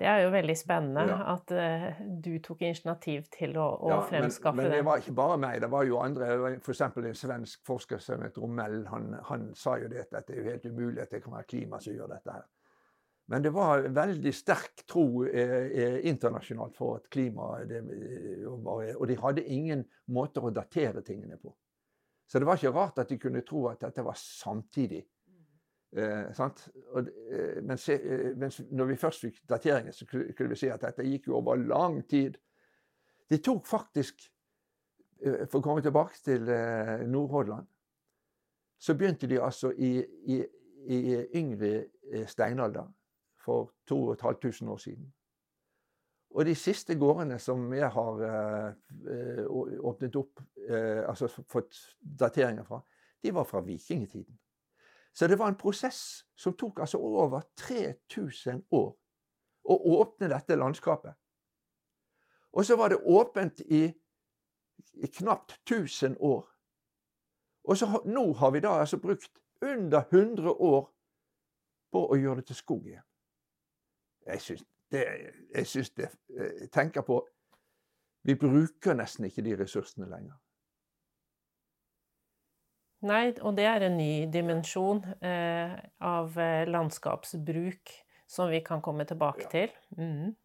Det 0.02 0.08
er 0.10 0.24
jo 0.24 0.30
veldig 0.34 0.54
spennende 0.58 1.04
ja. 1.12 1.18
at 1.36 1.52
uh, 1.54 2.00
du 2.26 2.32
tok 2.42 2.64
initiativ 2.66 3.28
til 3.36 3.54
å, 3.62 3.68
å 3.86 3.92
ja, 3.92 3.98
fremskaffe 4.10 4.58
men, 4.58 4.66
men 4.66 4.74
det. 4.74 4.86
var 4.88 5.04
ikke 5.04 5.14
bare 5.20 5.36
meg, 5.38 5.60
det 5.62 5.70
var 5.70 5.86
jo 5.86 6.00
andre. 6.02 6.30
F.eks. 6.58 6.82
en 6.88 7.20
svensk 7.20 7.62
forsker 7.68 8.02
som 8.02 8.24
het 8.26 8.40
Romell. 8.42 8.80
Han, 8.90 9.12
han, 9.28 9.52
sa 9.54 9.76
jo 9.78 9.92
det 9.92 10.08
at 10.08 10.26
det 10.26 10.40
er 10.40 10.42
jo 10.42 10.48
helt 10.48 10.66
umulig 10.66 11.04
at 11.04 11.14
det 11.14 11.22
kan 11.22 11.36
være 11.36 11.50
klima 11.54 11.82
som 11.84 11.94
gjør 11.94 12.16
dette 12.16 12.34
her. 12.34 12.48
Men 13.32 13.44
det 13.46 13.54
var 13.56 13.86
veldig 13.96 14.32
sterk 14.36 14.84
tro 14.92 15.24
eh, 15.24 15.70
eh 15.72 16.08
internasjonalt 16.10 16.76
for 16.76 16.98
at 17.00 17.08
klima 17.10 17.62
det, 17.64 17.80
eh, 17.80 18.48
Og 18.48 19.08
de 19.08 19.16
hadde 19.16 19.46
ingen 19.48 19.86
måter 20.12 20.44
å 20.44 20.52
datere 20.52 21.02
tingene 21.02 21.38
på. 21.40 21.54
Så 22.28 22.40
det 22.40 22.46
var 22.46 22.60
ikke 22.60 22.74
rart 22.76 23.00
at 23.00 23.10
de 23.10 23.18
kunne 23.20 23.42
tro 23.48 23.70
at 23.70 23.80
dette 23.80 24.04
var 24.04 24.20
samtidig. 24.20 25.06
Eh, 25.96 26.40
og, 26.94 27.08
eh, 27.32 27.76
se, 27.76 27.94
eh, 27.94 28.38
mens, 28.38 28.62
når 28.72 28.86
vi 28.86 28.96
først 28.96 29.22
fikk 29.22 29.42
dateringen, 29.50 29.94
så 29.94 30.06
kunne 30.06 30.50
vi 30.50 30.56
si 30.56 30.68
at 30.68 30.82
dette 30.82 31.04
gikk 31.04 31.28
jo 31.28 31.36
over 31.36 31.56
lang 31.56 32.02
tid. 32.08 32.38
Det 33.30 33.44
tok 33.44 33.66
faktisk 33.68 34.28
For 35.22 35.60
å 35.60 35.62
komme 35.62 35.84
tilbake 35.86 36.18
til 36.18 36.50
eh, 36.50 37.04
Nordhordland, 37.06 37.68
så 38.82 38.96
begynte 38.98 39.28
de 39.30 39.38
altså 39.38 39.70
i, 39.78 40.00
i, 40.26 40.40
i 40.90 41.28
yngre 41.38 42.26
steinalder 42.26 42.88
for 43.42 43.72
2500 43.90 44.72
år 44.72 44.78
siden. 44.78 45.10
Og 46.32 46.46
de 46.48 46.56
siste 46.56 46.96
gårdene 46.96 47.40
som 47.44 47.66
jeg 47.76 47.90
har 47.92 48.22
åpnet 49.84 50.16
opp, 50.16 50.40
altså 50.72 51.28
fått 51.28 51.76
dateringer 52.00 52.64
fra, 52.64 52.80
de 53.24 53.34
var 53.36 53.44
fra 53.50 53.60
vikingtiden. 53.66 54.38
Så 55.14 55.28
det 55.28 55.36
var 55.40 55.52
en 55.52 55.60
prosess 55.60 56.24
som 56.36 56.56
tok 56.56 56.80
altså 56.80 56.98
over 56.98 57.42
3000 57.60 58.64
år 58.72 58.94
å 59.64 59.78
åpne 60.00 60.30
dette 60.32 60.56
landskapet. 60.56 61.14
Og 62.52 62.66
så 62.66 62.76
var 62.80 62.90
det 62.90 63.04
åpent 63.04 63.62
i, 63.62 63.84
i 64.94 65.08
knapt 65.20 65.60
1000 65.72 66.18
år. 66.20 66.48
Og 67.64 67.78
så, 67.78 67.88
nå 68.06 68.26
har 68.34 68.52
vi 68.52 68.64
da 68.64 68.80
altså 68.80 68.98
brukt 68.98 69.32
under 69.62 70.08
100 70.10 70.50
år 70.52 70.90
på 71.92 72.04
å 72.08 72.18
gjøre 72.18 72.42
det 72.42 72.50
til 72.50 72.60
skog 72.60 72.88
igjen. 72.88 73.06
Jeg 74.28 74.42
syns 74.42 74.64
det, 74.92 75.06
jeg 75.56 75.68
syns 75.68 75.90
det 75.98 76.10
Jeg 76.36 76.70
tenker 76.72 77.02
på 77.02 77.22
Vi 78.28 78.36
bruker 78.36 78.94
nesten 78.94 79.26
ikke 79.26 79.42
de 79.42 79.56
ressursene 79.64 80.06
lenger. 80.10 80.36
Nei, 83.02 83.32
og 83.42 83.56
det 83.58 83.66
er 83.66 83.82
en 83.88 83.96
ny 83.98 84.28
dimensjon 84.30 85.00
eh, 85.26 85.72
av 86.06 86.36
eh, 86.38 86.68
landskapsbruk 86.70 87.90
som 88.30 88.52
vi 88.52 88.60
kan 88.62 88.82
komme 88.86 89.08
tilbake 89.10 89.42
Ja. 89.42 89.50
til. 89.50 89.72
Mm. 89.98 90.36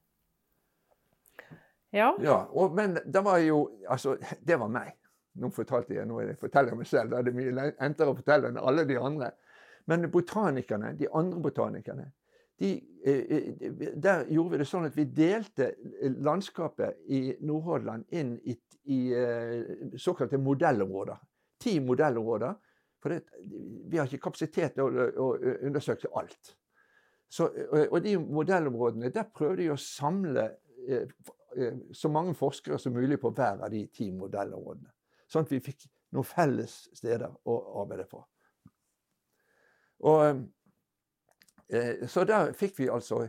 Ja. 1.93 2.15
Ja, 2.21 2.39
og, 2.51 2.73
Men 2.75 2.97
det 3.05 3.25
var 3.25 3.39
jo 3.39 3.71
Altså, 3.89 4.17
det 4.47 4.57
var 4.61 4.69
meg. 4.69 4.95
Nå 5.35 5.51
fortalte 5.53 5.95
jeg, 5.95 6.07
nå 6.09 6.17
forteller 6.41 6.73
jeg 6.73 6.79
meg 6.81 6.87
selv. 6.89 7.11
Da 7.13 7.19
er 7.19 7.23
det 7.29 7.35
mye 7.37 7.73
enklere 7.85 8.15
å 8.15 8.17
fortelle 8.17 8.49
enn 8.49 8.57
alle 8.59 8.87
de 8.89 8.97
andre. 8.99 9.31
Men 9.87 10.09
botanikerne, 10.11 10.95
de 10.99 11.07
andre 11.13 11.41
botanikerne, 11.45 12.09
de, 12.59 12.85
eh, 13.05 13.15
eh, 13.15 13.95
der 13.95 14.25
gjorde 14.33 14.55
vi 14.55 14.61
det 14.63 14.69
sånn 14.69 14.89
at 14.89 14.97
vi 14.97 15.05
delte 15.13 15.75
eh, 15.75 16.13
landskapet 16.25 17.03
i 17.13 17.21
Nordhordland 17.45 18.07
inn 18.17 18.37
i, 18.49 18.57
i 18.93 19.01
såkalte 20.01 20.41
modellområder. 20.41 21.19
Ti 21.61 21.79
modellområder. 21.85 22.55
For 23.03 23.13
det, 23.13 23.21
vi 23.91 23.99
har 23.99 24.09
ikke 24.09 24.25
kapasitet 24.25 24.77
til 24.77 24.87
å, 24.87 25.09
å 25.21 25.27
undersøke 25.69 26.11
alt. 26.17 26.55
Så, 27.29 27.51
og, 27.91 27.99
de 28.03 28.15
modellområdene, 28.17 29.11
der 29.13 29.27
prøvde 29.35 29.67
jeg 29.67 29.75
å 29.75 29.81
samle 29.83 30.47
så 31.97 32.09
mange 32.13 32.35
forskere 32.39 32.79
som 32.79 32.95
mulig 32.95 33.19
på 33.21 33.33
hver 33.35 33.65
av 33.67 33.73
de 33.73 33.83
ti 33.93 34.09
modellområdene. 34.15 34.93
Sånn 35.29 35.45
at 35.45 35.53
vi 35.53 35.61
fikk 35.65 35.89
noen 36.15 36.29
felles 36.29 36.75
steder 36.95 37.33
å 37.49 37.57
arbeide 37.83 38.07
på. 38.11 38.23
Og, 40.07 40.45
så 42.07 42.25
der 42.25 42.53
fikk 42.55 42.79
vi 42.79 42.89
altså 42.93 43.25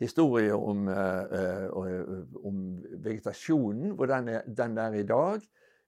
historier 0.00 0.54
om, 0.54 0.88
eh, 0.88 1.22
eh, 1.40 1.68
om 2.44 2.82
vegetasjonen, 3.04 3.90
hvor 3.90 4.06
den 4.06 4.28
er, 4.28 4.40
den 4.56 4.78
er 4.78 4.92
i 4.92 5.02
dag. 5.02 5.40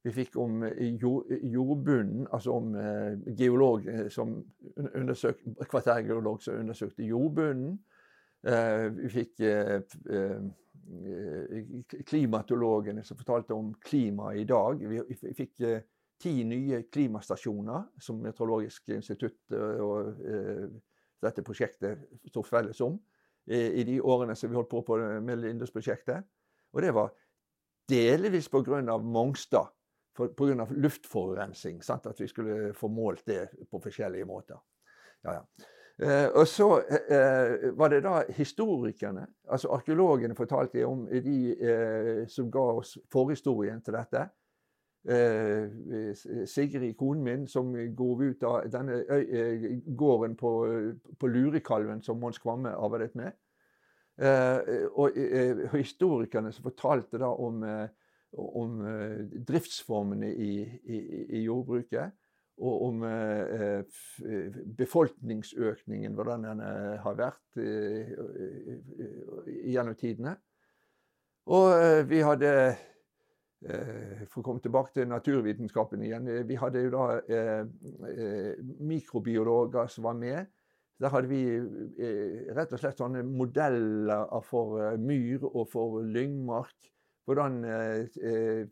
Vi 0.05 0.13
fikk 0.13 0.37
om 0.37 0.65
jord, 1.01 1.25
jordbunnen, 1.43 2.27
altså 2.33 2.53
om 2.53 2.75
eh, 2.75 3.19
geolog 3.39 3.87
eh, 3.87 4.09
som 4.11 4.45
undersøk, 4.95 5.43
kvartærgeolog 5.71 6.43
som 6.43 6.55
undersøkte 6.55 7.03
jordbunnen. 7.03 7.79
Eh, 8.47 8.97
vi 8.97 9.09
fikk 9.11 9.41
eh, 9.41 9.81
eh, 10.11 10.41
klimatologene 12.07 13.05
som 13.05 13.19
fortalte 13.19 13.55
om 13.55 13.75
klimaet 13.83 14.41
i 14.41 14.45
dag. 14.45 14.89
Vi, 14.89 15.03
fikk 15.35 15.61
eh, 15.61 15.81
ti 16.23 16.45
nye 16.45 16.85
klimastasjoner 16.93 17.83
som 17.99 18.23
Meteorologisk 18.23 18.95
institutt 18.95 19.53
eh, 19.53 19.83
og 19.83 20.23
eh, 20.23 20.69
dette 21.23 21.45
prosjektet 21.45 22.03
sto 22.29 22.43
felles 22.45 22.81
om 22.85 22.99
i, 23.47 23.61
i 23.81 23.85
de 23.89 24.01
årene 24.01 24.35
som 24.37 24.51
vi 24.51 24.59
holdt 24.59 24.71
på, 24.71 24.83
på 24.87 24.99
med 25.25 25.41
Lindus-prosjektet. 25.43 26.27
Og 26.75 26.83
det 26.83 26.93
var 26.97 27.15
delvis 27.89 28.51
pga. 28.53 28.99
Mongstad. 28.99 29.73
Pga. 30.17 30.67
luftforurensning. 30.71 31.83
Sant? 31.83 32.07
At 32.07 32.21
vi 32.21 32.29
skulle 32.29 32.75
få 32.75 32.89
målt 32.89 33.27
det 33.27 33.49
på 33.71 33.81
forskjellige 33.81 34.29
måter. 34.29 34.61
Ja, 35.25 35.41
ja. 35.41 35.67
Eh, 36.03 36.27
og 36.29 36.45
så 36.49 36.67
eh, 37.09 37.71
var 37.73 37.89
det 37.89 38.03
da 38.05 38.19
historikerne, 38.37 39.27
altså 39.49 39.71
arkeologene, 39.73 40.37
fortalte 40.37 40.85
om 40.85 41.07
de 41.09 41.39
eh, 41.57 42.27
som 42.29 42.51
ga 42.53 42.65
oss 42.83 42.99
forhistorien 43.13 43.81
til 43.83 43.97
dette. 43.97 44.27
Eh, 45.07 46.15
Sigrid, 46.51 46.97
konen 46.99 47.23
min, 47.23 47.47
som 47.47 47.71
går 47.97 48.23
ut 48.25 48.43
av 48.43 48.65
denne 48.73 49.01
eh, 49.07 49.67
gården 49.87 50.35
på, 50.37 50.53
på 51.19 51.31
Lurekalven 51.31 52.03
som 52.03 52.19
Mons 52.19 52.41
Kvamme 52.43 52.75
arbeidet 52.75 53.15
med. 53.15 53.37
Eh, 54.19 54.87
og 54.97 55.17
eh, 55.21 55.67
historikerne 55.77 56.51
som 56.53 56.67
fortalte 56.67 57.21
da 57.23 57.29
om, 57.29 57.63
eh, 57.63 57.89
om 58.35 58.81
eh, 58.83 59.19
driftsformene 59.47 60.33
i, 60.33 60.53
i, 60.65 61.01
i 61.39 61.43
jordbruket 61.45 62.17
og 62.57 62.83
om 62.87 63.03
eh, 63.05 63.83
befolkningsøkningen, 64.79 66.15
hvordan 66.17 66.45
den 66.45 66.61
eh, 66.65 66.95
har 67.05 67.19
vært 67.19 67.61
eh, 67.61 68.13
eh, 68.17 69.51
gjennom 69.75 69.97
tidene. 70.01 70.37
Og 71.53 71.69
eh, 71.77 72.03
vi 72.09 72.23
hadde 72.25 72.53
eh, 72.63 72.81
For 74.29 74.43
å 74.43 74.45
komme 74.45 74.61
tilbake 74.61 74.93
til 74.93 75.09
naturvitenskapen 75.09 76.03
igjen. 76.05 76.27
eh, 76.29 76.43
Vi 76.47 76.59
hadde 76.61 76.83
jo 76.85 76.91
da 76.93 77.07
eh, 77.25 77.63
eh, 78.13 78.59
mikrobiologer 78.85 79.89
som 79.89 80.05
var 80.05 80.15
med. 80.19 80.47
Der 81.01 81.13
hadde 81.13 81.29
vi 81.29 81.41
eh, 81.57 82.53
rett 82.57 82.73
og 82.73 82.81
slett 82.81 83.01
sånne 83.01 83.23
modeller 83.27 84.29
for 84.45 84.79
eh, 84.81 84.99
myr 85.01 85.45
og 85.49 85.67
for 85.73 86.03
lyngmark. 86.05 86.93
Hvordan, 87.27 87.57
eh, 87.65 88.07
eh, 88.23 88.67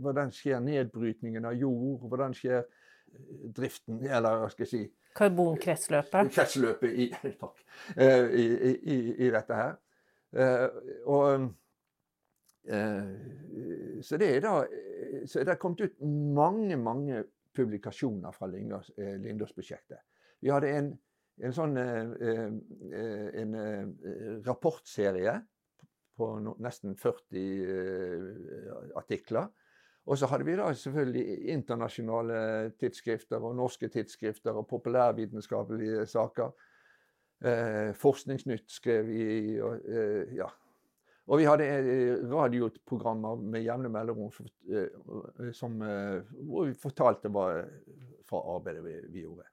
hvordan 0.00 0.30
skjer 0.32 0.62
nedbrytningen 0.64 1.44
av 1.44 1.58
jord? 1.60 2.06
Hvordan 2.08 2.34
skjer 2.34 2.62
eh, 2.62 3.48
driften, 3.52 4.00
eller 4.06 4.44
hva 4.44 4.50
skal 4.54 4.64
jeg 4.66 4.72
si 4.72 4.84
Karbonkretsløpet. 5.18 6.30
Kretsløpet 6.32 6.94
i, 6.96 7.10
takk, 7.42 7.58
eh, 7.98 8.30
i, 8.32 8.46
i, 8.80 8.96
i 9.26 9.32
dette 9.34 9.58
her. 9.58 9.74
Eh, 10.32 10.68
og 11.04 11.26
eh, 11.34 11.44
Så 14.02 14.18
det 14.18 14.28
er 14.36 14.42
da 14.44 14.52
eh, 14.66 15.22
så 15.26 15.42
det 15.44 15.54
er 15.54 15.60
kommet 15.60 15.80
ut 15.80 16.02
mange, 16.34 16.76
mange 16.76 17.24
publikasjoner 17.54 18.34
fra 18.34 18.48
eh, 18.48 19.16
Lindås-prosjektet. 19.20 19.98
Vi 20.40 20.50
hadde 20.50 20.70
en, 20.72 20.92
en 21.42 21.54
sånn 21.54 21.76
eh, 21.78 22.12
eh, 22.28 23.26
en 23.42 23.56
eh, 23.58 24.38
rapportserie 24.46 25.36
på 26.18 26.28
nesten 26.62 26.96
40 26.98 27.42
eh, 27.42 28.96
artikler. 28.98 29.50
Og 30.10 30.18
så 30.18 30.26
hadde 30.26 30.46
vi 30.48 30.56
da 30.58 30.66
selvfølgelig 30.74 31.52
internasjonale 31.54 32.38
tidsskrifter 32.80 33.44
og 33.44 33.54
norske 33.54 33.88
tidsskrifter 33.92 34.56
og 34.58 34.66
populærvitenskapelige 34.70 36.08
saker. 36.10 36.50
Eh, 37.42 37.92
Forskningsnytt 37.98 38.70
skrev 38.70 39.06
vi 39.06 39.60
og, 39.62 39.86
eh, 39.86 40.34
ja. 40.40 40.50
Og 41.30 41.38
vi 41.38 41.46
hadde 41.46 41.68
eh, 41.68 42.24
radioprogrammer 42.30 43.42
med 43.54 43.62
jevne 43.62 43.90
mellomrom 43.92 44.32
som, 44.34 44.48
eh, 44.66 45.52
som, 45.54 45.78
eh, 45.86 46.20
hvor 46.48 46.66
vi 46.66 46.76
fortalte 46.78 47.30
hva 47.32 47.48
fra 48.26 48.42
arbeidet 48.56 48.84
vi, 48.84 48.98
vi 49.12 49.26
gjorde. 49.26 49.46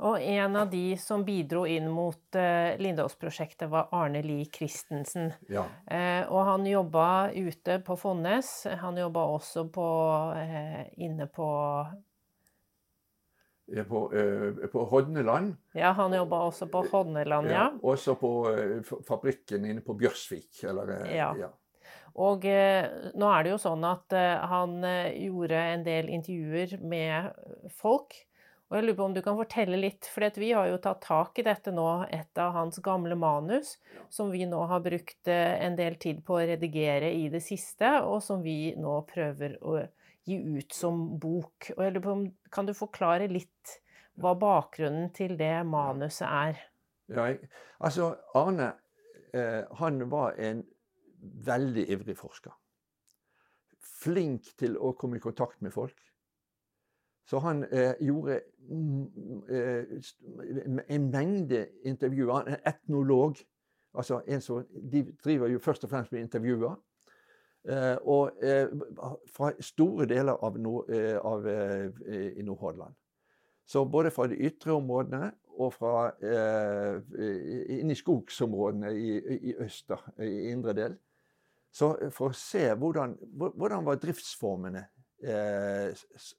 Og 0.00 0.22
en 0.22 0.56
av 0.56 0.70
de 0.72 0.94
som 0.96 1.26
bidro 1.26 1.66
inn 1.68 1.90
mot 1.92 2.36
eh, 2.38 2.78
Lindås-prosjektet, 2.80 3.68
var 3.68 3.90
Arne 3.92 4.22
Lie 4.24 4.48
Christensen. 4.48 5.34
Ja. 5.52 5.66
Eh, 5.84 6.22
og 6.24 6.46
han 6.48 6.64
jobba 6.64 7.08
ute 7.36 7.82
på 7.84 7.98
Fonnes. 8.00 8.54
Han 8.80 8.96
jobba 8.96 9.26
også 9.34 9.66
på, 9.74 9.88
eh, 10.40 10.86
inne 11.04 11.28
på 11.28 11.50
Eh, 11.84 12.09
På, 13.88 14.12
eh, 14.12 14.66
på 14.66 14.84
Hodneland. 14.90 15.56
Ja, 15.78 15.92
han 15.92 16.12
jobba 16.12 16.42
også 16.48 16.66
på 16.70 16.82
Hodneland, 16.90 17.50
ja. 17.50 17.68
Også 17.82 18.16
på 18.18 18.30
eh, 18.50 18.80
fabrikken 19.06 19.64
inne 19.64 19.84
på 19.86 19.94
Bjørsvik. 19.94 20.64
Eller, 20.66 20.90
eh, 20.96 21.16
Ja. 21.16 21.34
ja. 21.38 21.50
Og 22.18 22.42
nå 22.42 23.26
er 23.30 23.44
det 23.46 23.52
jo 23.52 23.58
sånn 23.62 23.84
at 23.86 24.10
han 24.50 24.82
gjorde 25.14 25.54
en 25.54 25.84
del 25.86 26.08
intervjuer 26.10 26.80
med 26.82 27.30
folk. 27.78 28.16
Og 28.66 28.76
jeg 28.76 28.84
lurer 28.84 28.96
på 28.98 29.04
om 29.04 29.14
du 29.14 29.20
kan 29.22 29.38
fortelle 29.38 29.78
litt, 29.78 30.08
for 30.10 30.26
vi 30.42 30.50
har 30.50 30.66
jo 30.72 30.80
tatt 30.82 31.00
tak 31.06 31.38
i 31.38 31.46
dette 31.46 31.70
nå, 31.70 31.86
et 32.10 32.42
av 32.42 32.50
hans 32.52 32.82
gamle 32.82 33.14
manus, 33.14 33.76
som 34.10 34.30
vi 34.34 34.42
nå 34.44 34.58
har 34.66 34.82
brukt 34.82 35.30
en 35.30 35.78
del 35.78 35.94
tid 36.02 36.24
på 36.26 36.34
å 36.34 36.44
redigere 36.50 37.14
i 37.14 37.28
det 37.30 37.44
siste, 37.46 38.02
og 38.02 38.18
som 38.26 38.42
vi 38.42 38.74
nå 38.76 38.98
prøver 39.06 39.56
å 39.62 39.78
gi 40.26 40.36
ut 40.58 40.74
som 40.74 41.04
bok. 41.20 41.70
Og 41.76 41.84
jeg 41.84 41.94
lurer 41.94 42.04
på 42.04 42.16
om 42.16 42.26
Kan 42.52 42.68
du 42.68 42.74
forklare 42.76 43.30
litt 43.30 43.78
hva 44.20 44.34
bakgrunnen 44.36 45.10
til 45.16 45.36
det 45.38 45.54
manuset 45.66 46.26
er? 46.26 46.60
Ja, 47.10 47.24
jeg, 47.30 47.48
altså, 47.80 48.14
Arne 48.36 48.72
eh, 49.34 49.64
han 49.80 50.10
var 50.10 50.36
en 50.38 50.64
veldig 51.46 51.86
ivrig 51.90 52.16
forsker. 52.18 52.52
Flink 53.80 54.52
til 54.60 54.76
å 54.78 54.92
komme 54.98 55.18
i 55.18 55.24
kontakt 55.24 55.60
med 55.64 55.72
folk. 55.74 55.98
Så 57.30 57.38
han 57.38 57.64
eh, 57.70 57.94
gjorde 58.00 58.40
mm, 58.70 59.04
en 60.88 61.10
mengde 61.10 61.66
intervjuer. 61.86 62.48
Er 62.48 62.62
etnolog. 62.66 63.38
Altså 63.94 64.20
en 64.26 64.40
som, 64.40 64.64
de 64.92 65.04
driver 65.24 65.50
jo 65.50 65.58
først 65.58 65.84
og 65.84 65.90
fremst 65.90 66.12
med 66.12 66.24
intervjuer. 66.24 66.74
Eh, 67.68 67.96
og 68.08 68.40
eh, 68.42 68.70
fra 69.28 69.50
store 69.60 70.06
deler 70.08 70.32
av, 70.32 70.56
nord, 70.56 70.88
eh, 70.88 71.18
av 71.18 71.44
i 71.44 72.42
Nordhordland. 72.42 72.94
Så 73.68 73.84
både 73.84 74.10
fra 74.10 74.26
de 74.30 74.38
ytre 74.48 74.72
områdene 74.74 75.28
og 75.60 75.74
fra 75.76 76.08
inn 76.24 77.92
i 77.92 77.96
skogsområdene 77.98 78.90
i, 78.96 79.10
i 79.50 79.52
øst, 79.60 79.84
da, 79.92 79.98
i 80.24 80.48
indre 80.50 80.72
del. 80.74 80.96
Så 81.70 81.92
for 82.10 82.32
å 82.32 82.38
se 82.38 82.64
hvordan, 82.74 83.12
hvordan 83.36 83.84
var 83.86 84.00
driftsformene, 84.02 84.82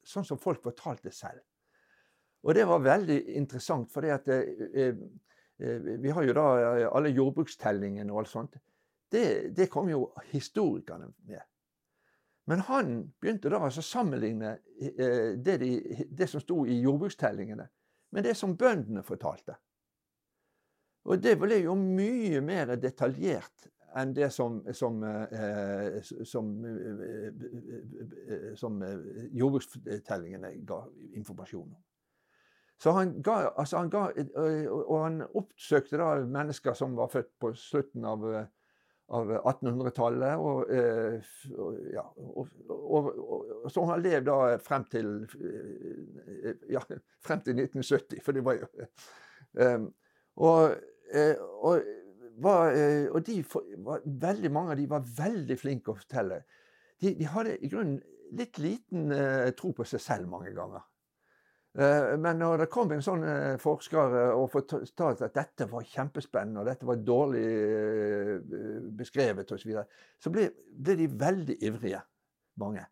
sånn 0.03 0.27
som 0.27 0.41
folk 0.41 0.59
fortalte 0.65 1.13
selv. 1.15 1.39
Og 2.43 2.57
det 2.57 2.65
var 2.67 2.83
veldig 2.83 3.19
interessant, 3.37 3.91
fordi 3.93 4.11
at 4.11 4.27
Vi 5.61 6.09
har 6.09 6.23
jo 6.25 6.33
da 6.33 6.45
alle 6.89 7.13
jordbrukstellingene 7.13 8.11
og 8.11 8.23
alt 8.23 8.33
sånt. 8.33 8.59
Det, 9.11 9.55
det 9.55 9.67
kom 9.69 9.89
jo 9.91 10.05
historikerne 10.31 11.09
med. 11.27 11.41
Men 12.47 12.59
han 12.67 12.93
begynte 13.21 13.51
da 13.51 13.59
altså 13.61 13.83
å 13.83 13.85
sammenligne 13.85 14.55
det, 15.37 15.57
de, 15.61 15.71
det 16.09 16.27
som 16.31 16.41
sto 16.41 16.63
i 16.65 16.79
jordbrukstellingene, 16.81 17.67
med 18.11 18.25
det 18.27 18.33
som 18.35 18.55
bøndene 18.59 19.03
fortalte. 19.07 19.55
Og 21.07 21.21
det 21.21 21.37
ble 21.41 21.61
jo 21.63 21.75
mye 21.77 22.41
mer 22.45 22.75
detaljert 22.79 23.69
enn 23.97 24.13
det 24.15 24.29
som, 24.31 24.61
som, 24.77 25.03
eh, 25.03 25.97
som, 26.27 26.51
eh, 26.65 28.51
som 28.55 28.77
jordbrukstellingene 29.31 30.53
ga 30.67 30.81
informasjon 31.19 31.71
om. 31.71 31.81
Så 32.81 32.91
han 32.95 33.21
ga, 33.21 33.51
altså 33.57 33.77
han 33.77 33.89
ga, 33.93 34.07
Og 34.81 35.03
han 35.03 35.21
oppsøkte 35.37 35.99
da 36.01 36.15
mennesker 36.25 36.73
som 36.73 36.95
var 36.97 37.11
født 37.13 37.29
på 37.39 37.51
slutten 37.53 38.05
av, 38.09 38.25
av 39.09 39.31
1800-tallet. 39.39 40.37
Og, 40.39 40.69
ja, 41.93 42.05
og, 42.15 42.53
og, 42.69 43.09
så 43.71 43.83
han 43.89 44.05
levd 44.05 44.29
da 44.29 44.37
frem 44.63 44.85
til 44.91 45.11
ja, 46.71 46.83
frem 47.25 47.43
til 47.43 47.59
1970, 47.65 48.21
for 48.23 48.37
det 48.37 48.45
var 48.45 48.61
jo 48.61 48.71
Og 50.41 50.71
Eh, 51.13 51.35
og, 51.39 51.81
var, 52.37 52.71
eh, 52.71 53.11
og 53.11 53.25
de, 53.27 53.43
var, 53.77 54.01
veldig 54.05 54.51
mange 54.51 54.71
av 54.71 54.79
de 54.79 54.87
var 54.89 55.07
veldig 55.17 55.57
flinke 55.59 55.91
å 55.91 55.99
fortelle. 55.99 56.41
De, 57.01 57.13
de 57.17 57.27
hadde 57.27 57.57
i 57.59 57.69
grunnen 57.71 57.99
litt 58.37 58.61
liten 58.63 59.11
tro 59.59 59.73
på 59.75 59.83
seg 59.87 59.99
selv 59.99 60.29
mange 60.31 60.53
ganger. 60.55 60.85
Uh, 61.71 62.17
men 62.19 62.41
når 62.41 62.65
det 62.65 62.71
kom 62.71 62.89
en 62.91 63.03
sånn 63.03 63.21
uh, 63.23 63.55
forsker 63.61 64.15
og 64.35 64.49
fortalte 64.51 65.29
at 65.29 65.35
dette 65.37 65.67
var 65.71 65.87
kjempespennende, 65.87 66.59
og 66.59 66.67
dette 66.67 66.87
var 66.89 66.99
dårlig 67.07 67.45
beskrevet 68.99 69.53
osv., 69.55 69.61
så, 69.61 69.69
videre, 69.69 69.85
så 70.19 70.33
ble, 70.33 70.49
ble, 70.75 70.97
de 70.99 71.07
veldig 71.21 71.57
ivrige, 71.63 72.03
mange. 72.59 72.83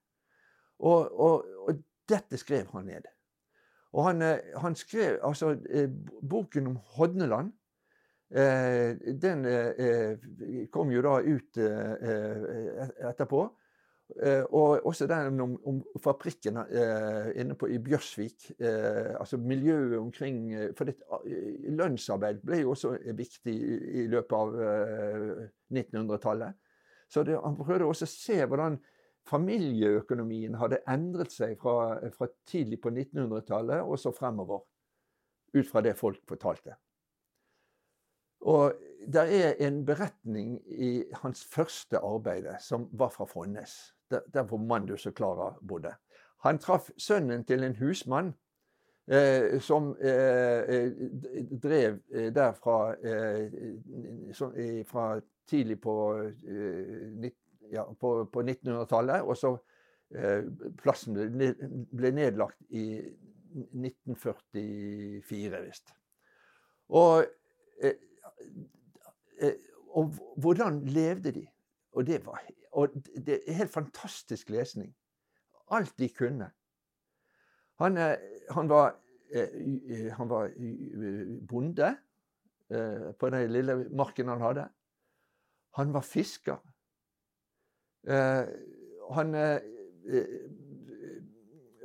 Og, 0.79 1.11
og, 1.11 1.49
og, 1.67 1.85
dette 2.09 2.39
skrev 2.41 2.71
han 2.73 2.87
ned. 2.89 3.03
Og 3.93 4.07
han, 4.07 4.23
han 4.63 4.75
skrev 4.77 5.19
altså 5.25 5.51
boken 6.25 6.71
om 6.71 6.79
Hodneland 6.95 7.51
Eh, 8.29 8.95
den 9.21 9.45
eh, 9.45 10.17
kom 10.69 10.91
jo 10.93 11.01
da 11.01 11.15
ut 11.17 11.57
eh, 11.57 12.89
etterpå. 13.09 13.41
Og 14.49 14.85
også 14.89 15.05
den 15.07 15.41
om, 15.43 15.51
om 15.69 15.79
fabrikken 16.01 16.57
inne 17.37 17.55
på, 17.55 17.69
i 17.69 17.77
Bjørsvik. 17.77 18.51
altså 18.59 19.37
miljøet 19.37 19.99
omkring 19.99 20.53
For 20.77 20.89
det, 20.89 20.95
lønnsarbeid 21.69 22.41
ble 22.41 22.63
jo 22.63 22.73
også 22.73 22.95
viktig 23.13 23.53
i, 23.53 23.75
i 24.01 24.07
løpet 24.07 24.33
av 24.35 24.55
1900-tallet. 25.69 26.57
Så 27.09 27.23
det, 27.23 27.37
han 27.37 27.57
prøvde 27.57 27.85
også 27.85 28.09
å 28.09 28.11
se 28.11 28.39
hvordan 28.45 28.79
familieøkonomien 29.29 30.57
hadde 30.59 30.81
endret 30.89 31.33
seg 31.33 31.57
fra, 31.61 31.99
fra 32.13 32.29
tidlig 32.49 32.81
på 32.81 32.91
1900-tallet 32.93 33.85
og 33.85 33.99
så 34.01 34.13
fremover. 34.15 34.63
Ut 35.53 35.65
fra 35.69 35.81
det 35.81 35.95
folk 35.97 36.21
fortalte. 36.29 36.75
Og 38.49 38.73
det 39.09 39.23
er 39.35 39.57
en 39.65 39.81
beretning 39.85 40.59
i 40.69 41.03
hans 41.23 41.41
første 41.49 41.99
arbeid 41.99 42.47
som 42.63 42.87
var 42.93 43.11
fra 43.11 43.25
Fonnes, 43.27 43.73
hvor 44.09 44.57
Mandus 44.57 45.05
og 45.05 45.13
Klara 45.13 45.57
bodde. 45.67 45.93
Han 46.43 46.59
traff 46.59 46.91
sønnen 46.97 47.45
til 47.45 47.63
en 47.63 47.75
husmann 47.75 48.33
eh, 49.11 49.61
som 49.61 49.97
eh, 50.01 50.59
eh 50.69 50.91
drev 51.63 51.99
eh, 52.13 52.35
der 52.35 52.53
fra, 52.53 52.95
eh, 53.03 53.51
så, 54.33 54.51
fra 54.87 55.19
tidlig 55.47 55.81
på, 55.81 56.21
eh, 56.47 57.31
ja, 57.71 57.93
på, 57.93 58.25
på 58.33 58.41
1900-tallet. 58.41 59.21
Og 59.21 59.37
så 59.37 59.57
plassen 60.81 61.13
ble, 61.13 61.53
ble 61.93 62.11
nedlagt 62.11 62.61
i 62.73 62.97
1944, 62.97 65.61
visst. 65.67 65.93
Og 66.89 67.25
og 69.89 70.13
hvordan 70.37 70.85
levde 70.85 71.31
de? 71.31 71.47
Og 71.91 72.07
det, 72.07 72.25
var, 72.25 72.43
og 72.71 72.93
det 73.25 73.39
er 73.47 73.53
helt 73.53 73.73
fantastisk 73.73 74.49
lesning. 74.49 74.95
Alt 75.71 75.93
de 75.99 76.09
kunne. 76.09 76.51
Han, 77.79 77.97
eh, 77.97 78.15
han 78.51 78.69
var, 78.69 78.95
eh, 79.31 80.11
han 80.13 80.29
var 80.29 80.51
bonde 81.47 81.95
på 83.19 83.29
den 83.29 83.51
lille 83.51 83.75
marken 83.89 84.27
han 84.29 84.41
hadde. 84.41 84.67
Han 85.73 85.93
var 85.93 86.01
fisker. 86.05 86.59
Han 89.13 89.33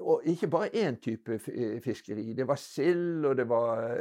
Og 0.01 0.23
ikke 0.25 0.49
bare 0.49 0.69
én 0.77 1.01
type 1.01 1.39
fiskeri. 1.81 2.35
Det 2.35 2.49
var 2.49 2.61
sild, 2.61 3.25
og 3.25 3.37
det 3.37 3.49
var 3.49 3.97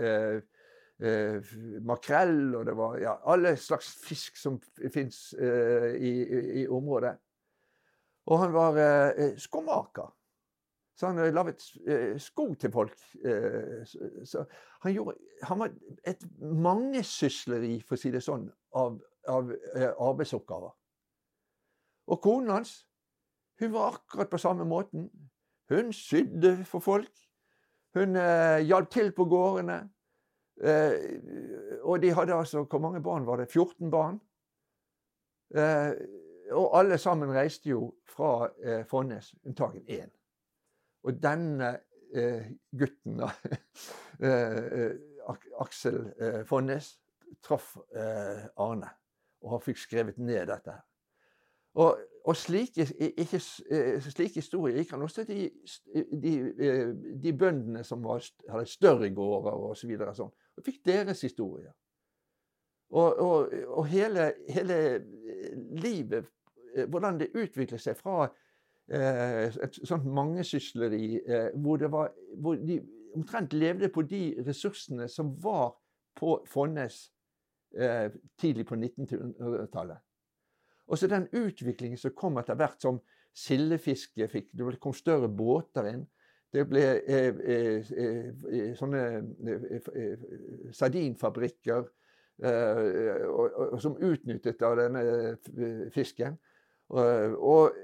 eh, 1.01 1.53
makrell, 1.81 2.55
og 2.55 2.65
det 2.65 2.75
var 2.77 2.97
ja, 3.01 3.15
alle 3.29 3.55
slags 3.57 3.93
fisk 4.03 4.37
som 4.37 4.59
fins 4.93 5.33
eh, 5.39 5.93
i, 5.95 6.11
i, 6.63 6.67
området. 6.67 7.15
Og 8.25 8.39
han 8.39 8.53
var 8.53 8.77
eh, 8.79 9.33
skomaker. 9.37 10.13
Så 10.95 11.09
han 11.09 11.33
laget 11.33 11.63
eh, 11.87 12.19
sko 12.21 12.53
til 12.53 12.71
folk. 12.71 12.95
Eh, 13.25 13.81
så, 14.25 14.45
han, 14.83 14.93
gjorde, 14.93 15.17
han 15.43 15.59
var 15.59 15.73
et 16.07 16.23
mangesysleri, 16.39 17.79
for 17.81 17.97
å 17.97 18.03
si 18.03 18.13
det 18.13 18.23
sånn, 18.23 18.47
av, 18.79 18.99
av 19.27 19.51
eh, 19.51 19.91
arbeidsoppgaver. 19.91 20.73
Og 22.13 22.19
konen 22.21 22.51
hans 22.57 22.81
hun 23.61 23.73
var 23.73 23.93
akkurat 23.93 24.29
på 24.29 24.37
samme 24.37 24.65
måten. 24.65 25.09
Hun 25.69 25.93
sydde 25.93 26.65
for 26.65 26.79
folk. 26.79 27.11
Hun 27.95 28.15
eh, 28.15 28.65
hjalp 28.67 28.89
til 28.91 29.11
på 29.11 29.25
gårdene. 29.25 29.89
Eh, 30.61 31.79
og 31.81 32.01
de 32.01 32.11
hadde 32.13 32.35
altså 32.35 32.63
Hvor 32.69 32.79
mange 32.79 33.01
barn 33.01 33.25
var 33.25 33.41
det? 33.41 33.51
14 33.51 33.91
barn. 33.91 34.19
Eh, 35.55 35.91
og 36.51 36.79
alle 36.79 36.97
sammen 36.97 37.33
reiste 37.33 37.69
jo 37.69 37.93
fra 38.09 38.49
eh, 38.63 38.85
Fonnes, 38.85 39.33
unntagen 39.45 39.85
én. 39.89 40.11
Og 41.03 41.17
denne 41.23 41.79
eh, 42.15 42.51
gutten, 42.71 43.17
da, 43.19 43.29
eh, 44.27 44.91
Aksel 45.59 46.13
eh, 46.19 46.41
Fonnes, 46.45 46.93
traff 47.43 47.75
Arne. 48.57 48.89
Og 49.43 49.55
han 49.55 49.63
fikk 49.63 49.81
skrevet 49.81 50.19
ned 50.21 50.45
dette. 50.47 50.75
Og, 51.81 51.97
og 52.23 52.37
slike, 52.39 52.85
ikke, 53.19 53.39
slike, 53.39 54.37
historier 54.39 54.77
gikk 54.79 54.93
han 54.95 55.01
også 55.03 55.25
til 55.27 55.41
de, 55.41 56.03
de, 56.23 56.33
de, 57.23 57.33
bøndene 57.35 57.83
som 57.83 58.03
var, 58.03 58.23
hadde 58.49 58.69
større 58.71 59.09
gårder 59.11 59.57
osv. 59.57 59.81
Så 59.81 59.89
videre, 59.89 60.15
sånn 60.15 60.31
og 60.57 60.65
fikk 60.65 60.83
deres 60.85 61.21
historier. 61.21 61.73
Og, 62.93 63.19
og, 63.19 63.53
og 63.67 63.85
hele, 63.89 64.33
hele, 64.49 64.77
livet, 65.81 66.25
eh, 66.75 66.85
hvordan 66.85 67.19
det 67.19 67.31
utviklet 67.33 67.81
seg 67.81 67.97
fra 67.97 68.27
eh, 68.27 69.49
et 69.49 69.79
sånt 69.81 70.05
mangesysleri 70.05 71.17
eh, 71.17 71.47
hvor, 71.57 71.87
hvor 72.37 72.59
de 72.61 72.77
omtrent 73.15 73.53
levde 73.53 73.89
på 73.89 74.05
de 74.05 74.21
ressursene 74.45 75.07
som 75.09 75.33
var 75.41 75.73
på 76.19 76.37
Fonnes 76.49 77.07
eh, 77.77 78.11
tidlig 78.37 78.67
på 78.69 78.77
1900-tallet. 78.77 79.97
Og 80.87 80.99
så 80.99 81.07
den 81.07 81.27
utviklingen 81.31 81.97
som 81.97 82.13
kom 82.15 82.37
etter 82.41 82.57
hvert 82.59 82.81
som 82.81 82.99
sildefiske 83.33 84.27
fikk 84.29 84.51
Det 84.53 84.79
kom 84.81 84.93
større 84.93 85.29
båter 85.29 85.87
inn. 85.93 86.03
Det 86.53 86.67
ble 86.69 86.81
eh, 87.09 87.39
eh, 87.49 87.91
eh, 87.97 88.73
sånne 88.77 89.01
sardinfabrikker 90.77 91.87
som 93.81 93.95
utnyttet 94.01 94.61
av 94.65 94.75
denne 94.77 95.03
fisken. 95.93 96.35
Og, 96.89 97.77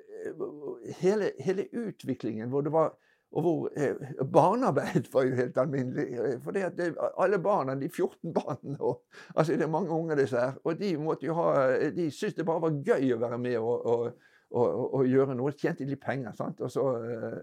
hele, 1.00 1.32
hele, 1.42 1.68
utviklingen 1.72 2.50
hvor 2.50 2.66
det 2.66 2.74
var 2.74 2.94
og 3.32 3.42
hvor 3.46 3.70
eh, 3.78 3.96
Barnearbeid 4.34 5.12
var 5.14 5.28
jo 5.28 5.36
helt 5.36 5.58
alminnelig. 5.58 6.40
For 6.44 6.56
det, 6.56 6.96
alle 7.18 7.40
barna, 7.40 7.76
de 7.78 7.90
14 7.90 8.34
barna 8.34 8.78
og, 8.80 9.04
altså 9.36 9.54
Det 9.54 9.62
er 9.62 9.68
mange 9.70 9.90
unger, 9.90 10.16
disse 10.16 10.40
her. 10.40 10.54
Og 10.64 10.80
de 10.80 10.98
måtte 10.98 11.26
jo 11.26 11.36
ha, 11.38 11.78
de 11.94 12.12
syntes 12.12 12.40
det 12.40 12.46
bare 12.46 12.62
var 12.62 12.80
gøy 12.86 13.14
å 13.14 13.20
være 13.22 13.38
med 13.38 13.58
og, 13.58 13.86
og, 13.86 14.94
og 14.94 15.06
gjøre 15.08 15.36
noe. 15.38 15.54
Tjente 15.54 15.86
litt 15.86 16.02
penger. 16.02 16.34
sant? 16.34 16.62
Og 16.62 16.72
så, 16.72 16.86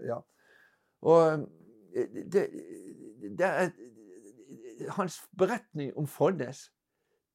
ja. 0.07 0.19
Og 1.07 1.47
eh, 1.95 2.19
det, 2.33 2.47
det 3.37 3.47
er, 3.47 3.71
hans 4.97 5.21
beretning 5.37 5.95
om 5.97 6.07
Fonnes 6.07 6.67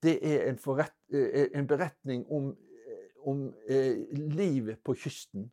det 0.02 0.18
er 0.26 0.48
en, 0.50 0.58
forret, 0.58 0.94
eh, 1.14 1.48
en 1.54 1.66
beretning 1.66 2.24
om, 2.30 2.50
eh, 2.50 3.28
om 3.28 3.54
eh, 3.68 4.02
livet 4.12 4.80
på 4.84 4.94
kysten. 4.98 5.50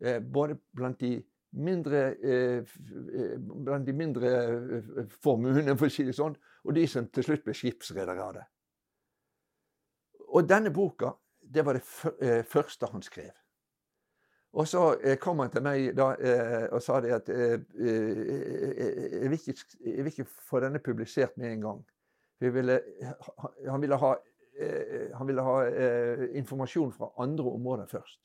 Eh, 0.00 0.20
både 0.22 0.58
blant 0.76 1.00
de 1.00 1.18
mindre, 1.52 2.16
eh, 2.22 2.62
blant 3.38 3.86
de 3.86 3.92
mindre 3.92 4.30
formuene, 5.22 5.76
for 5.78 5.86
å 5.86 5.92
si 5.92 6.04
det 6.04 6.14
sånn, 6.16 6.36
og 6.64 6.74
de 6.74 6.86
som 6.90 7.06
til 7.08 7.24
slutt 7.24 7.44
ble 7.44 7.54
skipsredere 7.56 8.22
av 8.22 8.34
det. 8.34 8.44
Og 10.34 10.48
denne 10.48 10.72
boka, 10.74 11.14
det 11.40 11.64
var 11.64 11.78
det 11.78 12.44
første 12.50 12.86
han 12.90 13.02
skrev. 13.02 13.30
Og 14.56 14.66
så 14.68 14.96
kom 15.20 15.38
han 15.38 15.50
til 15.52 15.62
meg 15.62 15.96
da, 15.96 16.08
og 16.72 16.82
sa 16.82 17.00
det 17.04 17.12
at 17.12 17.28
jeg 17.28 17.60
vil, 19.30 19.36
ikke, 19.36 19.54
jeg 19.84 20.04
vil 20.04 20.12
ikke 20.12 20.24
få 20.48 20.60
denne 20.64 20.80
publisert 20.82 21.36
med 21.36 21.52
en 21.52 21.60
gang. 21.66 21.82
Ville, 22.40 22.80
han 23.68 23.80
ville 23.80 23.98
ha, 24.00 24.14
han 25.14 25.28
ville 25.28 25.44
ha 25.44 25.56
informasjon 26.40 26.92
fra 26.96 27.12
andre 27.22 27.52
områder 27.52 27.86
først. 27.92 28.20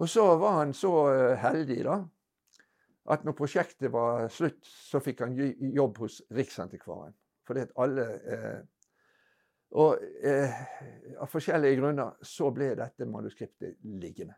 Og 0.00 0.08
så 0.08 0.24
var 0.40 0.58
han 0.62 0.74
så 0.74 0.94
eh, 1.12 1.36
heldig 1.40 1.78
da, 1.84 2.00
at 3.10 3.24
når 3.24 3.36
prosjektet 3.36 3.92
var 3.92 4.28
slutt, 4.32 4.64
så 4.64 5.00
fikk 5.02 5.24
han 5.24 5.36
jobb 5.74 5.98
hos 6.04 6.20
Riksantikvaren. 6.32 7.12
Fordi 7.46 7.64
at 7.66 7.72
alle 7.76 8.06
eh, 8.24 8.60
Og 9.70 10.00
eh, 10.26 10.54
av 11.22 11.28
forskjellige 11.30 11.78
grunner 11.78 12.16
så 12.26 12.48
ble 12.50 12.72
dette 12.74 13.06
manuskriptet 13.06 13.76
liggende. 14.02 14.34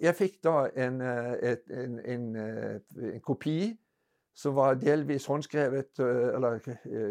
Jeg 0.00 0.16
fikk 0.16 0.38
da 0.44 0.70
en, 0.86 1.00
eh, 1.04 1.32
et, 1.50 1.66
en, 1.68 1.98
en, 2.00 2.36
eh, 2.40 2.78
en, 3.10 3.20
kopi 3.20 3.74
som 4.34 4.54
var 4.56 4.78
delvis 4.80 5.26
håndskrevet, 5.26 6.00
eller 6.00 6.58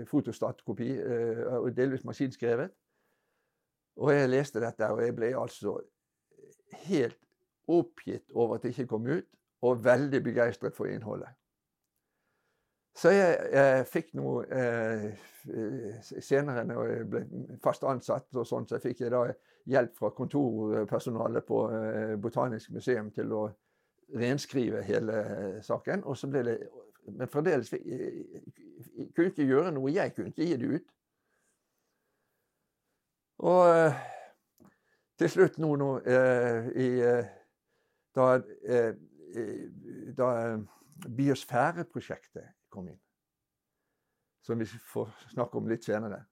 fotostatkopi, 0.10 0.89
og 1.56 1.70
delvis 1.78 2.04
maskinskrevet. 2.04 2.74
Og 3.95 4.12
jeg 4.12 4.30
leste 4.30 4.60
dette, 4.60 4.89
og 4.91 4.99
jeg 5.06 5.16
ble 5.16 5.30
altså 5.39 5.78
helt 6.87 7.19
oppgitt 7.67 8.31
over 8.33 8.57
at 8.57 8.65
det 8.65 8.73
ikke 8.73 8.89
kom 8.91 9.07
ut, 9.07 9.29
og 9.63 9.83
veldig 9.85 10.19
begeistret 10.23 10.75
for 10.75 10.91
innholdet. 10.91 11.31
Så 12.95 13.09
jeg, 13.09 13.37
jeg 13.53 13.85
fikk 13.89 14.11
noe 14.19 14.43
eh, 14.53 15.05
Senere, 16.21 16.61
når 16.67 16.83
jeg 16.87 17.07
ble 17.09 17.23
fast 17.63 17.83
ansatt, 17.89 18.29
og 18.37 18.45
sånn, 18.47 18.67
så 18.69 18.79
fikk 18.83 19.01
jeg 19.01 19.11
da 19.11 19.25
hjelp 19.73 19.95
fra 19.97 20.11
kontorpersonalet 20.15 21.47
på 21.47 21.63
eh, 21.73 22.13
Botanisk 22.21 22.71
museum 22.75 23.09
til 23.15 23.33
å 23.33 23.43
renskrive 24.19 24.83
hele 24.85 25.23
saken. 25.65 26.05
Og 26.05 26.17
så 26.19 26.29
ble 26.29 26.45
det 26.47 26.57
Men 27.03 27.27
fremdeles 27.27 27.67
jeg 27.73 29.09
kunne 29.15 29.31
ikke 29.33 29.43
gjøre 29.43 29.73
noe. 29.75 29.91
Jeg 29.91 30.13
kunne 30.15 30.31
ikke 30.31 30.45
gi 30.47 30.55
det 30.55 30.69
ut. 30.77 30.85
Og 33.43 33.63
eh, 33.67 33.97
til 35.20 35.30
slutt 35.30 35.59
nå, 35.61 35.76
nå 35.80 35.89
eh, 36.09 36.70
i, 36.80 36.89
eh, 37.05 37.32
da, 38.16 38.28
eh, 38.66 38.93
da 40.18 40.30
biosfæreprosjektet 41.09 42.53
kom 42.74 42.89
inn, 42.89 42.99
som 44.43 44.59
vi 44.59 44.68
får 44.68 45.11
snakke 45.34 45.59
om 45.59 45.70
litt 45.70 45.86
senere, 45.86 46.24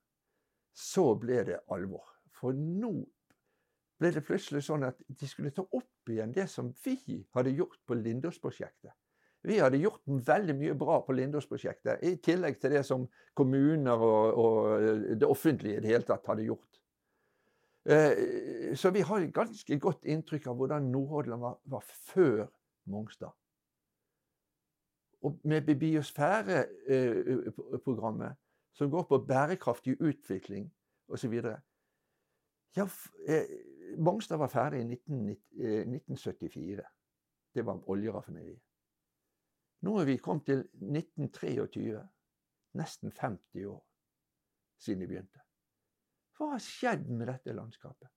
så 0.72 1.12
ble 1.20 1.42
det 1.46 1.60
alvor. 1.74 2.08
For 2.34 2.56
nå 2.56 2.94
ble 4.00 4.10
det 4.16 4.24
plutselig 4.26 4.64
sånn 4.66 4.88
at 4.88 4.98
de 5.06 5.28
skulle 5.30 5.52
ta 5.54 5.62
opp 5.62 6.10
igjen 6.10 6.34
det 6.34 6.48
som 6.50 6.72
vi 6.82 7.22
hadde 7.36 7.54
gjort 7.54 7.78
på 7.86 7.98
Lindås-prosjektet. 7.98 8.94
Vi 9.42 9.58
hadde 9.58 9.80
gjort 9.82 10.02
veldig 10.06 10.54
mye 10.54 10.74
bra 10.78 11.00
på 11.02 11.14
Lindås-prosjektet, 11.18 12.02
i 12.06 12.16
tillegg 12.22 12.60
til 12.62 12.76
det 12.76 12.84
som 12.86 13.08
kommuner 13.34 14.02
og, 14.06 14.38
og 14.38 15.16
det 15.18 15.26
offentlige 15.26 15.80
i 15.80 15.82
det 15.82 15.90
hele 15.90 16.06
tatt 16.06 16.30
hadde 16.30 16.46
gjort. 16.46 16.81
Eh, 17.84 18.76
så 18.76 18.90
vi 18.90 19.00
har 19.00 19.30
ganske 19.34 19.78
godt 19.78 20.04
inntrykk 20.04 20.46
av 20.46 20.56
hvordan 20.56 20.82
Nordhordland 20.92 21.42
var, 21.42 21.60
var, 21.64 21.80
før 21.82 22.46
Mongstad. 22.84 23.30
Og 25.22 25.40
med 25.44 25.78
biosfæreprogrammet, 25.78 28.36
som 28.72 28.90
går 28.90 29.02
på 29.02 29.18
bærekraftig 29.18 30.00
utvikling 30.00 30.74
osv. 31.08 31.42
Ja, 32.76 32.88
eh, 33.28 33.44
Mongstad 33.98 34.36
var 34.36 34.48
ferdig 34.48 34.80
i 34.80 34.84
1974. 34.84 36.78
Eh, 36.78 36.84
Det 37.54 37.66
var 37.66 37.90
oljeraffineriet. 37.90 38.60
Nå 39.80 39.98
er 39.98 40.04
vi 40.04 40.16
kommet 40.16 40.46
til 40.46 40.68
1923. 40.72 42.08
Nesten 42.74 43.12
50 43.12 43.66
år 43.66 43.86
siden 44.78 45.00
vi 45.00 45.06
begynte. 45.06 45.40
Hva 46.38 46.54
har 46.54 46.62
skjedd 46.62 47.08
med 47.10 47.28
dette 47.28 47.54
landskapet? 47.56 48.08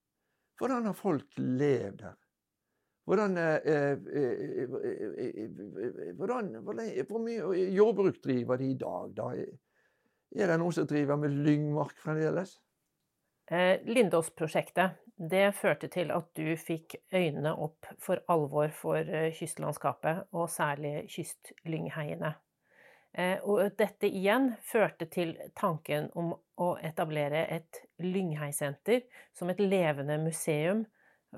Hvordan 0.59 0.87
har 0.87 0.95
folk 0.97 1.35
levd 1.37 2.05
her? 2.05 2.15
Hvordan, 3.05 3.37
eh, 3.37 3.55
eh, 3.55 4.67
hvordan, 6.17 6.55
Hvor 7.07 7.19
mye 7.19 7.71
jordbruk 7.75 8.23
driver 8.23 8.57
de 8.57 8.71
i 8.71 8.77
dag? 8.77 9.13
Da? 9.15 9.29
Er 10.35 10.47
det 10.47 10.59
noen 10.59 10.73
som 10.73 10.87
driver 10.87 11.15
med 11.15 11.29
lyngmark 11.45 11.99
fremdeles? 12.01 12.59
Eh, 13.51 13.77
Lindås-prosjektet 13.85 14.97
det 15.15 15.53
førte 15.55 15.87
til 15.87 16.09
at 16.11 16.31
du 16.35 16.55
fikk 16.57 16.95
øynene 17.13 17.53
opp 17.53 17.85
for 17.99 18.19
alvor 18.27 18.73
for 18.73 19.03
kystlandskapet, 19.37 20.25
og 20.33 20.49
særlig 20.49 21.05
kystlyngheiene. 21.07 22.33
Eh, 23.17 23.37
og 23.47 23.77
dette 23.79 24.09
igjen 24.11 24.49
førte 24.59 25.07
til 25.07 25.37
tanken 25.55 26.09
om 26.19 26.33
å 26.59 26.73
etablere 26.83 27.45
et 27.47 27.79
Lyngheisenter 28.03 29.05
som 29.35 29.51
et 29.51 29.61
levende 29.63 30.17
museum 30.19 30.83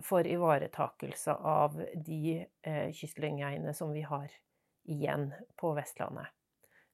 for 0.02 0.26
ivaretakelse 0.26 1.36
av 1.38 1.78
de 1.94 2.40
eh, 2.42 2.90
kystlyngheiene 2.98 3.74
som 3.78 3.94
vi 3.94 4.02
har 4.06 4.32
igjen 4.90 5.30
på 5.58 5.74
Vestlandet. 5.78 6.34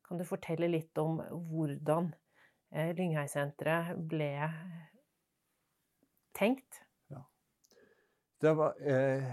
Kan 0.04 0.20
du 0.20 0.26
fortelle 0.28 0.68
litt 0.68 0.98
om 1.00 1.22
hvordan 1.32 2.10
eh, 2.76 2.92
Lyngheisenteret 2.98 3.96
ble 4.12 4.34
tenkt? 6.36 6.82
Ja. 7.08 7.24
Det 8.44 8.54
var 8.60 8.76
eh, 8.84 9.32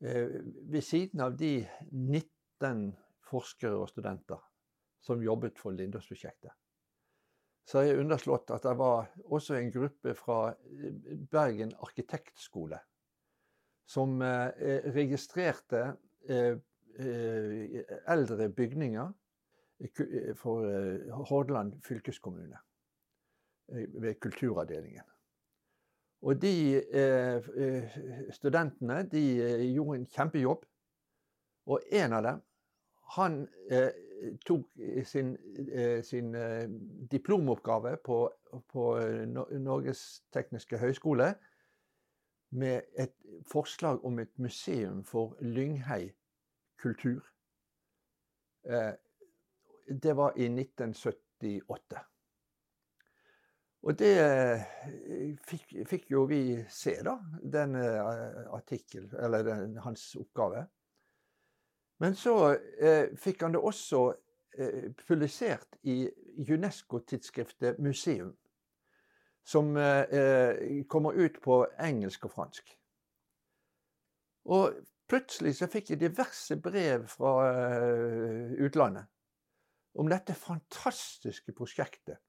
eh, 0.00 0.40
Ved 0.72 0.80
siden 0.84 1.20
av 1.20 1.36
de 1.36 1.52
19 1.90 2.96
forskere 3.28 3.76
og 3.76 3.90
studenter 3.92 4.40
som 5.04 5.22
jobbet 5.22 5.58
for 5.58 5.76
Lindås-prosjektet. 5.76 6.50
Så 7.68 7.78
har 7.78 7.90
jeg 7.90 8.00
underslått 8.00 8.50
at 8.54 8.64
det 8.64 8.74
var 8.80 9.10
også 9.28 9.58
en 9.58 9.72
gruppe 9.72 10.14
fra 10.16 10.38
eh, 10.54 11.18
Bergen 11.30 11.74
arkitektskole 11.84 12.80
som 13.88 14.22
eh, 14.24 14.88
registrerte 14.94 15.82
eh, 16.28 16.56
eldre 18.08 18.48
bygninger 18.50 19.12
for 20.34 20.64
Hordaland 21.28 21.76
fylkeskommune 21.86 22.58
ved 24.02 24.16
kulturavdelingen. 24.18 25.04
Og 26.26 26.40
de 26.42 26.82
studentene 28.34 29.04
de 29.12 29.22
gjorde 29.76 30.00
en 30.00 30.08
kjempejobb. 30.10 30.64
Og 31.70 31.86
en 32.00 32.16
av 32.18 32.24
dem 32.26 32.42
han 33.08 33.48
eh, 33.70 33.90
tok 34.46 34.66
sin, 35.04 35.36
eh, 35.72 36.02
sin 36.02 36.34
eh, 36.34 36.68
diplomoppgave 37.10 37.96
på, 38.04 38.18
på 38.68 38.98
eh, 38.98 39.28
Norges 39.60 40.24
tekniske 40.32 40.78
høgskole 40.78 41.32
med 42.50 42.82
et 42.98 43.14
forslag 43.48 44.04
om 44.04 44.18
et 44.18 44.32
museum 44.38 45.04
for 45.04 45.36
Lynghei 45.40 46.10
kultur. 46.80 47.24
Eh, 48.68 48.92
det 50.02 50.16
var 50.16 50.36
i 50.36 50.48
1978. 50.48 52.04
Og 53.82 53.98
det 53.98 54.14
eh, 54.20 54.64
fikk, 55.48 55.76
fikk, 55.88 56.10
jo 56.10 56.26
vi 56.28 56.42
se, 56.68 56.98
da, 57.04 57.16
den 57.42 57.76
artikkel, 57.78 59.08
eller 59.22 59.46
den, 59.46 59.78
hans 59.84 60.10
oppgave. 60.18 60.66
Men 61.98 62.14
så 62.14 62.34
eh, 62.80 63.10
fikk 63.18 63.42
han 63.42 63.54
det 63.56 63.62
også 63.62 64.02
eh, 64.58 64.90
publisert 65.06 65.78
i 65.82 66.04
UNESCO-tidsskriftet 66.38 67.80
Museum, 67.82 68.36
som 69.44 69.76
eh, 69.76 70.84
kommer 70.88 71.18
ut 71.18 71.40
på 71.42 71.64
engelsk 71.80 72.28
og 72.28 72.34
fransk. 72.36 72.74
Og 74.48 74.78
plutselig 75.08 75.56
så 75.58 75.68
fikk 75.68 75.90
jeg 75.92 76.02
diverse 76.04 76.56
brev 76.62 77.08
fra 77.10 77.32
eh, 77.50 78.54
utlandet 78.64 79.08
om 79.98 80.08
dette 80.08 80.36
fantastiske 80.38 81.52
prosjektet. 81.52 82.20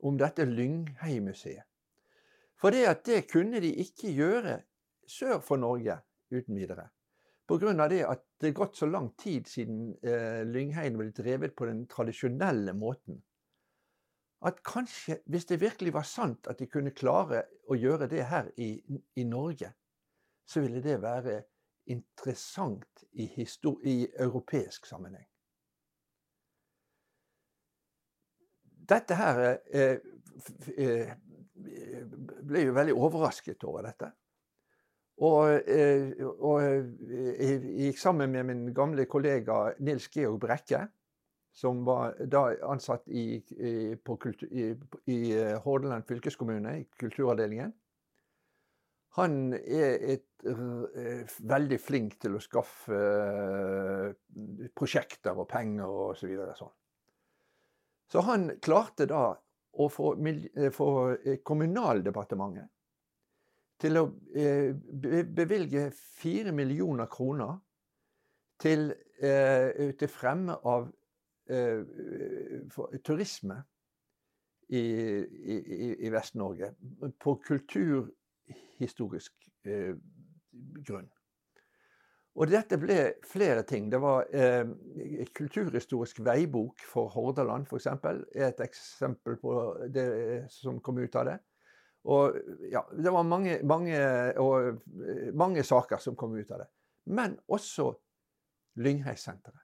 Om 0.00 0.16
dette 0.16 0.46
Lynghei-museet. 0.48 1.66
For 2.60 2.72
det 2.72 2.86
at 2.88 3.02
det 3.04 3.26
kunne 3.28 3.60
de 3.60 3.72
ikke 3.82 4.12
gjøre 4.12 4.60
sør 5.08 5.40
for 5.44 5.60
Norge 5.60 5.98
uten 6.30 6.56
videre. 6.56 6.86
Pga. 7.50 7.88
det 7.88 8.04
at 8.06 8.22
det 8.40 8.48
er 8.48 8.54
gått 8.54 8.76
så 8.78 8.86
lang 8.86 9.10
tid 9.18 9.48
siden 9.50 9.90
eh, 10.06 10.42
Lyngheien 10.46 10.98
ble 10.98 11.10
drevet 11.10 11.56
på 11.56 11.66
den 11.66 11.86
tradisjonelle 11.90 12.74
måten. 12.78 13.18
At 14.46 14.62
kanskje, 14.64 15.18
hvis 15.26 15.48
det 15.50 15.60
virkelig 15.60 15.92
var 15.92 16.06
sant 16.08 16.46
at 16.48 16.60
de 16.62 16.68
kunne 16.70 16.94
klare 16.96 17.42
å 17.68 17.76
gjøre 17.76 18.08
det 18.08 18.22
her 18.30 18.52
i, 18.56 18.70
i 19.20 19.24
Norge, 19.28 19.72
så 20.46 20.62
ville 20.62 20.80
det 20.82 21.02
være 21.02 21.42
interessant 21.90 23.04
i, 23.12 23.26
i 23.26 23.96
europeisk 24.14 24.86
sammenheng. 24.86 25.26
Dette 28.90 29.14
her 29.14 29.42
eh, 29.70 29.98
eh, 30.78 31.12
ble 32.42 32.64
jo 32.64 32.74
veldig 32.74 32.96
overrasket 32.96 33.68
over 33.68 33.86
dette. 33.86 34.10
Og, 35.20 35.68
eh, 35.68 36.14
og, 36.24 36.62
jeg 36.64 37.60
gikk 37.60 37.98
sammen 38.00 38.32
med 38.32 38.46
min 38.48 38.62
gamle 38.76 39.04
kollega 39.10 39.74
Nils 39.84 40.08
Georg 40.12 40.38
Brekke, 40.40 40.86
som 41.52 41.82
var 41.84 42.16
da 42.30 42.46
ansatt 42.70 43.08
i, 43.08 43.34
i, 43.36 43.72
kultur, 44.06 44.48
i, 44.48 44.70
i 45.12 45.20
Hordaland 45.64 46.06
fylkeskommune, 46.08 46.78
i 46.80 46.88
kulturavdelingen. 47.00 47.74
Han 49.18 49.52
er 49.58 49.96
et, 50.14 50.26
veldig 50.40 51.76
flink 51.82 52.14
til 52.22 52.38
å 52.38 52.40
skaffe 52.40 52.98
prosjekter 54.72 55.36
og 55.36 55.50
penger 55.50 55.90
og 55.90 56.14
så 56.16 56.30
videre. 56.30 56.54
Sånn. 56.56 56.70
Så 58.08 58.22
han 58.24 58.46
klarte 58.62 59.04
da 59.10 59.24
å 59.70 59.88
få, 59.92 60.14
få 60.72 60.88
Kommunaldepartementet 61.44 62.70
til 63.80 63.96
å 63.96 64.04
bevilge 65.36 65.86
fire 65.96 66.52
millioner 66.52 67.08
kroner 67.10 67.56
til, 68.60 68.90
til 69.20 70.10
fremme 70.12 70.56
av 70.68 70.90
turisme 73.06 73.56
i, 74.70 74.78
i, 74.78 75.96
i 76.06 76.10
Vest-Norge. 76.10 76.74
På 77.18 77.34
kulturhistorisk 77.46 79.32
eh, 79.66 79.94
grunn. 80.86 81.08
Og 82.38 82.46
dette 82.48 82.78
ble 82.78 82.98
flere 83.26 83.62
ting. 83.66 83.90
Det 83.90 83.98
var 84.00 84.28
eh, 84.30 84.66
Kulturhistorisk 85.34 86.20
veibok 86.24 86.80
for 86.86 87.10
Hordaland, 87.12 87.66
f.eks. 87.66 87.86
et 88.34 88.60
eksempel 88.64 89.36
på 89.42 89.54
det 89.90 90.08
som 90.54 90.80
kom 90.80 90.98
ut 91.02 91.16
av 91.18 91.24
det. 91.32 91.38
Og 92.04 92.36
ja, 92.70 92.86
Det 92.92 93.10
var 93.12 93.22
mange, 93.22 93.58
mange, 93.62 93.96
og, 94.40 94.68
eh, 94.68 95.34
mange 95.34 95.64
saker 95.64 95.98
som 95.98 96.16
kom 96.16 96.36
ut 96.36 96.50
av 96.50 96.62
det. 96.62 96.68
Men 97.04 97.38
også 97.48 97.90
Lyngheissenteret. 98.80 99.60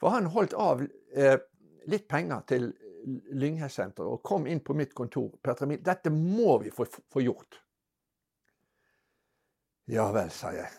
For 0.00 0.10
han 0.10 0.30
holdt 0.32 0.54
av 0.54 0.80
eh, 1.14 1.38
litt 1.86 2.08
penger 2.08 2.46
til 2.48 2.70
Lyngheissenteret 3.34 4.06
og 4.06 4.22
kom 4.22 4.46
inn 4.46 4.62
på 4.64 4.74
mitt 4.74 4.94
kontor. 4.94 5.34
Dette 5.42 6.10
må 6.10 6.58
vi 6.62 6.70
få, 6.70 6.86
få 6.86 7.22
gjort. 7.22 7.60
Ja 9.90 10.08
vel, 10.14 10.30
sa 10.30 10.52
jeg. 10.54 10.70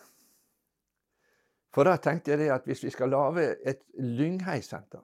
For 1.74 1.86
da 1.86 1.96
tenkte 1.98 2.32
jeg 2.32 2.44
det 2.44 2.52
at 2.54 2.66
hvis 2.68 2.84
vi 2.86 2.92
skal 2.94 3.10
lage 3.12 3.48
et 3.66 3.82
Lyngheisenter, 3.98 5.02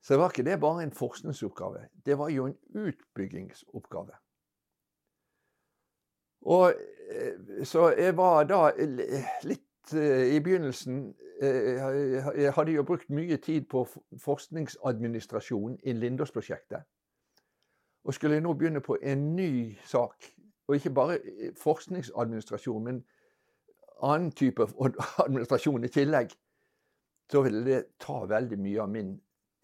så 0.00 0.14
det 0.14 0.20
var 0.20 0.30
ikke 0.30 0.50
det 0.50 0.60
bare 0.60 0.82
en 0.82 0.92
forskningsoppgave. 0.92 1.88
Det 2.06 2.18
var 2.18 2.28
jo 2.28 2.46
en 2.46 2.56
utbyggingsoppgave. 2.74 4.12
Og 6.40 6.74
eh, 7.10 7.64
Så 7.64 7.90
jeg 7.98 8.16
var 8.16 8.44
da 8.44 8.70
litt 9.42 9.94
eh, 9.94 10.36
i 10.36 10.40
begynnelsen 10.40 11.14
eh, 11.42 11.82
Jeg 12.38 12.52
hadde 12.54 12.72
jo 12.72 12.82
brukt 12.82 13.10
mye 13.10 13.36
tid 13.36 13.66
på 13.70 13.86
forskningsadministrasjon 14.24 15.78
i 15.82 15.92
Lindås-prosjektet. 15.92 16.82
Og 18.04 18.14
skulle 18.14 18.34
jeg 18.34 18.42
nå 18.42 18.52
begynne 18.54 18.80
på 18.80 18.96
en 19.02 19.36
ny 19.36 19.78
sak 19.84 20.30
og 20.68 20.74
ikke 20.74 20.90
bare 20.90 21.18
forskningsadministrasjon, 21.62 22.84
men 22.84 23.04
annen 24.02 24.32
type 24.32 24.66
administrasjon 25.24 25.84
i 25.84 25.88
tillegg, 25.88 26.28
så 27.30 27.42
ville 27.42 27.64
det 27.64 27.82
ta 28.00 28.24
veldig 28.28 28.58
mye 28.60 28.82
av 28.82 28.90
min 28.92 29.14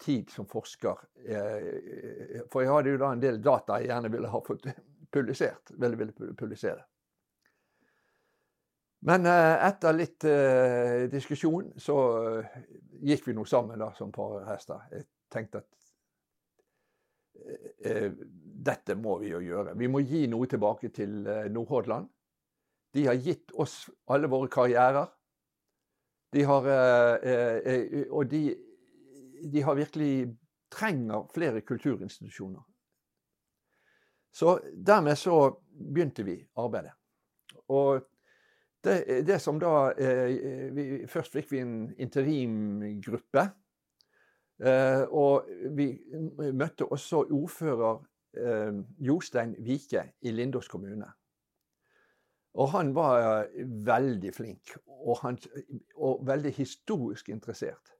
tid 0.01 0.29
som 0.29 0.47
forsker. 0.49 1.05
Eh, 1.25 2.41
for 2.51 2.63
jeg 2.63 2.71
hadde 2.71 2.91
jo 2.93 2.99
da 3.01 3.11
en 3.13 3.23
del 3.23 3.39
data 3.43 3.79
jeg 3.79 3.91
gjerne 3.91 4.11
ville 4.13 4.31
ha 4.31 4.41
fått 4.45 4.67
publisert. 5.11 5.71
Veldig 5.79 5.99
ville 6.01 6.33
publisere. 6.35 6.83
Men 9.05 9.25
eh, 9.29 9.55
etter 9.67 9.93
litt 9.93 10.25
uh, 10.25 11.05
diskusjon 11.11 11.75
så 11.77 11.95
gikk 13.05 13.27
vi 13.27 13.35
nå 13.37 13.45
sammen 13.45 13.79
da 13.79 13.91
som 13.93 14.11
par 14.13 14.41
hester. 14.49 14.81
Jeg 14.91 15.05
tenkte 15.31 15.61
at 15.61 15.71
dette 18.65 18.95
må 18.97 19.19
vi 19.21 19.31
jo 19.33 19.41
gjøre. 19.43 19.75
Vi 19.77 19.89
må 19.91 20.01
gi 20.05 20.25
noe 20.31 20.47
tilbake 20.49 20.91
til 20.95 21.25
eh, 21.27 21.47
Nordhordland. 21.53 22.07
De 22.95 23.05
har 23.09 23.19
gitt 23.19 23.51
oss 23.59 23.85
alle 24.11 24.29
våre 24.31 24.49
karrierer. 24.51 25.09
De 26.35 26.43
har, 26.47 26.69
eh, 26.71 27.59
eh, 27.71 28.05
og 28.09 28.29
de, 28.31 28.47
de 29.43 29.61
har 29.61 29.75
virkelig 29.75 30.37
trenger 30.71 31.27
flere 31.33 31.61
kulturinstitusjoner. 31.61 32.61
Så 34.35 34.59
dermed 34.87 35.15
så 35.15 35.61
begynte 35.93 36.25
vi 36.27 36.35
arbeidet. 36.59 36.91
Og 37.71 38.01
det, 38.83 39.25
det 39.27 39.39
som 39.41 39.59
da 39.59 39.93
vi, 40.75 41.05
Først 41.07 41.33
fikk 41.33 41.51
vi 41.51 41.61
en 41.63 41.77
interimgruppe. 41.97 43.45
Og 45.09 45.47
vi 45.77 45.87
møtte 46.53 46.85
også 46.91 47.23
ordfører 47.31 48.03
eh, 48.37 48.77
Jostein 48.99 49.55
Vike 49.59 50.03
i 50.21 50.31
Lindås 50.31 50.67
kommune. 50.67 51.07
Og 52.55 52.71
han 52.71 52.93
var 52.95 53.43
eh, 53.43 53.65
veldig 53.87 54.31
flink 54.35 54.75
og, 54.87 55.17
han, 55.23 55.37
og 55.95 56.23
veldig 56.27 56.53
historisk 56.55 57.29
interessert. 57.29 57.91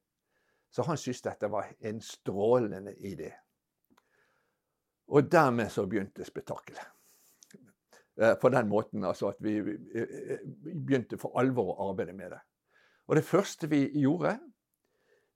Så 0.75 0.83
han 0.83 0.97
syntes 0.99 1.23
dette 1.23 1.47
var 1.47 1.69
en 1.87 2.01
strålende 2.03 2.91
idé. 2.99 3.29
Og 5.07 5.29
dermed 5.31 5.69
så 5.71 5.85
begynte 5.87 6.25
spetakkelet. 6.27 6.83
Eh, 8.19 8.33
på 8.41 8.49
den 8.49 8.67
måten 8.67 9.03
altså 9.03 9.29
at 9.31 9.39
vi 9.39 9.57
eh, 9.59 10.41
begynte 10.65 11.19
for 11.21 11.39
alvor 11.39 11.71
å 11.71 11.89
arbeide 11.91 12.15
med 12.17 12.35
det. 12.35 12.41
Og 13.07 13.15
det 13.15 13.23
første 13.23 13.69
vi 13.71 13.85
gjorde, 14.01 14.33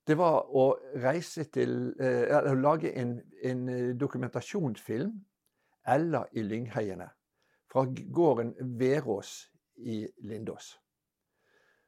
det 0.08 0.18
var 0.18 0.48
å 0.58 0.66
reise 0.98 1.44
til 1.54 1.94
Eller 2.02 2.56
lage 2.58 2.92
en, 2.98 3.20
en, 3.44 3.70
eh, 3.70 3.96
dokumentasjonsfilm, 3.96 5.14
eller 5.88 6.28
i 6.34 6.44
Lyngheiene, 6.44 7.10
fra 7.72 7.86
gården 7.88 8.56
Verås 8.80 9.52
i 9.78 10.08
Lindås. 10.18 10.80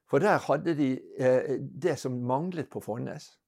For 0.08 0.20
der 0.20 0.38
hadde 0.38 0.76
de 0.76 0.91
eh, 1.18 1.58
det 1.60 1.99
som 1.99 2.22
manglet 2.28 2.70
på 2.70 2.80
Fonnes, 2.80 3.40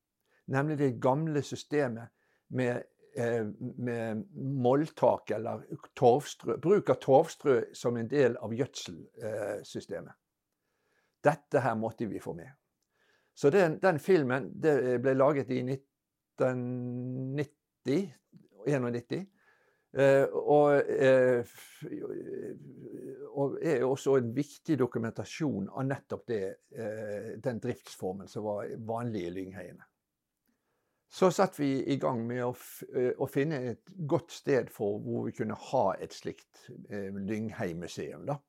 nemlig 0.45 0.77
det 0.77 1.01
gamle 1.01 1.41
systemet 1.41 2.07
med, 2.47 2.83
eh, 3.15 3.45
med 3.77 4.23
molltak 4.35 5.31
eller 5.31 5.61
torvstrø, 5.95 6.57
bruk 6.57 6.89
av 6.89 6.95
torvstrø 7.01 7.63
som 7.73 7.97
en 7.97 8.07
del 8.07 8.37
av 8.37 8.53
gjødselsystemet. 8.53 10.13
Dette 11.23 11.59
her 11.59 11.75
måtte 11.79 12.05
vi 12.05 12.19
få 12.19 12.33
med. 12.33 12.49
Så 13.33 13.49
den, 13.49 13.79
den 13.81 13.99
filmen 13.99 14.61
ble 14.61 15.13
laget 15.15 15.49
i 15.49 15.63
1990, 15.63 18.13
91. 18.67 19.27
Eh, 19.93 20.25
og, 20.33 20.89
eh, 20.89 21.45
og, 23.29 23.57
er 23.61 23.83
også 23.85 24.15
en 24.17 24.31
viktig 24.35 24.79
dokumentasjon 24.79 25.67
av 25.69 25.85
nettopp 25.85 26.23
det, 26.27 26.55
den 27.45 27.59
driftsformen 27.61 28.27
som 28.29 28.43
var 28.47 28.71
vanlig 28.89 29.27
i 29.27 29.33
Lyngheiene. 29.35 29.85
Så 31.13 31.29
satte 31.31 31.61
vi 31.61 31.83
i 31.93 31.99
gang 32.01 32.23
med 32.25 32.41
å, 32.41 32.53
å, 33.21 33.27
finne 33.29 33.59
et 33.69 33.91
godt 34.09 34.33
sted 34.33 34.71
for 34.73 34.97
hvor 35.03 35.27
vi 35.27 35.35
kunne 35.37 35.57
ha 35.69 35.83
et 36.01 36.15
slikt 36.15 36.63
eh, 36.89 37.13
Lynghei-museum. 37.13 38.23
da. 38.25 38.39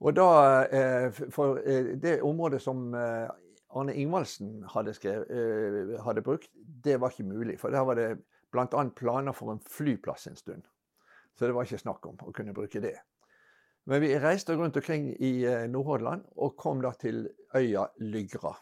Og 0.00 0.14
da, 0.16 0.28
eh, 0.70 1.10
For 1.30 1.58
eh, 1.66 1.96
det 1.98 2.20
området 2.22 2.62
som 2.62 2.94
eh, 2.94 3.26
Arne 3.76 3.94
Ingvaldsen 3.94 4.64
hadde, 4.70 4.94
skrevet, 4.94 6.00
hadde 6.02 6.22
brukt, 6.22 6.50
det 6.84 7.00
var 7.00 7.10
ikke 7.10 7.28
mulig. 7.28 7.58
For 7.60 7.70
der 7.70 7.84
var 7.86 7.98
det 7.98 8.08
bl.a. 8.50 8.86
planer 8.96 9.34
for 9.36 9.52
en 9.52 9.60
flyplass 9.66 10.26
en 10.26 10.38
stund. 10.38 10.64
Så 11.34 11.46
det 11.46 11.54
var 11.54 11.66
ikke 11.66 11.78
snakk 11.78 12.06
om 12.06 12.18
å 12.22 12.32
kunne 12.34 12.54
bruke 12.54 12.82
det. 12.82 12.96
Men 13.86 14.02
vi 14.02 14.16
reiste 14.18 14.54
rundt 14.54 14.76
omkring 14.76 15.12
i 15.18 15.32
Nordhordland 15.70 16.26
og 16.36 16.56
kom 16.58 16.82
da 16.82 16.90
til 16.98 17.28
øya 17.54 17.86
Lygra. 17.98 18.56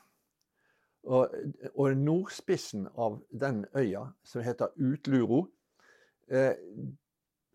Og, 1.09 1.33
og 1.75 1.97
nordspissen 1.97 2.85
av 3.01 3.21
den 3.33 3.63
øya, 3.77 4.03
som 4.29 4.43
heter 4.45 4.75
Utluro, 4.77 5.47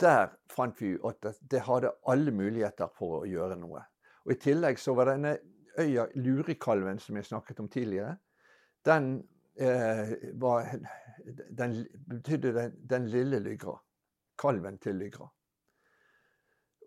der 0.03 0.31
fant 0.49 0.81
vi 0.81 0.95
at 1.05 1.27
det 1.51 1.61
hadde 1.67 1.91
alle 2.09 2.33
muligheter 2.33 2.89
for 2.97 3.19
å 3.19 3.27
gjøre 3.29 3.59
noe. 3.61 3.83
Og 4.25 4.33
I 4.33 4.39
tillegg 4.41 4.79
så 4.81 4.95
var 4.97 5.11
denne 5.11 5.35
øya 5.79 6.07
Lurikalven, 6.15 6.99
som 6.99 7.17
jeg 7.17 7.27
snakket 7.29 7.59
om 7.59 7.69
tidligere, 7.69 8.17
den, 8.85 9.27
eh, 9.55 10.15
var, 10.33 10.67
den 11.49 11.77
betydde 12.09 12.53
den, 12.53 12.75
den, 12.89 13.07
lille 13.07 13.39
Lygra. 13.39 13.77
Kalven 14.39 14.77
til 14.77 14.95
Lygra. 14.95 15.29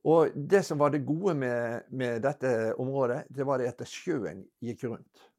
Og 0.05 0.35
det 0.51 0.65
som 0.65 0.79
var 0.79 0.91
det 0.91 1.07
gode 1.07 1.35
med, 1.35 1.83
med 1.91 2.23
dette 2.23 2.75
området, 2.79 3.25
det 3.31 3.47
var 3.47 3.59
det 3.59 3.73
at 3.73 3.87
sjøen 3.89 4.45
gikk 4.63 4.85
rundt. 4.85 5.31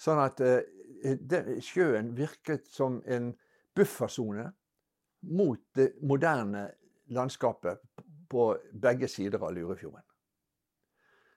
Sånn 0.00 0.20
at 0.22 0.40
eh, 0.40 1.58
sjøen 1.64 2.14
virket 2.16 2.68
som 2.72 3.00
en 3.04 3.32
buffersone 3.76 4.46
mot 5.28 5.60
det 5.76 5.92
moderne 6.02 6.68
landskapet 7.12 7.82
på 8.30 8.46
begge 8.72 9.08
sider 9.10 9.42
av 9.42 9.52
Lurefjorden. 9.52 10.04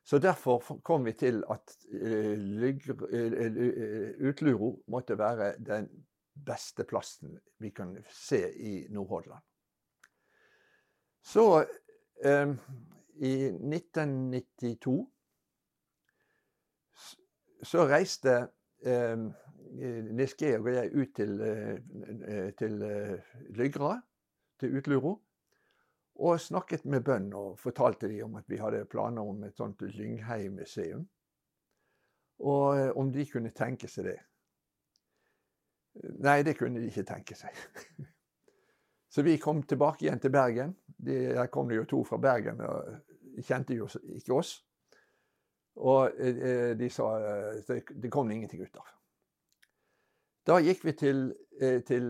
Så 0.03 0.19
derfor 0.19 0.79
kom 0.83 1.05
vi 1.07 1.13
til 1.15 1.43
at 1.51 1.75
Utluro 4.19 4.73
måtte 4.91 5.15
være 5.19 5.53
den 5.63 5.87
beste 6.33 6.83
plassen 6.83 7.37
vi 7.63 7.71
kan 7.71 7.95
se 8.11 8.41
i 8.51 8.73
Nordhordland. 8.91 9.43
Så 11.23 11.63
eh, 12.25 12.51
i 13.15 13.33
1992 13.47 14.97
så 17.63 17.87
reiste 17.89 18.35
eh, 18.85 19.17
Nils 19.73 20.35
og 20.37 20.69
jeg 20.69 20.91
ut 20.93 21.13
til, 21.15 21.41
eh, 21.41 22.49
til 22.57 22.83
Lygra, 23.57 24.01
til 24.59 24.77
Utluro. 24.77 25.21
Og 26.15 26.39
snakket 26.39 26.85
med 26.85 27.01
Bønn 27.01 27.33
og 27.33 27.59
fortalte 27.59 28.07
dem 28.07 28.25
om 28.25 28.35
at 28.35 28.45
vi 28.47 28.59
hadde 28.61 28.85
planer 28.85 29.21
om 29.21 29.43
et 29.43 29.57
sånt 29.57 29.81
Lynghei-museum. 29.81 31.07
Og 32.39 32.77
eh, 32.77 32.91
om 32.95 33.11
de 33.11 33.25
kunne 33.25 33.49
tenke 33.49 33.87
seg 33.89 34.11
det. 34.11 34.19
Nei, 36.25 36.41
det 36.45 36.57
kunne 36.57 36.81
de 36.81 36.89
ikke 36.89 37.05
tenke 37.05 37.37
seg. 37.37 37.57
Så 39.13 39.21
vi 39.21 39.37
kom 39.37 39.61
tilbake 39.63 40.05
igjen 40.05 40.21
til 40.21 40.33
Bergen. 40.33 40.75
Der 40.97 41.47
kom 41.53 41.69
det 41.69 41.77
jo 41.77 41.89
to 41.89 42.03
fra 42.03 42.17
Bergen, 42.17 42.61
og 42.61 43.43
kjente 43.45 43.75
jo 43.77 43.87
ikke 44.15 44.33
oss. 44.33 44.55
Og 45.75 46.11
eh, 46.21 46.73
de 46.77 46.89
sa 46.93 47.09
eh, 47.17 47.83
det 47.89 48.11
kom 48.11 48.31
ingenting 48.31 48.61
ut 48.61 48.77
av. 48.77 48.89
Da 50.43 50.59
gikk 50.59 50.83
vi 50.85 50.91
til, 50.99 51.19
til 51.87 52.09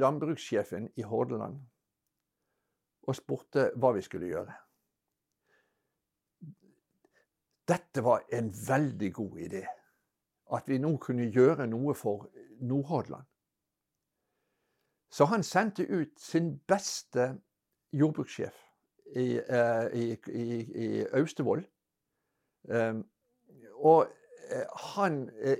landbrukssjefen 0.00 0.86
i 0.96 1.04
Hordaland 1.04 1.58
og 3.04 3.16
spurte 3.16 3.66
hva 3.76 3.90
vi 3.92 4.02
skulle 4.06 4.30
gjøre. 4.30 4.54
Dette 7.68 8.04
var 8.04 8.24
en 8.32 8.48
veldig 8.68 9.12
god 9.12 9.36
idé. 9.38 9.66
At 10.56 10.68
vi 10.68 10.78
nå 10.80 10.94
kunne 10.96 11.28
gjøre 11.28 11.66
noe 11.68 11.94
for 11.94 12.30
Nordhordland. 12.60 13.26
Så 15.10 15.24
han 15.24 15.42
sendte 15.42 15.84
ut 15.88 16.20
sin 16.20 16.54
beste 16.68 17.34
jordbrukssjef 17.92 18.56
i, 19.16 19.40
i, 19.92 20.06
i, 20.28 20.46
i 20.84 20.88
Austevoll. 21.16 21.64
Um, 22.66 23.04
og 23.78 24.08
uh, 24.08 24.82
han 24.94 25.22
uh, 25.30 25.58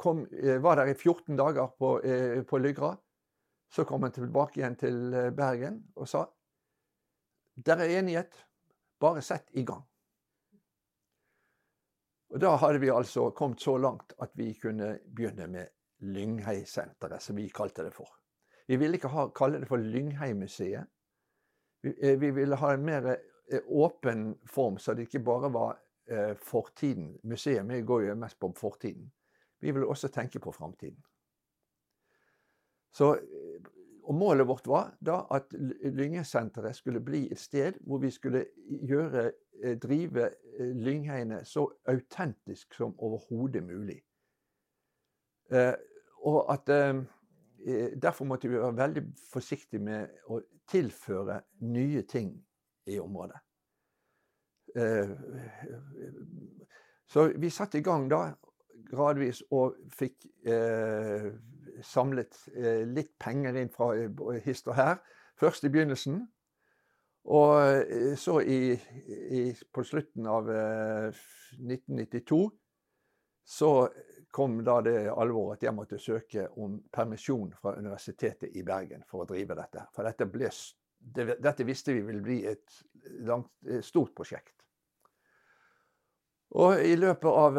kom, 0.00 0.24
var 0.64 0.80
der 0.80 0.94
i 0.94 0.96
14 0.96 1.36
dager 1.36 1.66
på, 1.76 2.00
på 2.48 2.58
Lygra. 2.58 2.94
Så 3.70 3.84
kom 3.84 4.02
han 4.02 4.12
tilbake 4.12 4.58
igjen 4.60 4.76
til 4.80 5.14
eh, 5.14 5.30
Bergen 5.30 5.82
og 5.94 6.08
sa 6.10 6.24
der 7.60 7.82
er 7.84 7.98
enighet, 7.98 8.36
bare 9.00 9.20
sett 9.22 9.50
i 9.52 9.64
gang. 9.68 9.82
Og 12.30 12.40
Da 12.40 12.54
hadde 12.56 12.80
vi 12.80 12.88
altså 12.88 13.30
kommet 13.36 13.60
så 13.60 13.76
langt 13.76 14.14
at 14.22 14.30
vi 14.34 14.54
kunne 14.54 14.98
begynne 15.04 15.46
med 15.46 15.68
Lynghei-senteret, 16.00 17.22
som 17.22 17.36
vi 17.36 17.48
kalte 17.48 17.84
det 17.84 17.92
for. 17.92 18.08
Vi 18.68 18.78
ville 18.80 18.96
ikke 18.96 19.10
ha, 19.12 19.26
kalle 19.36 19.60
det 19.60 19.68
for 19.68 19.76
Lynghei-museet. 19.76 20.88
Vi, 21.82 21.92
eh, 22.00 22.20
vi, 22.20 22.30
ville 22.30 22.56
ha 22.56 22.72
en 22.72 22.86
mer 22.86 23.10
eh, 23.12 23.29
åpen 23.66 24.34
form, 24.46 24.78
så 24.78 24.94
det 24.94 25.08
ikke 25.08 25.24
bare 25.26 25.52
var 25.52 25.78
eh, 26.10 26.34
fortiden. 26.36 27.16
Museet 27.22 27.86
går 27.86 28.02
jo 28.08 28.14
mest 28.14 28.38
på 28.40 28.52
fortiden. 28.56 29.10
Vi 29.60 29.70
vil 29.70 29.84
også 29.84 30.08
tenke 30.08 30.40
på 30.40 30.52
framtiden. 30.52 31.02
Så, 32.92 33.18
og 34.02 34.14
målet 34.14 34.48
vårt 34.48 34.66
var 34.66 34.94
da 35.00 35.20
at 35.30 35.52
Lyngesenteret 35.84 36.76
skulle 36.76 37.00
bli 37.00 37.28
et 37.30 37.38
sted 37.38 37.78
hvor 37.86 38.00
vi 38.02 38.10
skulle 38.10 38.44
gjøre, 38.66 39.30
eh, 39.62 39.76
drive 39.78 40.30
eh, 40.58 40.72
lyngheiene 40.74 41.44
så 41.44 41.68
autentisk 41.86 42.74
som 42.74 42.94
overhodet 42.98 43.62
mulig. 43.62 44.00
Eh, 45.50 45.74
og 46.22 46.52
at 46.52 46.70
Derfor 48.02 48.24
måtte 48.24 48.48
vi 48.48 48.56
være 48.56 48.72
veldig 48.76 49.02
forsiktige 49.32 49.82
med 49.84 50.08
å 50.32 50.38
tilføre 50.72 51.42
nye 51.60 52.00
ting 52.08 52.30
i 52.90 52.98
området. 53.00 53.38
Så 57.10 57.24
vi 57.42 57.50
satte 57.50 57.80
i 57.80 57.82
gang 57.82 58.04
da 58.10 58.20
gradvis 58.90 59.40
og 59.50 59.78
fikk 59.94 60.28
samlet 61.82 62.36
eh, 62.56 62.84
litt 62.88 63.16
penger 63.18 63.56
inn 63.60 63.72
fra 63.72 63.92
eh, 63.96 64.42
hist 64.44 64.68
og 64.68 64.76
her. 64.78 65.00
Først 65.40 65.64
i 65.64 65.72
begynnelsen. 65.72 66.22
Og 67.30 67.56
eh, 67.62 68.14
så 68.18 68.40
i, 68.40 68.74
i, 68.74 69.42
på 69.72 69.84
slutten 69.84 70.28
av 70.30 70.50
1992 70.50 72.42
så 73.50 73.70
kom 74.30 74.60
da 74.62 74.76
det 74.84 75.08
alvoret 75.10 75.58
at 75.58 75.64
jeg 75.66 75.74
måtte 75.74 75.98
søke 75.98 76.44
om 76.62 76.76
permisjon 76.92 77.50
fra 77.58 77.74
Universitetet 77.80 78.54
i 78.54 78.62
Bergen 78.62 79.02
for 79.08 79.24
å 79.24 79.30
drive 79.30 79.56
dette. 79.58 79.88
For 79.96 80.06
dette, 80.06 80.28
ble, 80.30 80.50
det, 81.00 81.40
dette 81.42 81.66
visste 81.66 81.94
vi 81.96 82.04
ville 82.06 82.24
bli 82.24 82.40
et 82.50 82.82
langt, 83.26 83.50
stort 83.82 84.14
prosjekt. 84.16 84.54
Og 86.60 86.82
i 86.82 86.96
løpet 86.98 87.30
av 87.30 87.58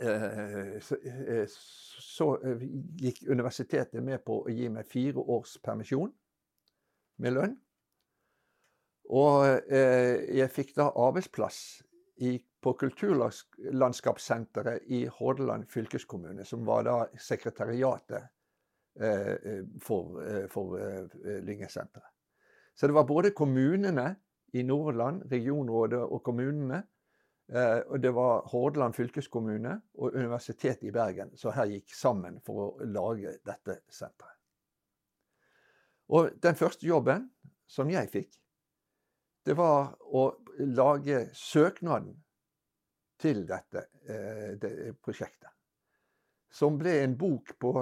Eh, 0.00 0.72
eh, 0.72 0.80
så 1.98 2.38
eh, 2.44 2.56
gikk 3.00 3.22
universitetet 3.28 4.02
med 4.04 4.24
på 4.24 4.44
å 4.44 4.50
gi 4.52 4.68
meg 4.72 4.86
fire 4.88 5.18
års 5.20 5.58
permisjon 5.64 6.12
med 7.22 7.32
lønn. 7.32 7.56
Og 9.06 9.46
jeg 9.70 10.50
fikk 10.50 10.74
da 10.74 10.90
arbeidsplass 10.98 11.82
i, 12.26 12.42
på 12.42 12.72
Kulturlandskapssenteret 12.80 14.82
i 14.90 15.06
Hordaland 15.06 15.70
fylkeskommune, 15.70 16.42
som 16.44 16.66
var 16.66 16.82
da 16.88 17.06
sekretariatet 17.14 18.26
for, 19.82 20.20
for 20.48 20.76
Lyngesenteret. 21.44 22.12
Så 22.76 22.88
det 22.88 22.96
var 22.96 23.04
både 23.08 23.34
kommunene 23.36 24.06
i 24.56 24.62
Nordland, 24.64 25.22
regionrådet 25.32 26.00
og 26.00 26.22
kommunene 26.24 26.80
Eh, 27.48 27.78
og 27.86 28.00
det 28.02 28.10
var 28.14 28.46
Hordaland 28.50 28.94
fylkeskommune 28.94 29.76
og 29.94 30.14
Universitetet 30.14 30.88
i 30.88 30.90
Bergen 30.90 31.30
som 31.38 31.54
her 31.54 31.70
gikk 31.70 31.92
sammen 31.94 32.40
for 32.42 32.62
å 32.62 32.88
lage 32.90 33.36
dette 33.46 33.78
senteret. 33.86 34.34
Og 36.10 36.32
den 36.42 36.58
første 36.58 36.86
jobben 36.86 37.28
som 37.70 37.90
jeg 37.90 38.10
fikk, 38.10 38.34
det 39.46 39.54
var 39.58 39.94
å 40.02 40.28
lage 40.58 41.28
søknaden 41.38 42.16
til 43.22 43.44
dette 43.46 43.86
eh, 44.10 44.58
det 44.58 44.96
prosjektet. 45.02 45.52
Som 46.50 46.78
ble 46.80 46.98
en 47.04 47.14
bok 47.18 47.54
på 47.62 47.76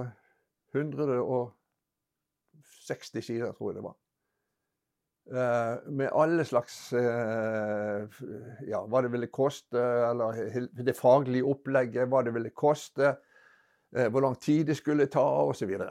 160 0.75 3.23
sider, 3.23 3.53
tror 3.53 3.71
jeg 3.71 3.77
det 3.79 3.87
var. 3.87 3.97
Uh, 5.25 5.81
med 5.89 6.13
alle 6.13 6.45
slags 6.45 6.93
uh, 6.93 7.01
Ja, 8.69 8.85
hva 8.85 9.01
det 9.01 9.09
ville 9.15 9.33
koste, 9.33 9.81
eller 9.81 10.37
det 10.85 10.93
faglige 10.99 11.49
opplegget, 11.49 12.11
hva 12.13 12.21
det 12.27 12.35
ville 12.35 12.51
koste, 12.53 13.15
uh, 13.97 14.09
hvor 14.13 14.21
lang 14.21 14.37
tid 14.37 14.69
det 14.69 14.77
skulle 14.77 15.07
ta, 15.09 15.25
osv. 15.49 15.73
Og, 15.81 15.89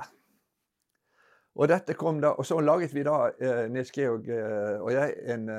og 1.55 1.67
dette 1.71 1.93
kom 1.97 2.21
da, 2.21 2.35
og 2.37 2.45
så 2.45 2.59
laget 2.61 2.93
vi 2.93 3.03
da, 3.07 3.31
Nils 3.73 3.91
Georg 3.93 4.29
og 4.81 4.91
jeg, 4.93 5.13
en 5.33 5.49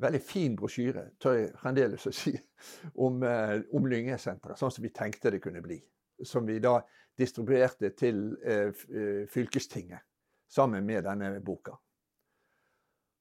veldig 0.00 0.22
fin 0.22 0.56
brosjyre, 0.58 1.04
tør 1.22 1.38
jeg 1.38 1.50
fremdeles 1.62 2.06
å 2.06 2.12
si, 2.14 2.34
om, 2.94 3.22
om 3.22 3.86
Lyngesenteret. 3.90 4.58
Sånn 4.58 4.74
som 4.74 4.86
vi 4.86 4.94
tenkte 4.94 5.30
det 5.34 5.42
kunne 5.42 5.62
bli. 5.62 5.78
Som 6.26 6.46
vi 6.46 6.58
da 6.62 6.80
distribuerte 7.20 7.92
til 7.98 8.24
fylkestinget 9.30 10.06
sammen 10.50 10.86
med 10.86 11.04
denne 11.06 11.36
boka. 11.44 11.76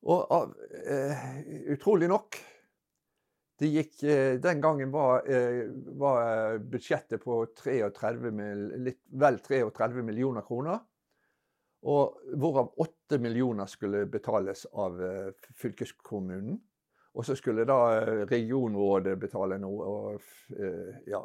Og 0.09 0.31
uh, 0.31 1.25
utrolig 1.73 2.07
nok 2.09 2.39
det 3.59 3.67
gikk, 3.73 3.95
Den 4.39 4.61
gangen 4.63 4.91
var, 4.91 5.25
var 5.99 6.61
budsjettet 6.63 7.19
på 7.19 7.41
33, 7.59 8.29
litt 8.79 9.01
vel 9.19 9.39
33 9.43 10.03
millioner 10.07 10.45
kroner. 10.47 10.79
Og 11.83 12.21
hvorav 12.39 12.71
8 12.79 13.19
millioner 13.19 13.67
skulle 13.67 14.05
betales 14.07 14.63
av 14.71 14.95
fylkeskommunen. 15.59 16.55
Og 17.19 17.27
så 17.27 17.35
skulle 17.35 17.67
da 17.67 17.79
regionrådet 18.31 19.17
betale 19.19 19.59
noe, 19.59 19.91
og 19.91 20.55
ja, 21.11 21.19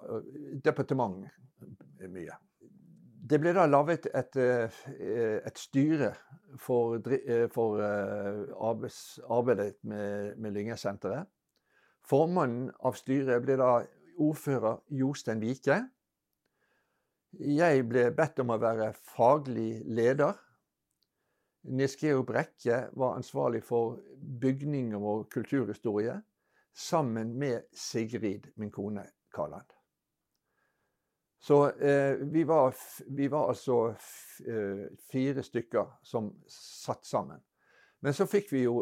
departementet 0.66 2.10
mye. 2.10 2.40
Det 3.24 3.40
ble 3.40 3.54
da 3.56 3.64
laget 3.66 4.06
et, 4.12 4.36
et 4.36 5.58
styre 5.58 6.10
for, 6.60 7.00
for 7.54 7.80
arbeids, 7.80 9.18
arbeidet 9.32 9.78
med, 9.82 10.34
med 10.36 10.52
Lyngesenteret. 10.52 11.30
Formannen 12.04 12.68
av 12.84 12.98
styret 13.00 13.40
ble 13.46 13.56
da 13.56 13.70
ordfører 14.20 14.82
Jostein 14.92 15.40
Vike. 15.40 15.78
Jeg 17.40 17.86
ble 17.88 18.10
bedt 18.14 18.42
om 18.44 18.52
å 18.54 18.60
være 18.60 18.92
faglig 19.14 19.80
leder. 19.88 20.36
Nils 21.74 21.96
Georg 21.96 22.26
Brekke 22.28 22.82
var 22.92 23.16
ansvarlig 23.16 23.62
for 23.64 23.96
bygninger 24.20 25.00
og 25.00 25.30
kulturhistorie, 25.32 26.18
sammen 26.74 27.32
med 27.40 27.70
Sigrid, 27.72 28.50
min 28.60 28.70
kone 28.74 29.06
Karland. 29.34 29.73
Så 31.44 31.70
eh, 31.70 32.14
vi, 32.20 32.44
var, 32.44 32.74
vi, 33.06 33.28
var, 33.28 33.48
altså 33.48 33.90
eh, 34.48 34.86
fire 35.12 35.42
stykker 35.44 35.90
som 36.02 36.30
satt 36.48 37.04
sammen. 37.04 37.42
Men 38.00 38.14
så 38.16 38.24
fikk 38.24 38.48
vi 38.54 38.62
jo 38.62 38.78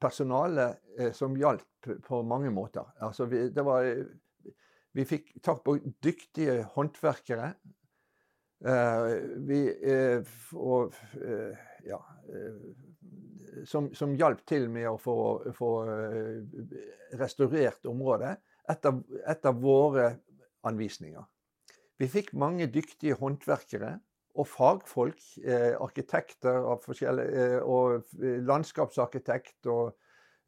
personale 0.00 0.64
eh, 0.96 1.10
som 1.12 1.34
hjalp 1.36 1.90
på 2.06 2.22
mange 2.24 2.48
måter. 2.56 2.86
Altså 3.04 3.26
vi, 3.28 3.42
var, 3.52 3.84
vi 4.96 5.04
fikk 5.10 5.34
tak 5.44 5.60
på 5.66 5.74
dyktige 6.00 6.62
håndverkere. 6.72 7.50
Eh, 8.64 9.04
vi, 9.50 9.58
eh, 9.92 10.32
og, 10.56 10.96
eh, 11.20 11.66
ja, 11.84 11.98
eh, 12.32 13.60
som, 13.68 13.90
som 13.92 14.14
hjalp 14.16 14.40
til 14.48 14.70
med 14.72 14.88
å 14.88 14.94
få, 15.00 15.18
få 15.52 15.70
eh, 15.98 16.72
restaurert 17.20 17.92
området 17.92 18.32
etter, 18.72 19.04
etter 19.34 19.60
våre 19.60 20.08
anvisninger. 20.64 21.28
Vi 22.00 22.08
fikk 22.08 22.30
mange 22.40 22.64
dyktige 22.72 23.16
håndverkere 23.20 23.98
og 24.40 24.46
fagfolk, 24.48 25.18
eh, 25.44 25.74
arkitekter 25.76 26.62
av 26.70 26.86
eh, 27.02 27.58
Og 27.60 28.04
eh, 28.22 28.38
landskapsarkitekt 28.40 29.66
og 29.66 29.92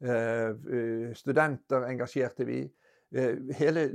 eh, 0.01 0.49
eh, 0.49 1.13
studenter 1.13 1.85
engasjerte 1.85 2.47
vi. 2.47 2.63
Eh, 3.13 3.37
hele 3.59 3.85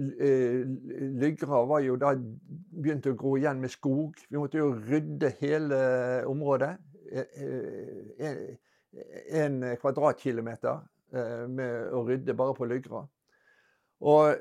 Lygra 1.18 1.64
var 1.66 1.80
jo 1.82 1.96
da 1.96 2.14
begynt 2.14 3.10
å 3.10 3.16
gro 3.18 3.36
igjen 3.36 3.58
med 3.58 3.70
skog. 3.74 4.14
Vi 4.28 4.38
måtte 4.38 4.58
jo 4.58 4.76
rydde 4.76 5.34
hele 5.40 5.82
området. 6.30 6.76
En 9.34 9.62
kvadratkilometer 9.80 10.84
med 11.48 11.92
å 11.96 12.04
rydde 12.06 12.34
bare 12.36 12.54
på 12.54 12.68
Lygra. 12.68 13.02
Og 13.98 14.34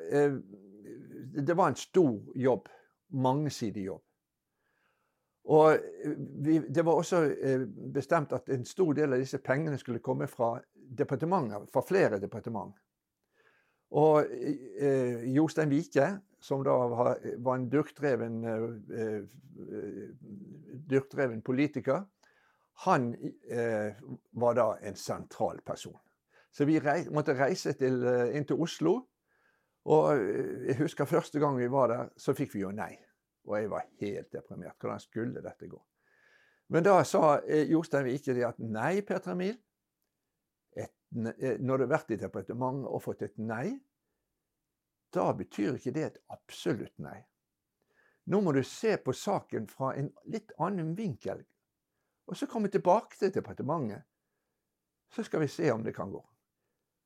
det 1.48 1.56
var 1.56 1.72
en 1.72 1.80
stor 1.80 2.20
jobb. 2.36 2.68
Mangesidig 3.10 3.86
jobb. 3.86 4.04
Og 5.48 5.74
eh, 5.74 6.18
vi, 6.18 6.58
Det 6.60 6.86
var 6.86 7.00
også 7.00 7.22
eh, 7.42 7.68
bestemt 7.94 8.34
at 8.36 8.50
en 8.50 8.66
stor 8.66 8.94
del 8.94 9.14
av 9.14 9.22
disse 9.24 9.40
pengene 9.40 9.78
skulle 9.80 10.04
komme 10.04 10.28
fra 10.28 10.58
departementer, 10.76 11.68
fra 11.72 11.84
flere 11.88 12.20
departement. 12.20 12.76
Og 13.96 14.26
eh, 14.28 15.24
Jostein 15.32 15.72
Vike, 15.72 16.10
som 16.44 16.64
da 16.64 16.76
var, 16.92 17.56
en 17.56 17.70
durkdreven, 17.72 18.44
eh, 18.44 19.22
durkdreven 20.90 21.42
politiker, 21.42 22.04
han 22.84 23.14
eh, 23.50 23.96
var 24.32 24.54
da 24.60 24.68
en 24.84 24.96
sentral 24.96 25.62
person. 25.66 25.96
Så 26.52 26.66
vi 26.66 26.80
rei, 26.80 27.06
måtte 27.14 27.38
reise 27.38 27.74
til, 27.78 28.04
inn 28.36 28.46
til 28.48 28.60
Oslo. 28.62 29.00
Og 29.88 30.20
jeg 30.68 30.76
husker 30.82 31.08
første 31.08 31.40
gang 31.40 31.56
vi 31.60 31.70
var 31.72 31.92
der, 31.92 32.10
så 32.20 32.36
fikk 32.36 32.56
vi 32.58 32.66
jo 32.66 32.74
nei. 32.76 32.92
Og 33.48 33.56
jeg 33.56 33.70
var 33.72 33.86
helt 34.02 34.34
deprimert. 34.34 34.76
Hvordan 34.80 35.00
skulle 35.00 35.44
dette 35.44 35.70
gå? 35.72 35.80
Men 36.68 36.84
da 36.84 37.00
sa 37.08 37.38
eh, 37.48 37.70
Jostein 37.72 38.04
Vike 38.10 38.36
det 38.36 38.44
at 38.44 38.60
nei, 38.60 39.00
Petra 39.08 39.32
Emil. 39.32 39.56
Et, 40.76 40.92
eh, 41.16 41.56
når 41.64 41.80
du 41.80 41.86
har 41.86 41.94
vært 41.94 42.12
i 42.12 42.20
departementet 42.20 42.90
og 42.92 43.04
fått 43.06 43.24
et 43.24 43.40
nei, 43.40 43.78
da 45.16 45.32
betyr 45.34 45.78
ikke 45.78 45.96
det 45.96 46.04
et 46.10 46.20
absolutt 46.36 46.98
nei. 47.00 47.22
Nå 48.28 48.42
må 48.44 48.52
du 48.52 48.60
se 48.68 48.98
på 49.00 49.16
saken 49.16 49.70
fra 49.72 49.94
en 49.96 50.10
litt 50.28 50.52
annen 50.60 50.92
vinkel, 50.98 51.40
og 52.28 52.36
så 52.36 52.50
komme 52.52 52.68
tilbake 52.68 53.16
til 53.16 53.32
departementet. 53.32 54.04
Så 55.16 55.24
skal 55.24 55.46
vi 55.46 55.48
se 55.48 55.72
om 55.72 55.86
det 55.86 55.96
kan 55.96 56.12
gå. 56.12 56.20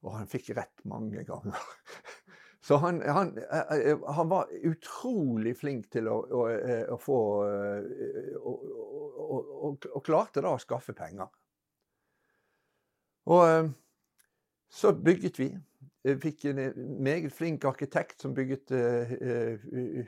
Og 0.02 0.16
han 0.18 0.30
fikk 0.30 0.50
rett 0.58 0.82
mange 0.90 1.22
ganger. 1.28 1.62
Så 2.62 2.78
han, 2.78 3.02
han, 3.02 3.38
eh, 3.38 3.92
eh, 3.92 4.00
han, 4.08 4.30
var 4.30 4.50
utrolig 4.64 5.56
flink 5.58 5.88
til 5.92 6.08
å, 6.12 6.20
å, 6.22 6.42
eh, 6.54 6.86
å 6.94 6.98
få 7.02 7.18
og, 8.38 9.88
klarte 10.06 10.44
da 10.46 10.54
å 10.54 10.62
skaffe 10.62 10.94
penger. 10.94 11.30
Og 13.32 13.72
så 14.72 14.92
bygget 14.94 15.40
vi. 15.40 15.50
Vi 16.02 16.16
fikk 16.22 16.46
en 16.50 16.60
meget 17.04 17.34
flink 17.34 17.66
arkitekt 17.70 18.22
som 18.22 18.34
bygget 18.34 18.74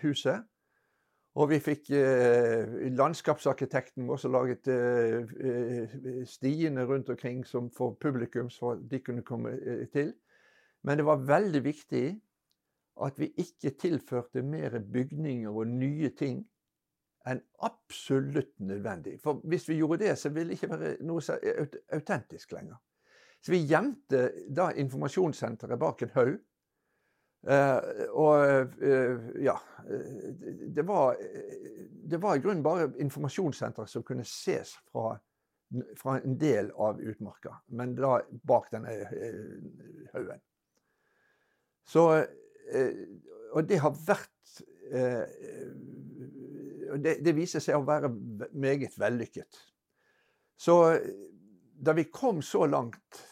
huset. 0.01 0.45
Og 1.37 1.49
vi 1.49 1.59
fikk 1.61 1.89
landskapsarkitekten 2.97 4.09
vår 4.09 4.21
som 4.21 4.33
laget 4.33 4.69
stiene 6.29 6.85
rundt 6.89 7.09
omkring 7.13 7.45
for 7.45 7.95
publikum, 8.01 8.49
så 8.49 8.75
de 8.77 8.99
kunne 9.01 9.25
komme 9.25 9.53
til. 9.93 10.13
Men 10.83 10.97
det 10.97 11.05
var 11.05 11.25
veldig 11.29 11.63
viktig 11.65 12.05
at 13.01 13.19
vi 13.19 13.31
ikke 13.37 13.73
tilførte 13.79 14.41
mer 14.45 14.79
bygninger 14.93 15.49
og 15.49 15.67
nye 15.67 16.09
ting 16.17 16.43
enn 17.29 17.39
absolutt 17.63 18.59
nødvendig. 18.59 19.17
For 19.23 19.41
hvis 19.47 19.69
vi 19.69 19.79
gjorde 19.79 20.03
det, 20.03 20.17
så 20.19 20.29
ville 20.29 20.51
det 20.51 20.59
ikke 20.59 20.73
være 20.75 20.95
noe 21.07 21.37
autentisk 21.95 22.51
lenger. 22.51 22.77
Så 23.43 23.51
vi 23.51 23.63
gjemte 23.67 24.29
da 24.55 24.69
informasjonssenteret 24.79 25.79
bak 25.79 26.03
en 26.03 26.17
haug. 26.17 26.35
Uh, 27.43 27.79
og 28.15 28.69
uh, 28.79 29.23
ja 29.43 29.57
det 30.71 30.85
var, 30.87 31.17
det 32.11 32.21
var, 32.23 32.37
i 32.37 32.39
grunnen 32.39 32.63
bare 32.63 32.85
informasjonssenteret 33.03 33.91
som 33.91 34.05
kunne 34.07 34.23
ses 34.23 34.71
fra, 34.87 35.17
fra, 35.99 36.21
en 36.21 36.37
del 36.39 36.71
av 36.71 37.01
utmarka, 37.03 37.57
men 37.75 37.97
da 37.99 38.21
bak 38.47 38.71
denne 38.71 38.95
uh, 38.95 40.07
haugen. 40.13 40.39
Så 41.83 42.07
Eh, 42.15 42.25
og 43.53 43.70
det 43.70 43.80
har 43.84 43.93
vært 44.07 44.61
eh, 44.91 45.26
det, 47.03 47.18
det, 47.26 47.34
viser 47.36 47.61
seg 47.64 47.78
å 47.78 47.86
være 47.88 48.09
meget 48.53 48.97
vellykket. 49.01 49.61
Så 50.57 50.76
da 51.84 51.93
vi 51.97 52.03
kom 52.14 52.41
så 52.41 52.66
langt 52.70 53.30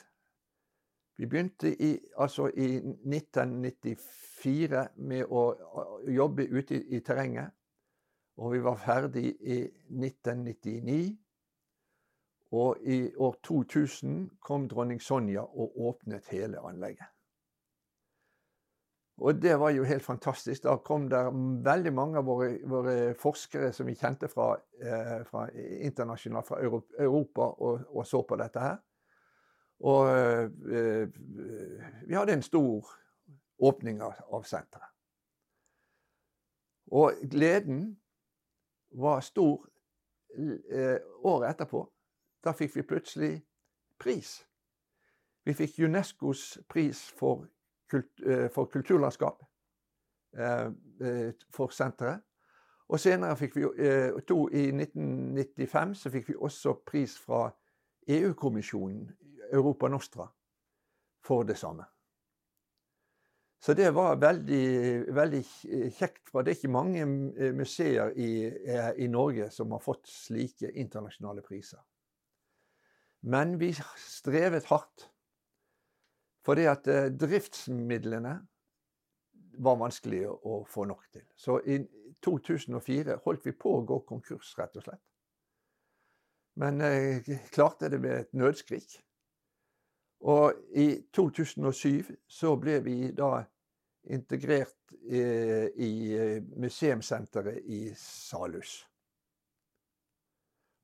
Vi 1.21 1.27
begynte 1.29 1.69
i, 1.69 1.99
altså 2.17 2.47
i 2.49 2.79
1994 2.81 4.79
med 5.05 5.29
å 5.29 5.43
jobbe 6.09 6.47
ute 6.49 6.79
i, 6.79 6.95
i 6.97 6.99
terrenget. 7.05 7.51
Og 8.41 8.55
vi 8.55 8.61
var 8.65 8.79
ferdig 8.81 9.27
i 9.45 9.59
1999. 9.91 11.17
Og 12.57 12.81
i 12.81 12.97
år 13.21 13.37
2000 13.43 14.31
kom 14.41 14.65
dronning 14.71 15.01
Sonja 15.01 15.45
og 15.45 15.77
åpnet 15.77 16.31
hele 16.33 16.63
anlegget. 16.65 17.10
Og 19.21 19.41
det 19.41 19.59
var 19.59 19.69
jo 19.69 19.83
helt 19.83 20.03
fantastisk. 20.03 20.63
Da 20.63 20.75
kom 20.81 21.09
der 21.09 21.29
veldig 21.63 21.93
mange 21.93 22.17
av 22.17 22.25
våre, 22.25 22.55
våre 22.65 22.95
forskere 23.21 23.69
som 23.73 23.85
vi 23.85 23.93
kjente 23.95 24.27
fra, 24.27 24.55
eh, 24.81 25.19
fra 25.27 25.43
internasjonalt, 25.85 26.47
fra 26.47 26.57
Europa, 26.63 27.41
og, 27.41 27.83
og, 27.89 28.07
så 28.07 28.23
på 28.25 28.35
dette 28.41 28.59
her. 28.59 28.79
Og 29.85 30.09
eh, 30.09 31.05
vi 32.07 32.17
hadde 32.17 32.33
en 32.33 32.41
stor 32.41 32.89
åpning 33.61 34.01
av, 34.01 34.17
av 34.33 34.43
senteret. 34.49 34.89
Og 36.91 37.21
gleden 37.29 37.99
var 38.97 39.21
stor 39.21 39.69
eh, 40.33 40.97
året 41.23 41.53
etterpå. 41.53 41.85
Da 42.43 42.57
fikk 42.57 42.75
vi 42.75 42.89
plutselig 42.89 43.33
pris. 44.01 44.39
Vi 45.45 45.53
fikk 45.53 45.83
Unescos 45.85 46.57
pris 46.69 47.05
for 47.17 47.45
Eh, 47.93 48.49
for 48.51 48.65
kulturlandskap 48.65 49.43
eh, 50.37 50.67
eh, 51.01 51.33
for 51.53 51.73
senteret. 51.75 52.21
Og 52.91 52.99
senere 52.99 53.37
fikk 53.39 53.55
vi 53.55 53.63
to, 54.27 54.49
I 54.51 54.65
1995 54.75 55.93
så 55.95 56.09
fikk 56.11 56.29
vi 56.29 56.35
også 56.35 56.73
pris 56.85 57.13
fra 57.23 57.45
EU-kommisjonen, 58.11 59.05
Europa 59.51 59.87
Nostra, 59.87 60.25
for 61.23 61.47
det 61.47 61.55
samme. 61.57 61.85
Så 63.63 63.73
det 63.77 63.93
var 63.95 64.19
veldig, 64.19 65.05
veldig 65.15 65.41
kjekt. 65.95 66.27
for 66.31 66.41
Det 66.41 66.51
er 66.51 66.59
ikke 66.59 66.73
mange 66.73 67.05
museer 67.55 68.11
i, 68.15 68.51
i, 68.97 69.07
Norge 69.07 69.47
som 69.51 69.71
har 69.71 69.79
fått 69.79 70.11
slike 70.11 70.71
internasjonale 70.75 71.41
priser. 71.41 71.79
Men 73.21 73.59
vi 73.59 73.71
strevet 73.95 74.67
hardt 74.67 75.11
fordi 76.45 76.65
at 76.69 76.87
eh, 76.87 77.09
driftsmidlene 77.13 78.33
var 79.61 79.77
vanskelig 79.77 80.23
å 80.27 80.61
få 80.69 80.85
nok 80.89 81.05
til. 81.13 81.25
Så 81.35 81.59
i 81.65 81.77
2004 82.23 83.19
holdt 83.25 83.45
vi 83.45 83.53
på 83.57 83.75
å 83.77 83.85
gå 83.85 83.99
konkurs, 84.07 84.53
rett 84.57 84.77
og 84.79 84.85
slett. 84.85 85.03
Men 86.61 86.81
jeg 86.83 87.39
klarte 87.53 87.89
det 87.91 87.99
med 88.01 88.17
et 88.17 88.33
nødskrik. 88.37 88.97
Og 90.27 90.53
i 90.77 91.01
2007 91.13 92.11
så 92.29 92.53
ble 92.61 92.77
vi 92.85 92.97
da 93.17 93.39
integrert 94.13 94.93
i 95.01 95.91
museumssenteret 96.59 97.65
i 97.65 97.81
Salhus. 97.97 98.81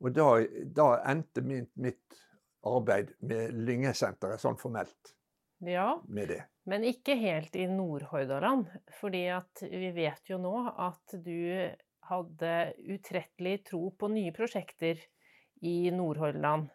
Og 0.01 0.13
da, 0.13 0.27
da 0.65 0.87
endte 1.09 1.43
mitt, 1.45 1.73
mitt, 1.75 2.23
arbeid 2.67 3.13
med 3.23 3.53
Lyngesenteret 3.63 4.41
sånn 4.41 4.57
formelt 4.59 5.13
ja, 5.65 6.01
med 6.07 6.31
det. 6.33 6.43
Men 6.67 6.83
ikke 6.83 7.15
helt 7.15 7.55
i 7.55 7.67
Nordhordaland. 7.71 8.67
fordi 8.99 9.25
at 9.31 9.63
vi 9.71 9.91
vet 9.95 10.29
jo 10.29 10.37
nå 10.41 10.55
at 10.69 11.15
du 11.23 11.71
hadde 12.07 12.53
utrettelig 12.87 13.61
tro 13.67 13.89
på 13.91 14.09
nye 14.11 14.33
prosjekter 14.35 14.99
i 15.65 15.89
Nordhordland. 15.91 16.67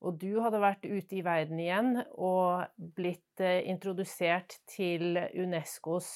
Og 0.00 0.16
du 0.16 0.40
hadde 0.40 0.62
vært 0.62 0.86
ute 0.88 1.18
i 1.18 1.24
verden 1.24 1.60
igjen 1.60 1.98
og 2.16 2.64
blitt 2.96 3.42
eh, 3.44 3.60
introdusert 3.68 4.56
til 4.70 5.18
Unescos 5.36 6.08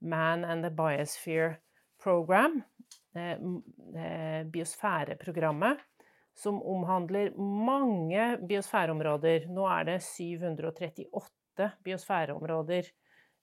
Man 0.00 0.44
and 0.44 0.66
the 0.66 0.72
Biosphere 0.74 1.60
Program, 2.02 2.60
eh, 3.14 3.38
eh, 3.94 4.42
biosfæreprogrammet, 4.50 5.78
som 6.38 6.60
omhandler 6.62 7.32
mange 7.38 8.30
biosfæreområder. 8.46 9.48
Nå 9.50 9.66
er 9.72 9.88
det 9.90 9.98
738 10.06 11.70
biosfæreområder 11.84 12.90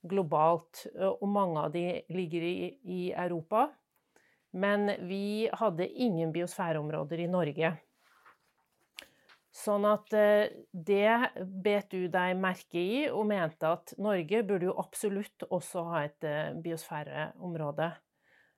globalt, 0.06 0.86
og 0.96 1.26
mange 1.28 1.66
av 1.66 1.74
de 1.74 1.88
ligger 2.14 2.46
i, 2.46 2.56
i 2.84 3.02
Europa. 3.12 3.68
Men 4.56 4.88
vi 5.10 5.50
hadde 5.52 5.90
ingen 5.90 6.32
biosfæreområder 6.32 7.26
i 7.26 7.28
Norge. 7.28 7.74
Sånn 9.56 9.86
at 9.88 10.12
eh, 10.16 10.52
det 10.72 11.44
bet 11.64 11.94
du 11.94 12.10
deg 12.12 12.36
merke 12.40 12.80
i, 12.80 13.06
og 13.08 13.24
mente 13.30 13.70
at 13.72 13.94
Norge 14.04 14.42
burde 14.48 14.68
jo 14.68 14.76
absolutt 14.82 15.46
også 15.48 15.84
ha 15.92 16.02
et 16.08 16.28
eh, 16.28 16.56
biosfæreområde. 16.64 17.88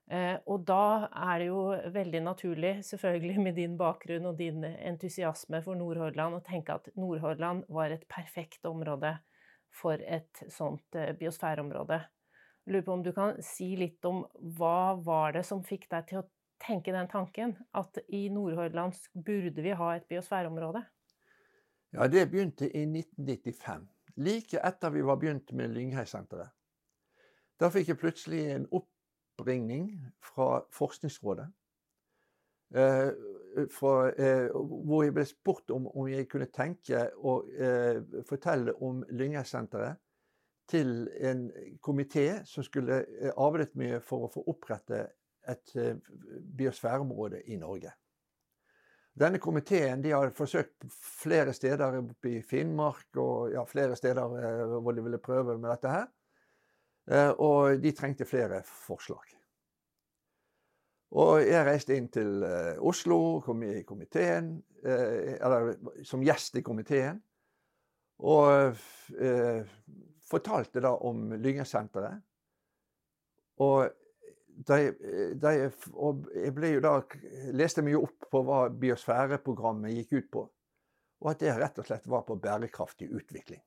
Eh, 0.08 0.36
og 0.48 0.62
da 0.68 1.08
er 1.12 1.42
det 1.42 1.48
jo 1.50 1.62
veldig 1.92 2.20
naturlig, 2.24 2.72
selvfølgelig 2.88 3.42
med 3.44 3.58
din 3.60 3.74
bakgrunn 3.76 4.30
og 4.30 4.38
din 4.38 4.64
entusiasme 4.64 5.60
for 5.64 5.76
Nordhordland, 5.76 6.38
å 6.38 6.44
tenke 6.44 6.78
at 6.78 6.88
Nordhordland 6.96 7.66
var 7.68 7.92
et 7.92 8.06
perfekt 8.08 8.64
område 8.68 9.18
for 9.68 10.00
et 10.00 10.44
sånt 10.48 10.96
biosfæreområde. 11.20 12.00
Jeg 12.64 12.72
lurer 12.72 12.86
på 12.86 12.96
om 12.96 13.04
du 13.04 13.12
kan 13.16 13.36
si 13.44 13.74
litt 13.80 14.04
om 14.08 14.24
hva 14.56 14.96
var 15.04 15.36
det 15.36 15.44
som 15.48 15.60
fikk 15.64 15.86
deg 15.92 16.08
til 16.08 16.22
å 16.22 16.26
tenke 16.60 16.92
den 16.92 17.08
tanken? 17.08 17.54
At 17.76 18.00
i 18.08 18.26
Nordhordland 18.32 18.96
burde 19.12 19.64
vi 19.64 19.76
ha 19.76 19.94
et 19.96 20.08
biosfæreområde? 20.08 20.82
Ja, 21.96 22.08
det 22.08 22.26
begynte 22.32 22.68
i 22.68 22.84
1995. 22.84 23.86
Like 24.16 24.60
etter 24.60 24.90
vi 24.90 25.04
var 25.04 25.16
begynt 25.16 25.52
med 25.56 25.72
Lyngheisenteret. 25.76 26.52
Da 27.58 27.70
fikk 27.74 27.92
jeg 27.92 28.00
plutselig 28.00 28.42
en 28.52 28.66
oppringning 29.38 29.92
fra 30.20 30.64
Forskningsrådet. 30.70 31.46
Eh, 32.74 33.08
fra, 33.72 34.10
eh, 34.12 34.50
hvor 34.52 35.04
jeg 35.04 35.14
ble 35.16 35.24
spurt 35.24 35.70
om, 35.70 35.86
om 35.88 36.08
jeg 36.08 36.28
kunne 36.28 36.50
tenke 36.52 37.06
å 37.16 37.40
eh, 37.48 38.02
fortelle 38.28 38.74
om 38.84 39.00
Lyngesenteret 39.08 39.96
til 40.68 41.08
en 41.24 41.46
komité 41.80 42.42
som 42.44 42.66
skulle 42.66 43.00
eh, 43.06 43.32
arbeidet 43.32 43.78
mye 43.80 44.02
for 44.04 44.26
å 44.26 44.32
få 44.32 44.44
opprette 44.52 45.00
et 45.48 45.72
eh, 45.80 45.96
biosfæreområde 46.58 47.40
i 47.48 47.56
Norge. 47.56 47.94
Denne 49.18 49.40
komiteen 49.42 50.02
de 50.04 50.12
har 50.14 50.30
forsøkt 50.36 50.84
flere 50.92 51.54
steder 51.56 51.96
oppe 52.02 52.36
i 52.36 52.42
Finnmark 52.46 53.16
og 53.18 53.54
ja, 53.54 53.64
flere 53.66 53.96
steder 53.98 54.36
eh, 54.42 54.76
hvor 54.76 54.94
de 54.94 55.08
ville 55.08 55.22
prøve 55.24 55.56
med 55.56 55.72
dette 55.72 55.94
her. 55.94 56.06
Og 57.08 57.80
de 57.80 57.92
trengte 57.96 58.26
flere 58.28 58.60
forslag. 58.66 59.34
Og 61.16 61.40
jeg 61.40 61.64
reiste 61.64 61.96
inn 61.96 62.10
til 62.12 62.42
Oslo, 62.84 63.40
kom 63.40 63.62
i 63.64 63.80
komiteen, 63.88 64.50
eller 64.84 65.70
som 66.04 66.20
gjest 66.20 66.58
i 66.60 66.64
komiteen. 66.66 67.22
Og 68.28 68.76
fortalte 70.28 70.82
da 70.84 70.92
om 71.08 71.30
Lyngesenteret. 71.40 72.20
Og 73.64 73.88
jeg, 74.68 74.94
jeg 75.40 76.52
ble 76.54 76.74
jo 76.74 76.82
da, 76.84 76.92
leste 77.56 77.82
mye 77.86 77.98
opp 78.02 78.28
på 78.30 78.42
hva 78.46 78.66
biosfæreprogrammet 78.68 79.96
gikk 79.96 80.12
ut 80.18 80.30
på. 80.34 80.44
Og 81.24 81.32
at 81.32 81.40
det 81.42 81.56
rett 81.58 81.80
og 81.80 81.88
slett 81.88 82.06
var 82.10 82.26
på 82.26 82.36
bærekraftig 82.38 83.08
utvikling. 83.10 83.62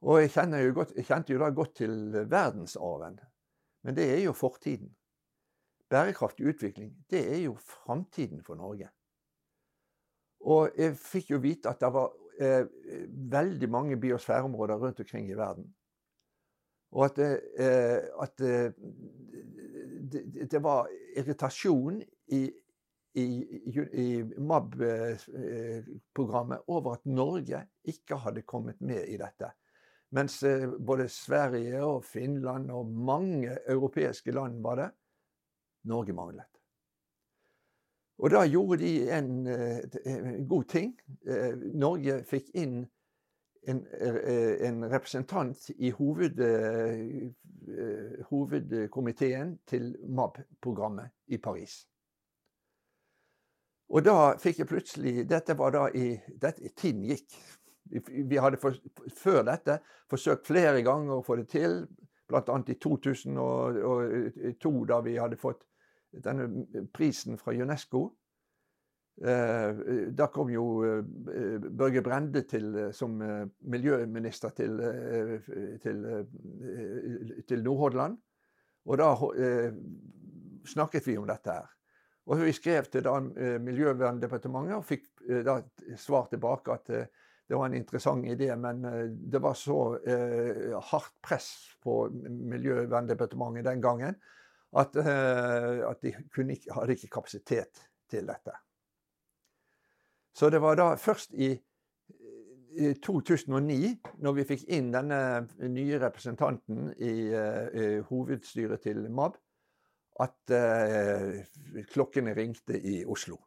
Og 0.00 0.22
jeg, 0.22 0.62
jo 0.64 0.74
godt, 0.74 0.94
jeg 0.96 1.04
kjente 1.04 1.32
jo 1.32 1.42
da 1.42 1.50
godt 1.52 1.74
til 1.82 2.14
verdensarven. 2.30 3.18
Men 3.84 3.96
det 3.96 4.06
er 4.14 4.22
jo 4.24 4.32
fortiden. 4.32 4.94
Bærekraftig 5.90 6.46
utvikling, 6.46 6.94
det 7.10 7.20
er 7.34 7.42
jo 7.42 7.54
framtiden 7.54 8.44
for 8.46 8.54
Norge. 8.54 8.88
Og 10.40 10.70
jeg 10.78 10.96
fikk 10.96 11.30
jo 11.34 11.38
vite 11.42 11.68
at 11.68 11.80
det 11.82 11.90
var 11.92 12.12
eh, 12.40 12.66
veldig 13.32 13.70
mange 13.70 14.00
biosfæreområder 14.00 14.78
rundt 14.78 15.00
omkring 15.00 15.30
i 15.30 15.36
verden. 15.36 15.74
Og 16.90 17.04
at, 17.04 17.18
eh, 17.18 17.98
at 18.22 18.40
eh, 18.40 18.72
det, 20.12 20.50
det, 20.50 20.62
var 20.62 20.88
irritasjon 21.16 22.02
i, 22.26 22.52
i, 23.14 23.44
i 23.92 24.22
MAB-programmet 24.38 26.58
over 26.66 26.92
at 26.92 27.06
Norge 27.06 27.66
ikke 27.84 28.16
hadde 28.16 28.42
kommet 28.42 28.80
med 28.80 29.04
i 29.08 29.16
dette. 29.20 29.50
Mens 30.10 30.42
eh, 30.42 30.66
både 30.78 31.08
Sverige 31.08 31.82
og 31.84 32.04
Finland 32.04 32.70
og 32.70 32.86
mange 32.86 33.58
europeiske 33.68 34.34
land 34.34 34.62
var 34.62 34.80
det. 34.80 34.88
Norge 35.84 36.12
manglet. 36.12 36.48
Og 38.20 38.30
da 38.30 38.42
gjorde 38.44 38.82
de 38.82 39.10
en, 39.16 39.46
en 39.48 40.48
god 40.48 40.64
ting. 40.68 40.90
Norge 41.72 42.18
fikk 42.28 42.50
inn 42.52 42.82
en, 43.62 43.86
eh, 43.86 44.68
en 44.68 44.84
representant 44.90 45.70
i 45.76 45.90
hoved, 45.90 46.40
eh, 46.40 47.30
hovedkomiteen 48.30 49.58
til 49.66 49.96
MAB-programmet 50.08 51.10
i 51.26 51.38
Paris. 51.38 51.86
Og 53.90 54.04
da 54.04 54.36
fikk 54.38 54.58
jeg 54.58 54.66
plutselig 54.70 55.28
Dette 55.28 55.56
var 55.58 55.70
da 55.74 55.88
i 55.94 56.14
dette, 56.42 56.68
Tiden 56.76 57.02
gikk. 57.04 57.34
Vi 57.90 58.38
hadde 58.38 58.60
for, 58.62 58.76
før 59.16 59.42
dette 59.48 59.80
forsøkt 60.10 60.46
flere 60.46 60.82
ganger 60.86 61.18
å 61.18 61.24
få 61.26 61.36
det 61.40 61.48
til, 61.50 61.82
bl.a. 62.30 62.60
i 62.70 62.78
2002, 62.78 64.72
da 64.86 65.00
vi 65.02 65.16
hadde 65.18 65.38
fått 65.40 65.66
denne 66.10 66.48
prisen 66.94 67.38
fra 67.38 67.54
UNESCO. 67.54 68.08
Eh, 69.20 69.80
da 70.16 70.30
kom 70.32 70.48
jo 70.48 70.64
eh, 70.86 71.58
Børge 71.60 72.00
Brende 72.02 72.40
til, 72.48 72.70
eh, 72.72 72.92
som 72.96 73.18
miljøminister 73.60 74.54
til, 74.56 74.80
til, 75.82 76.06
til 77.48 77.64
Nordhordland. 77.66 78.16
Og 78.88 78.96
da 78.96 79.10
snakket 80.66 81.04
vi 81.06 81.18
om 81.20 81.26
dette 81.28 81.52
her. 81.52 81.68
Og 82.30 82.40
vi 82.40 82.52
skrev 82.56 82.86
til 82.88 83.04
da 83.04 83.18
Miljøverndepartementet 83.60 84.76
og 84.78 84.86
fikk 84.88 85.04
da 85.44 85.58
svar 86.00 86.30
tilbake 86.30 86.72
at 86.72 86.90
det 87.50 87.58
var 87.58 87.66
en 87.66 87.74
interessant 87.74 88.26
idé, 88.30 88.48
men 88.54 88.84
det 89.10 89.40
var 89.42 89.56
så 89.58 89.76
hardt 90.86 91.16
press 91.18 91.48
på 91.82 92.04
Miljøverndepartementet 92.52 93.66
den 93.66 93.82
gangen 93.82 94.14
at, 94.78 94.94
at 94.94 96.04
de 96.06 96.12
ikke, 96.14 96.70
hadde 96.76 96.94
ikke 96.94 97.10
kapasitet 97.16 97.82
til 98.10 98.30
dette. 98.30 98.54
Så 100.34 100.50
det 100.54 100.62
var 100.62 100.78
da 100.78 100.94
først 100.94 101.34
i, 101.34 101.50
i 102.70 102.92
2009, 103.02 103.96
når 104.22 104.38
vi 104.38 104.46
fikk 104.52 104.64
inn 104.70 104.94
denne 104.94 105.20
nye 105.66 105.98
representanten 105.98 106.92
i 107.02 107.14
i 107.34 107.88
hovedstyret 108.06 108.86
til 108.86 109.08
MAB, 109.10 109.34
at 110.20 110.52
eh, 110.54 111.84
klokkene 111.92 112.34
ringte 112.36 112.76
i 112.78 113.00
Oslo. 113.04 113.38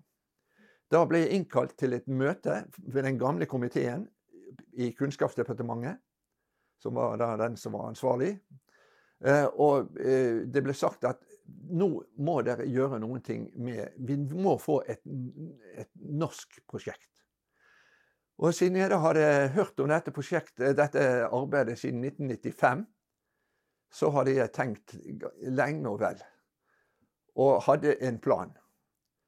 Da 0.94 1.04
ble 1.10 1.24
jeg 1.24 1.40
innkalt 1.40 1.74
til 1.80 1.96
et 1.98 2.08
møte 2.08 2.64
ved 2.78 3.08
den 3.08 3.18
gamle 3.18 3.48
komiteen 3.50 4.06
i 4.78 4.92
Kunnskapsdepartementet, 4.94 5.98
som 6.82 7.00
var 7.00 7.18
den 7.42 7.58
som 7.58 7.74
var 7.74 7.90
ansvarlig. 7.90 8.36
Uh, 9.24 9.48
og 9.64 9.96
det 9.96 10.62
ble 10.66 10.76
sagt 10.76 11.06
at 11.08 11.22
nå 11.74 11.88
må 12.24 12.36
dere 12.46 12.68
gjøre 12.70 13.00
noen 13.02 13.24
ting 13.24 13.48
med 13.60 13.96
Vi 13.98 14.18
må 14.18 14.58
få 14.62 14.82
et, 14.88 15.02
et 15.80 15.90
norsk 15.96 16.60
prosjekt. 16.70 17.10
Og 18.44 18.54
siden 18.56 18.80
jeg 18.80 18.90
da 18.92 18.98
hadde 19.04 19.26
hørt 19.54 19.80
om 19.80 19.92
dette 19.92 20.12
prosjektet, 20.14 20.76
dette 20.78 21.04
arbeidet 21.28 21.78
siden 21.80 22.04
1995, 22.04 22.86
så 23.94 24.10
hadde 24.16 24.34
jeg 24.40 24.54
tenkt 24.56 24.96
lenge 25.54 25.90
og 25.90 26.00
vel. 26.02 26.22
Og 27.40 27.62
hadde 27.68 27.96
en 28.08 28.18
plan 28.22 28.52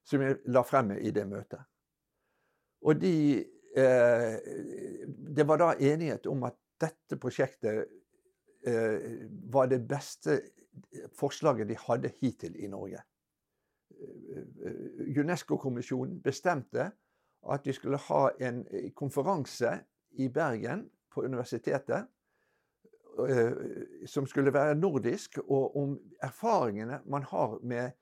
som 0.06 0.22
jeg 0.22 0.38
la 0.54 0.62
frem 0.66 0.94
i 1.00 1.12
det 1.14 1.26
møtet. 1.28 1.62
Og 2.86 3.02
de 3.02 3.42
eh, 3.78 4.36
Det 5.36 5.48
var 5.48 5.58
da 5.58 5.74
enighet 5.80 6.28
om 6.28 6.46
at 6.48 6.58
dette 6.82 7.18
prosjektet 7.20 7.86
eh, 8.68 9.26
var 9.52 9.68
det 9.72 9.82
beste 9.88 10.40
forslaget 11.18 11.70
de 11.70 11.78
hadde 11.80 12.12
hittil 12.22 12.56
i 12.60 12.68
Norge. 12.68 13.02
Eh, 13.96 15.18
Unesco-kommisjonen 15.18 16.22
bestemte 16.22 16.92
at 17.46 17.66
de 17.66 17.74
skulle 17.74 18.02
ha 18.08 18.30
en 18.42 18.64
konferanse 18.98 19.72
i 20.18 20.30
Bergen 20.30 20.88
på 21.14 21.22
universitetet 21.22 22.08
som 24.12 24.26
skulle 24.28 24.52
være 24.52 24.76
nordisk, 24.76 25.38
og 25.48 25.78
om 25.78 25.94
erfaringene 26.24 26.98
man 27.06 27.24
har 27.24 27.60
med 27.64 27.94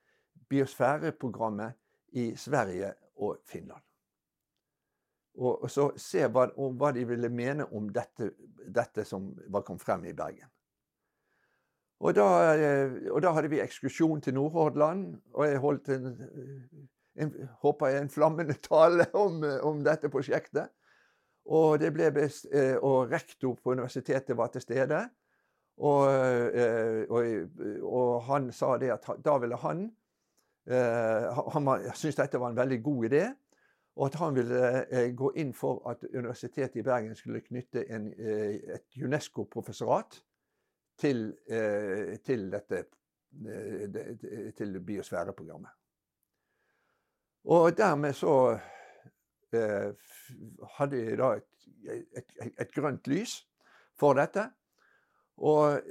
biosfæreprogrammet 0.49 1.75
i 2.13 2.35
Sverige 2.35 2.93
og 3.15 3.37
Finland. 3.45 3.81
Og, 5.33 5.65
så 5.71 5.87
se 5.97 6.27
hva, 6.29 6.45
hva, 6.53 6.91
de 6.93 7.07
ville 7.09 7.29
mene 7.33 7.65
om 7.73 7.87
dette, 7.93 8.29
dette 8.69 9.05
som 9.07 9.31
var 9.49 9.63
kom 9.65 9.79
frem 9.81 10.05
i 10.05 10.13
Bergen. 10.13 10.49
Og 12.03 12.13
da, 12.13 12.27
eh, 12.53 13.07
og 13.09 13.21
da 13.23 13.31
hadde 13.33 13.49
vi 13.49 13.61
ekskursjon 13.63 14.21
til 14.21 14.35
Nordhordland, 14.37 15.15
og 15.33 15.47
jeg 15.47 15.61
holdt 15.63 15.89
en, 15.95 16.07
en 17.17 17.33
håper 17.63 17.93
jeg, 17.93 18.03
en 18.03 18.13
flammende 18.13 18.57
tale 18.61 19.07
om, 19.25 19.41
om 19.63 19.81
dette 19.85 20.11
prosjektet. 20.13 20.69
Og, 21.49 21.81
best, 22.13 22.45
eh, 22.53 22.77
og, 22.77 23.09
rektor 23.11 23.57
på 23.57 23.73
universitetet 23.73 24.37
var 24.37 24.53
til 24.53 24.61
stede. 24.61 25.01
Og, 25.77 26.05
og, 27.09 27.23
og 27.81 28.09
han 28.27 28.51
sa 28.53 28.75
det 28.77 28.91
at 28.93 29.07
da 29.25 29.39
ville 29.41 29.57
han 29.57 29.87
Eh, 29.87 30.02
han 30.65 31.65
syntes 31.91 32.15
dette 32.15 32.39
var 32.39 32.53
en 32.53 32.57
veldig 32.57 32.77
god 32.83 33.05
idé, 33.09 33.23
og 33.95 34.05
at 34.05 34.15
han 34.15 34.35
ville 34.35 34.61
eh, 34.89 35.11
gå 35.15 35.31
inn 35.37 35.53
for 35.53 35.83
at 35.89 36.03
Universitetet 36.13 36.79
i 36.81 36.85
Bergen 36.85 37.15
skulle 37.15 37.43
knytte 37.45 37.85
en, 37.93 38.09
eh, 38.13 38.55
et 38.77 38.97
UNESCO-professorat 38.97 40.23
til, 40.97 41.31
til, 42.25 42.51
dette 42.53 42.83
til 44.57 44.75
biosfæreprogrammet. 44.85 45.69
Og 47.49 47.77
dermed 47.77 48.13
så 48.13 48.35
hadde 50.77 50.99
jeg 50.99 51.17
da 51.17 51.31
et, 51.39 51.65
et, 52.13 52.35
et, 52.45 52.71
grønt 52.75 53.09
lys 53.09 53.33
for 53.97 54.13
dette. 54.13 54.45
Og, 55.37 55.81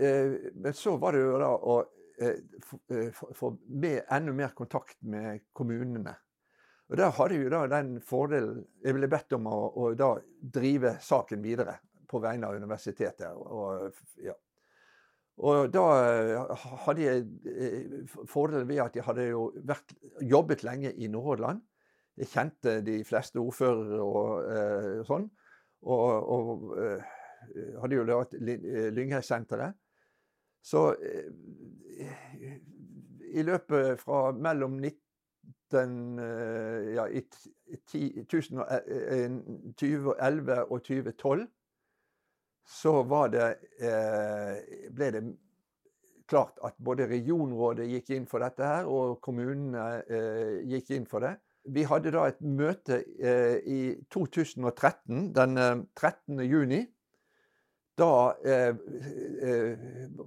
men 0.54 0.72
så 0.72 0.94
var 1.02 1.18
det 1.18 1.24
jo 1.26 1.42
da 1.42 1.50
å 1.50 1.76
Eh, 1.82 1.90
eh, 1.90 2.01
få 3.34 3.50
enda 3.80 4.32
mer 4.36 4.52
kontakt 4.56 4.98
med 5.02 5.48
kommunene. 5.52 6.14
Og 6.92 6.98
Der 6.98 7.10
hadde 7.16 7.38
jo 7.40 7.48
da 7.48 7.66
den 7.72 8.00
fordelen 8.04 8.66
Jeg 8.84 8.94
ble 8.94 9.08
bedt 9.08 9.32
om 9.32 9.46
å, 9.48 9.58
å 9.80 10.12
drive 10.42 10.98
saken 11.00 11.42
videre 11.44 11.78
på 12.10 12.20
vegne 12.20 12.50
av 12.50 12.58
universitetet. 12.60 13.32
Og, 13.32 13.96
ja. 14.20 14.34
og 15.40 15.70
da 15.72 15.84
eh, 16.02 16.66
hadde 16.84 17.06
jeg 17.06 18.26
fordelen 18.28 18.68
ved 18.68 18.82
at 18.84 18.98
jeg 18.98 19.06
hadde 19.06 19.30
jo 19.30 19.46
vært, 19.64 19.94
jobbet 20.20 20.66
lenge 20.68 20.92
i 20.92 21.08
Nordhordland. 21.08 21.62
Jeg 22.20 22.28
kjente 22.28 22.82
de 22.84 22.98
fleste 23.08 23.40
ordførere 23.40 24.02
og 24.04 24.44
uh, 24.44 24.98
sånn. 25.08 25.30
Og, 25.88 26.28
og 26.36 26.76
hadde 27.80 27.96
jo 27.96 28.04
lært 28.06 28.36
Lynghei-senteret. 28.36 29.78
Så 30.62 30.94
eh, 30.94 31.26
i 33.34 33.42
løpet 33.42 33.98
fra 34.00 34.32
mellom 34.32 34.72
19, 34.78 36.18
eh, 36.22 36.94
ja, 36.94 37.06
i 37.10 37.22
2011 38.30 40.62
og 40.62 40.82
2012 40.82 41.46
så 42.72 43.02
det, 43.32 43.54
eh, 43.82 44.56
ble 44.94 45.10
det 45.10 45.22
klart 46.30 46.58
at 46.62 46.74
både 46.78 47.10
regionrådet 47.10 47.90
gikk 47.90 48.10
inn 48.14 48.26
for 48.30 48.38
dette 48.38 48.62
her, 48.64 48.86
og 48.86 49.18
kommunene 49.20 50.02
gikk 50.70 50.90
inn 50.94 51.06
for 51.10 51.20
det. 51.26 51.34
Vi 51.74 51.82
hadde 51.82 52.14
da 52.14 52.30
et 52.30 52.38
møte 52.40 53.02
i 53.66 53.98
2013, 54.14 55.34
den 55.34 55.58
13. 55.98 56.38
juni. 56.46 56.86
Da 57.98 58.34
eh, 58.44 58.74
eh, 59.42 59.78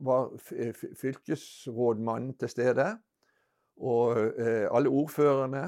var 0.06 0.30
fylkesrådmannen 1.02 2.36
til 2.38 2.50
stede, 2.50 2.92
og 3.82 4.20
eh, 4.40 4.68
alle 4.72 4.90
ordførerne. 4.90 5.66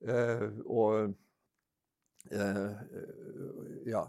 Eh, 0.00 0.48
og 0.66 1.14
eh, 2.30 2.72
ja, 3.86 4.02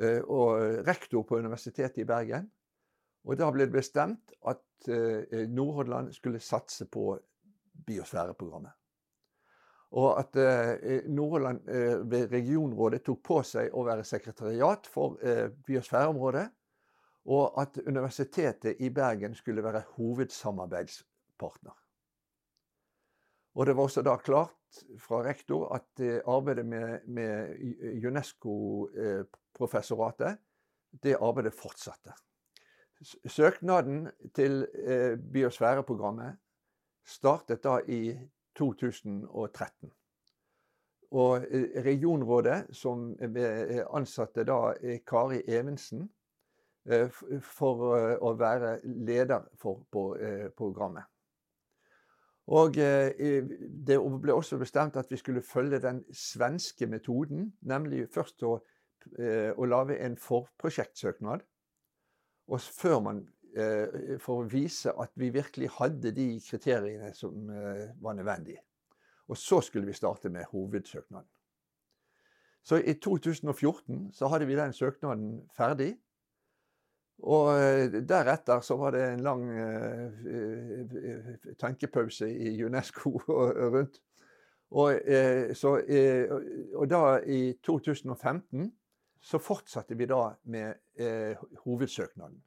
eh, 0.00 0.22
og 0.22 0.86
rektor 0.86 1.22
på 1.22 1.38
Universitetet 1.42 2.04
i 2.04 2.08
Bergen. 2.08 2.48
Og 3.26 3.38
da 3.38 3.50
ble 3.50 3.66
det 3.66 3.74
bestemt 3.74 4.36
at 4.46 4.62
Nordhordland 4.86 6.12
skulle 6.14 6.38
satse 6.38 6.84
på 6.86 7.16
biosfæreprogrammet. 7.86 8.75
Og 9.94 10.18
at 10.18 10.36
eh, 10.36 11.04
Nordland 11.08 11.68
eh, 11.68 12.10
ved 12.10 12.32
regionrådet 12.32 13.04
tok 13.06 13.22
på 13.24 13.42
seg 13.46 13.70
å 13.70 13.84
være 13.86 14.04
sekretariat 14.04 14.86
for 14.90 15.18
eh, 15.22 15.48
biosfæreområdet. 15.66 16.50
Og 17.26 17.60
at 17.60 17.78
Universitetet 17.86 18.76
i 18.82 18.90
Bergen 18.94 19.34
skulle 19.34 19.62
være 19.62 19.82
hovedsamarbeidspartner. 19.96 21.74
Og 23.56 23.66
det 23.66 23.76
var 23.76 23.82
også 23.88 24.02
da 24.04 24.16
klart 24.20 24.52
fra 25.00 25.22
rektor 25.24 25.74
at 25.74 26.00
arbeidet 26.28 26.66
med, 26.66 27.00
med 27.08 27.56
UNESCO-professoratet, 28.04 30.36
det 31.02 31.16
arbeidet 31.16 31.54
fortsatte. 31.56 32.12
Søknaden 33.26 34.10
til 34.36 34.66
biosfæreprogrammet 35.32 36.36
startet 37.08 37.64
da 37.64 37.80
i 37.88 38.28
2013. 38.58 39.90
Og 41.10 41.46
eh, 41.50 41.82
regionrådet, 41.84 42.66
som 42.74 43.12
ansatte 43.94 44.44
da 44.44 44.74
Kari 45.06 45.42
Evensen 45.48 46.08
eh, 46.90 47.10
for 47.42 47.96
eh, 47.96 48.14
å 48.20 48.32
være 48.38 48.78
leder 48.84 49.46
for 49.60 49.84
programmet. 50.56 51.04
Og 52.46 52.76
det 52.78 53.96
ble 54.22 54.34
også 54.34 54.54
bestemt 54.60 54.94
at 54.96 55.08
vi 55.10 55.18
skulle 55.18 55.42
følge 55.42 55.80
den 55.82 56.04
svenske 56.14 56.86
metoden, 56.86 57.48
nemlig 57.66 58.04
først 58.14 58.44
å, 58.46 58.52
å 59.58 59.66
lage 59.66 59.96
en 59.98 60.14
forprosjektsøknad. 60.14 61.42
Og 62.46 62.62
før 62.62 63.00
man 63.02 63.18
Eh, 63.18 63.35
for 64.20 64.42
å 64.42 64.48
vise 64.50 64.92
at 64.92 65.12
vi 65.16 65.30
virkelig 65.32 65.70
hadde 65.78 66.12
de 66.12 66.26
kriteriene 66.44 67.12
som 67.16 67.50
eh, 67.50 67.86
var 68.02 68.16
nødvendige. 68.18 68.60
Og 69.28 69.38
så 69.40 69.60
skulle 69.64 69.88
vi 69.88 69.96
starte 69.96 70.28
med 70.28 70.44
hovedsøknaden. 70.50 71.28
Så 72.66 72.76
i 72.82 72.94
2014 72.98 74.10
så 74.12 74.28
hadde 74.28 74.46
vi 74.46 74.58
den 74.58 74.72
søknaden 74.72 75.38
ferdig. 75.56 75.94
Og 77.22 77.54
eh, 77.56 78.00
deretter 78.04 78.60
så 78.60 78.76
var 78.76 78.92
det 78.92 79.04
en 79.06 79.24
lang 79.24 79.46
tenkepause 81.58 82.28
i 82.28 82.58
UNESCO 82.64 83.16
rundt. 83.76 84.02
Og, 84.70 84.98
så, 85.54 85.70
og 86.74 86.88
da 86.90 87.00
i 87.22 87.54
2015 87.62 88.66
så 89.22 89.38
fortsatte 89.38 89.94
vi 89.94 90.08
da 90.10 90.32
med 90.50 90.74
hovedsøknaden. 91.62 92.42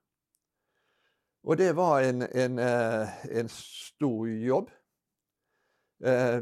Og 1.48 1.58
det 1.58 1.72
var 1.76 2.04
en, 2.04 2.22
en, 2.22 2.60
eh, 2.60 3.26
en 3.40 3.50
stor 3.50 4.28
jobb. 4.28 4.72
Eh, 6.04 6.38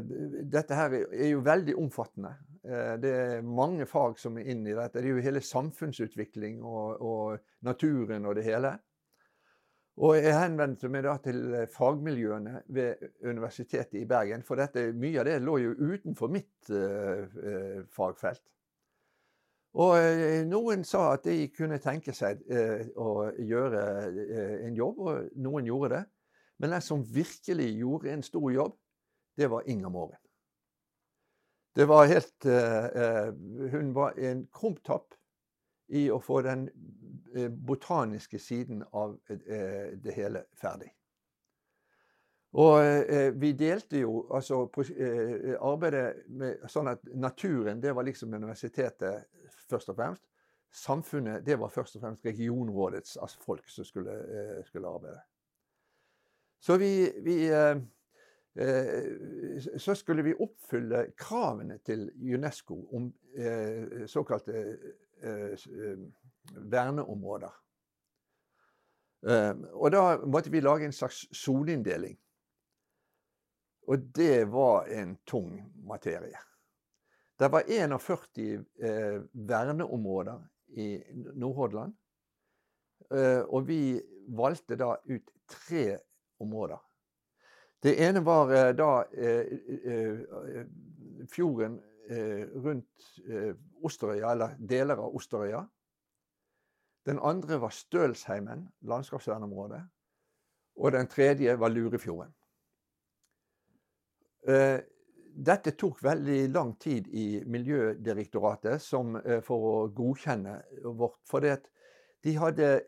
dette 0.50 0.74
her 0.74 0.96
er 0.98 1.30
jo 1.30 1.44
veldig 1.46 1.76
omfattende. 1.78 2.34
Eh, 2.64 2.94
det 3.02 3.14
er 3.14 3.46
mange 3.46 3.86
fag 3.86 4.18
som 4.18 4.38
er 4.38 4.50
inne 4.50 4.72
i 4.72 4.76
dette. 4.76 4.98
Det 4.98 5.06
er 5.06 5.14
jo 5.14 5.24
hele 5.24 5.44
samfunnsutvikling 5.44 6.60
og, 6.66 7.00
og 7.02 7.38
naturen 7.66 8.26
og 8.26 8.38
det 8.38 8.46
hele. 8.48 8.74
Og 9.98 10.14
jeg 10.14 10.34
henvendte 10.34 10.90
meg 10.94 11.02
da 11.08 11.16
til 11.22 11.40
fagmiljøene 11.74 12.60
ved 12.70 13.08
Universitetet 13.26 13.96
i 13.98 14.06
Bergen. 14.06 14.44
For 14.46 14.58
dette, 14.58 14.92
mye 14.94 15.18
av 15.18 15.26
det 15.26 15.40
lå 15.42 15.56
jo 15.58 15.72
utenfor 15.74 16.30
mitt 16.30 16.70
fagfelt. 17.96 18.44
Og 19.76 19.98
eh, 19.98 20.46
noen 20.48 20.84
sa 20.86 21.12
at 21.12 21.26
de 21.28 21.48
kunne 21.52 21.80
tenke 21.82 22.14
seg 22.16 22.40
eh, 22.48 22.86
å 22.96 23.28
gjøre 23.36 23.82
eh, 24.08 24.54
en 24.68 24.78
jobb, 24.78 25.02
og 25.04 25.28
noen 25.44 25.68
gjorde 25.68 25.92
det. 25.96 26.04
Men 26.58 26.74
den 26.74 26.84
som 26.84 27.04
virkelig 27.04 27.68
gjorde 27.76 28.14
en 28.14 28.24
stor 28.26 28.48
jobb, 28.52 28.78
det 29.38 29.50
var 29.52 29.68
Inger 29.70 29.92
Måren. 29.94 30.18
Det 31.78 31.84
var 31.86 32.08
helt 32.10 32.42
Hun 33.70 33.92
var 33.94 34.16
en 34.18 34.40
krumtapp 34.50 35.14
i 35.94 36.08
å 36.10 36.16
få 36.18 36.40
den 36.42 36.64
botaniske 37.68 38.40
siden 38.42 38.80
av 38.90 39.12
det 39.28 40.16
hele 40.16 40.42
ferdig. 40.58 40.88
Og 42.58 42.82
vi 43.38 43.52
delte 43.54 44.02
jo 44.02 44.24
altså 44.34 44.64
arbeidet 44.74 46.26
med 46.26 46.66
sånn 46.72 46.90
at 46.90 47.06
naturen, 47.14 47.78
det 47.78 47.94
var 47.94 48.08
liksom 48.08 48.34
universitetet 48.34 49.28
først 49.70 49.88
og 49.88 49.96
fremst. 49.96 50.24
Samfunnet, 50.70 51.46
det 51.46 51.58
var 51.60 51.68
først 51.68 51.96
og 51.96 52.02
fremst 52.02 52.24
regionrådets 52.26 53.16
altså 53.16 53.38
folk 53.40 53.68
som 53.68 53.84
skulle, 53.84 54.12
eh, 54.12 54.64
skulle 54.64 54.88
arbeide. 54.88 55.20
Så 56.60 56.76
vi, 56.76 57.10
vi 57.22 57.46
eh, 57.46 57.76
eh, 58.56 59.78
Så 59.78 59.94
skulle 59.94 60.22
vi 60.22 60.34
oppfylle 60.34 61.12
kravene 61.16 61.78
til 61.78 62.10
UNESCO 62.34 62.88
om 62.96 63.12
såkalte 64.06 64.78
verneområder. 66.50 67.64
og 69.72 69.92
da 69.92 70.16
måtte 70.26 70.50
vi 70.50 70.60
lage 70.60 70.84
en 70.84 70.92
slags 70.92 71.26
soneinndeling. 71.32 72.18
Og 73.88 73.98
det 73.98 74.52
var 74.52 74.84
en 74.84 75.18
tung 75.26 75.72
materie. 75.74 76.38
Det 77.38 77.48
var 77.48 77.62
41 77.68 78.38
eh, 78.82 79.22
verneområder 79.32 80.40
i 80.68 81.02
Nordhordland. 81.34 81.94
Eh, 83.14 83.40
og 83.46 83.68
vi 83.68 84.00
valgte 84.28 84.76
da 84.76 84.96
ut 85.06 85.30
tre 85.48 85.98
områder. 86.40 86.80
Det 87.82 87.94
ene 88.08 88.24
var 88.26 88.50
eh, 88.50 88.72
da 88.74 88.90
eh, 89.14 89.52
eh, 89.84 90.66
fjorden 91.30 91.78
eh, 92.10 92.42
rundt 92.58 93.06
Osterøya, 93.84 94.32
eller 94.32 94.58
deler 94.58 94.98
av 94.98 95.14
Osterøya. 95.14 95.62
Den 97.06 97.22
andre 97.22 97.60
var 97.60 97.70
Stølsheimen, 97.70 98.66
landskapsvernområdet. 98.80 99.84
Og 100.76 100.92
den 100.92 101.06
tredje 101.06 101.54
var 101.58 101.68
Lurefjorden. 101.68 102.34
Eh, 105.38 105.44
dette 105.44 105.70
tok 105.76 106.02
veldig 106.02 106.48
lang 106.52 106.78
tid 106.78 107.08
i 107.08 107.44
Miljødirektoratet 107.46 108.82
som, 108.82 109.16
eh, 109.16 109.40
for 109.40 109.58
å 109.58 109.88
godkjenne 109.92 110.62
vårt. 110.84 111.18
For 111.24 111.40
de 111.40 111.58
hadde 112.34 112.82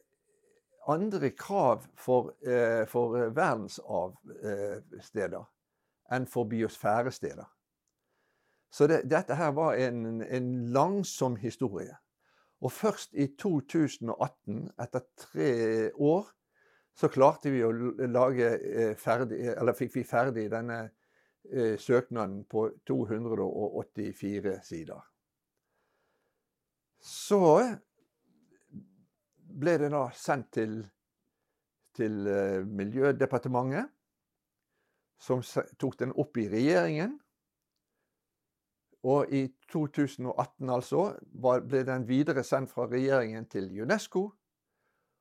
andre 0.89 1.31
krav 1.31 1.87
for, 1.97 2.33
eh, 2.43 2.85
for 2.87 3.31
verdensarvsteder 3.31 5.47
enn 6.11 6.27
for 6.27 6.45
biosfæresteder. 6.45 7.47
Så 8.73 8.87
det, 8.87 9.09
dette 9.09 9.35
her 9.35 9.51
var 9.53 9.75
en, 9.75 10.23
en, 10.23 10.73
langsom 10.73 11.37
historie. 11.37 11.97
Og 12.63 12.73
først 12.73 13.15
i 13.15 13.27
2018, 13.37 14.71
etter 14.79 15.01
tre 15.17 15.91
år, 15.93 16.27
så 16.95 17.09
klarte 17.09 17.51
vi 17.51 17.63
å 17.63 17.73
lage 18.07 18.59
ferdig, 18.97 19.57
eller 19.57 19.73
fikk 19.73 19.95
vi 19.95 20.05
ferdig 20.05 20.51
denne 20.51 20.85
eh, 20.85 20.91
søknaden 21.81 22.45
på 22.47 22.67
284 22.87 24.53
sider. 24.65 25.01
Så 27.01 27.41
ble 29.61 29.77
det 29.81 29.91
da 29.93 30.05
sendt 30.17 30.53
til, 30.55 30.77
til 31.97 32.27
eh, 32.29 32.61
Miljødepartementet, 32.67 33.89
som 35.21 35.43
tok 35.81 35.99
den 36.01 36.15
opp 36.17 36.39
i 36.41 36.49
regjeringen. 36.53 37.19
Og 39.09 39.33
i 39.33 39.47
2018 39.73 40.71
altså 40.73 41.07
ble 41.33 41.85
den 41.89 42.05
videre 42.09 42.45
sendt 42.45 42.73
fra 42.73 42.87
regjeringen 42.89 43.47
til 43.49 43.71
UNESCO. 43.83 44.27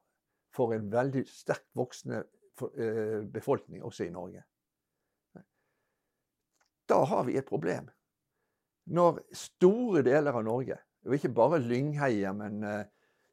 for 0.55 0.73
en 0.73 0.87
veldig 0.89 1.21
sterkt 1.29 1.69
voksende 1.77 2.23
eh, 2.23 3.21
befolkning 3.29 3.83
også 3.85 4.07
i 4.07 4.13
Norge 4.15 4.41
da 6.89 7.03
har 7.05 7.25
vi 7.27 7.37
et 7.37 7.47
problem. 7.47 7.89
Når 8.87 9.19
store 9.35 10.03
deler 10.05 10.35
av 10.35 10.45
Norge, 10.47 10.77
og 11.07 11.15
ikke 11.15 11.33
bare 11.35 11.59
lyngheier, 11.63 12.35
men 12.35 12.63
eh, 12.67 12.85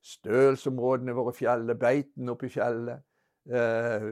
stølsområdene 0.05 1.15
våre 1.17 1.35
fjellet, 1.35 1.79
beiten 1.81 2.31
oppe 2.31 2.49
i 2.49 2.53
fjellet 2.53 3.03
eh, 3.51 4.09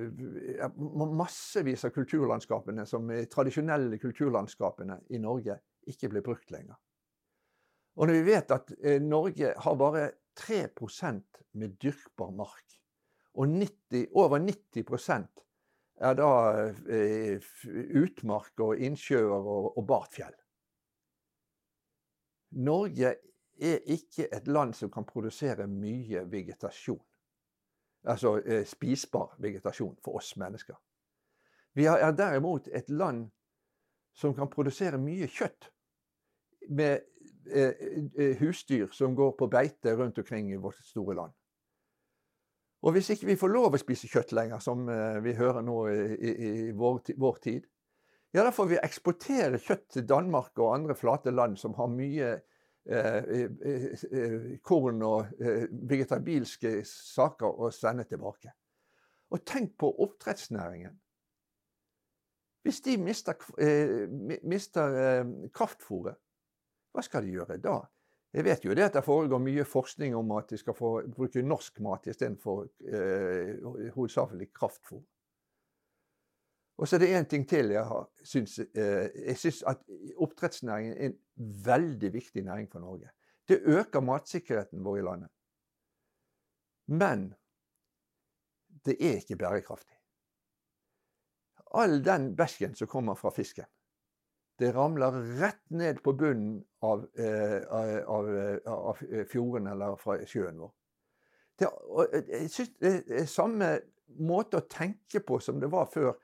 Massevis 1.13 1.85
av 1.87 1.95
kulturlandskapene, 1.95 2.87
som 2.89 3.11
er 3.15 3.29
tradisjonelle 3.31 3.99
kulturlandskapene 4.03 5.03
i 5.15 5.21
Norge, 5.23 5.59
ikke 5.91 6.13
blir 6.13 6.25
brukt 6.25 6.51
lenger. 6.55 6.79
Og 7.99 8.09
når 8.09 8.19
vi 8.19 8.27
vet 8.31 8.55
at 8.55 8.73
eh, 8.81 9.03
Norge 9.03 9.55
har 9.65 9.79
bare 9.79 10.11
3% 10.39 11.43
med 11.61 11.77
dyrkbar 11.83 12.33
mark, 12.35 12.79
og 13.35 13.49
90, 13.49 14.09
over 14.15 14.39
90 14.41 14.85
er 16.03 16.17
da 16.19 16.31
eh, 16.91 17.51
utmark 18.03 18.61
og 18.61 18.81
innsjøer 18.83 19.31
og, 19.33 19.73
og 19.79 19.87
bartfjell. 19.87 20.35
Norge 22.63 23.15
er 23.63 23.79
ikke 23.95 24.27
et 24.35 24.49
land 24.49 24.75
som 24.75 24.91
kan 24.93 25.07
produsere 25.09 25.67
mye 25.71 26.25
vegetasjon. 26.31 27.03
Altså 28.05 28.41
eh, 28.43 28.65
spisbar 28.67 29.37
vegetasjon 29.39 29.95
for 30.05 30.19
oss 30.19 30.35
mennesker. 30.37 30.77
Vi 31.75 31.87
er 31.89 32.11
derimot 32.13 32.69
et 32.69 32.91
land 32.91 33.29
som 34.13 34.35
kan 34.37 34.51
produsere 34.51 34.99
mye 35.01 35.29
kjøtt. 35.31 35.71
Med 36.69 37.07
eh, 37.51 38.37
husdyr 38.41 38.91
som 38.93 39.15
går 39.17 39.37
på 39.39 39.49
beite 39.51 39.95
rundt 39.97 40.19
omkring 40.19 40.53
i 40.53 40.61
vårt 40.61 40.83
store 40.85 41.17
land. 41.17 41.33
Og 42.83 42.97
hvis 42.97 43.13
ikke 43.15 43.29
vi 43.31 43.39
får 43.39 43.53
lov 43.53 43.77
å 43.77 43.81
spise 43.81 44.11
kjøtt 44.11 44.33
lenger, 44.35 44.63
som 44.63 44.89
eh, 44.91 45.21
vi 45.23 45.37
hører 45.39 45.63
nå 45.63 45.77
i, 45.93 46.31
i, 46.31 46.49
vår, 46.75 47.13
vår, 47.21 47.37
tid, 47.45 47.69
ja, 48.35 48.43
da 48.43 48.51
får 48.55 48.71
vi 48.73 48.81
eksportere 48.81 49.61
kjøtt 49.63 49.87
til 49.93 50.09
Danmark 50.09 50.59
og 50.59 50.73
andre 50.75 50.97
flate 50.99 51.31
land 51.35 51.59
som 51.61 51.77
har 51.79 51.93
mye 51.93 52.33
eh, 52.33 53.21
eh, 53.21 53.87
eh 54.09 54.49
korn 54.67 55.05
og 55.07 55.31
eh, 55.39 55.69
vegetabilske 55.71 56.81
saker 56.89 57.63
å 57.63 57.71
sende 57.75 58.09
tilbake. 58.09 58.51
Og 59.33 59.45
tenk 59.47 59.77
på 59.79 59.93
oppdrettsnæringen. 60.03 60.99
Hvis 62.67 62.83
de 62.83 62.97
mister, 62.99 63.39
eh, 63.63 64.09
mister 64.43 65.23
kraftfôret, 65.55 66.19
hva 66.93 67.03
skal 67.03 67.25
de 67.27 67.39
gjøre 67.39 67.63
da? 67.63 67.79
Jeg 68.33 68.45
vet 68.45 68.65
jo 68.65 68.75
det 68.75 68.87
at 68.87 68.95
det 68.97 69.05
foregår 69.05 69.41
mye 69.45 69.65
forskning 69.69 70.15
om 70.17 70.31
at 70.39 70.49
de 70.49 70.59
skal 70.61 70.77
få 70.77 70.93
bruke 71.13 71.43
norsk 71.45 71.81
mat 71.85 72.07
istedenfor 72.09 72.63
eh, 72.89 73.91
hovedsakelig 73.93 74.49
kraftfôr. 74.57 75.03
Og 76.81 76.89
så 76.89 76.97
er 76.97 77.03
det 77.03 77.11
én 77.13 77.29
ting 77.29 77.45
til 77.49 77.75
jeg 77.75 77.85
har 77.85 78.09
syns 78.25 78.57
eh, 78.59 79.11
Jeg 79.29 79.37
syns 79.39 79.61
at 79.69 79.85
oppdrettsnæringen 80.17 80.97
er 80.97 81.11
en 81.11 81.19
veldig 81.67 82.13
viktig 82.13 82.45
næring 82.45 82.71
for 82.73 82.81
Norge. 82.81 83.13
Det 83.49 83.61
øker 83.61 84.01
matsikkerheten 84.01 84.85
vår 84.85 84.97
i 84.97 85.03
landet. 85.03 85.29
Men 86.87 87.35
det 88.85 88.97
er 88.99 89.21
ikke 89.21 89.37
bærekraftig. 89.37 89.99
All 91.75 92.01
den 92.05 92.33
bæsjen 92.37 92.75
som 92.75 92.89
kommer 92.89 93.15
fra 93.15 93.31
fisken, 93.31 93.69
det 94.63 94.71
ramler 94.77 95.17
rett 95.41 95.65
ned 95.75 95.99
på 96.05 96.15
bunnen 96.15 96.61
av, 96.87 97.03
eh, 97.19 97.63
av, 98.07 98.29
av 98.67 99.01
fjorden 99.31 99.67
eller 99.73 99.97
fra 99.99 100.21
sjøen 100.29 100.61
vår. 100.63 100.71
Det, 101.59 101.71
jeg 102.31 102.51
synes 102.51 102.71
det 102.81 102.93
er 103.23 103.27
samme 103.31 103.73
måte 104.23 104.61
å 104.61 104.69
tenke 104.71 105.23
på 105.27 105.41
som 105.43 105.61
det 105.61 105.71
var 105.73 105.91
før. 105.91 106.15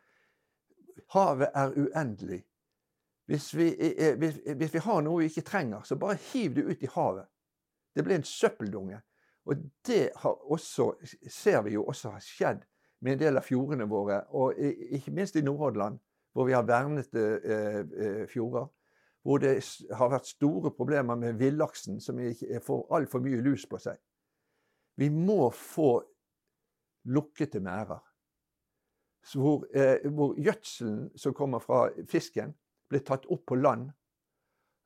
Havet 1.15 1.51
er 1.55 1.75
uendelig. 1.77 2.41
Hvis 3.29 3.51
vi, 3.55 3.69
hvis, 4.17 4.39
hvis 4.57 4.75
vi, 4.75 4.81
har 4.87 5.03
noe 5.05 5.21
vi 5.21 5.29
ikke 5.29 5.45
trenger, 5.51 5.83
så 5.85 5.99
bare 6.01 6.17
hiv 6.31 6.55
det 6.57 6.65
ut 6.65 6.83
i 6.83 6.91
havet. 6.95 7.29
Det 7.95 8.05
blir 8.05 8.17
en 8.17 8.25
søppeldunge. 8.25 9.03
Og 9.49 9.63
det 9.87 10.11
også, 10.25 10.93
ser 11.29 11.63
vi 11.67 11.75
jo 11.77 11.85
også 11.89 12.15
har 12.15 12.25
skjedd 12.25 12.65
med 13.05 13.15
en 13.15 13.21
del 13.21 13.41
av 13.41 13.47
fjordene 13.47 13.87
våre, 13.89 14.23
og 14.37 14.57
ikke 14.59 15.13
minst 15.15 15.37
i 15.37 15.45
Nordhordland, 15.45 16.01
hvor 16.39 16.47
vi 16.47 16.55
har 16.55 16.63
vernede 16.63 17.23
eh, 17.45 17.79
eh, 18.07 18.27
fjorder. 18.31 18.69
Hvor 19.27 19.41
det 19.43 19.57
har 19.91 20.11
vært 20.13 20.29
store 20.31 20.71
problemer 20.71 21.17
med 21.19 21.41
villaksen, 21.41 21.99
som 22.01 22.21
får 22.63 22.85
altfor 22.95 23.25
mye 23.25 23.41
lus 23.43 23.65
på 23.67 23.81
seg. 23.83 23.99
Vi 24.97 25.09
må 25.11 25.49
få 25.51 25.97
lukkede 27.11 27.61
merder. 27.61 27.99
Hvor, 29.35 29.67
eh, 29.75 30.07
hvor, 30.11 30.39
gjødselen 30.39 31.11
som 31.19 31.35
kommer 31.35 31.59
fra 31.59 31.89
fisken, 32.07 32.55
blir 32.89 33.03
tatt 33.03 33.27
opp 33.27 33.43
på 33.47 33.59
land 33.59 33.91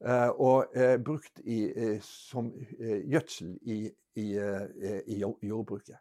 eh, 0.07 0.31
og 0.33 0.73
eh, 0.74 0.97
brukt 1.05 1.45
i, 1.45 1.69
eh, 1.69 2.01
som 2.01 2.49
eh, 2.81 3.05
gjødsel 3.12 3.53
i, 3.62 3.77
i, 4.16 4.27
eh, 4.41 4.99
i, 5.07 5.20
jordbruket. 5.20 6.01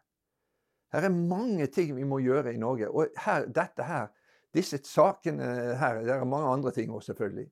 Her 0.92 1.06
er 1.06 1.14
mange 1.28 1.66
ting 1.66 1.92
vi 1.96 2.08
må 2.08 2.18
gjøre 2.24 2.54
i 2.54 2.58
Norge. 2.58 2.88
Og 2.88 3.12
her, 3.26 3.46
dette 3.46 3.84
her, 3.84 4.08
disse 4.54 4.78
sakene 4.84 5.76
her, 5.80 6.02
det 6.04 6.12
er 6.14 6.28
mange 6.28 6.50
andre 6.52 6.72
ting 6.76 6.92
også 6.92 7.12
selvfølgelig, 7.12 7.48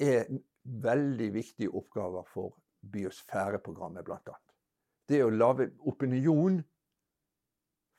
er 0.00 0.26
veldig 0.64 1.28
viktige 1.34 1.70
oppgaver 1.76 2.26
for 2.28 2.56
biosfæreprogrammet, 2.92 4.04
bl.a. 4.04 4.36
Det 5.08 5.22
å 5.24 5.32
lage 5.32 5.70
opinion 5.90 6.60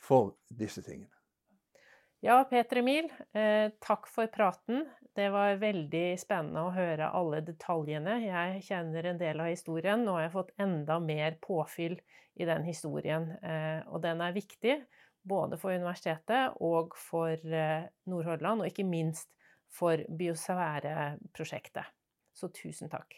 for 0.01 0.38
disse 0.47 0.83
tingene. 0.85 1.11
Ja, 2.21 2.43
Peter 2.45 2.77
Emil, 2.77 3.07
eh, 3.33 3.71
takk 3.81 4.05
for 4.07 4.29
praten. 4.29 4.83
Det 5.17 5.31
var 5.33 5.57
veldig 5.57 6.19
spennende 6.21 6.67
å 6.67 6.73
høre 6.73 7.09
alle 7.17 7.39
detaljene. 7.41 8.19
Jeg 8.21 8.61
kjenner 8.67 9.07
en 9.09 9.17
del 9.17 9.41
av 9.41 9.49
historien. 9.49 10.05
Nå 10.05 10.13
har 10.15 10.27
jeg 10.27 10.35
fått 10.35 10.51
enda 10.61 10.99
mer 11.01 11.39
påfyll 11.41 11.97
i 12.38 12.45
den 12.45 12.63
historien. 12.63 13.31
Eh, 13.41 13.81
og 13.89 14.03
den 14.05 14.21
er 14.21 14.38
viktig 14.38 14.77
både 15.23 15.60
for 15.61 15.76
universitetet 15.76 16.57
og 16.64 16.95
for 16.98 17.35
eh, 17.35 17.88
Nordhordland, 18.10 18.61
og 18.61 18.72
ikke 18.72 18.88
minst 18.88 19.30
for 19.72 20.03
biosfæreprosjektet. 20.18 21.88
Så 22.34 22.52
tusen 22.56 22.91
takk. 22.91 23.15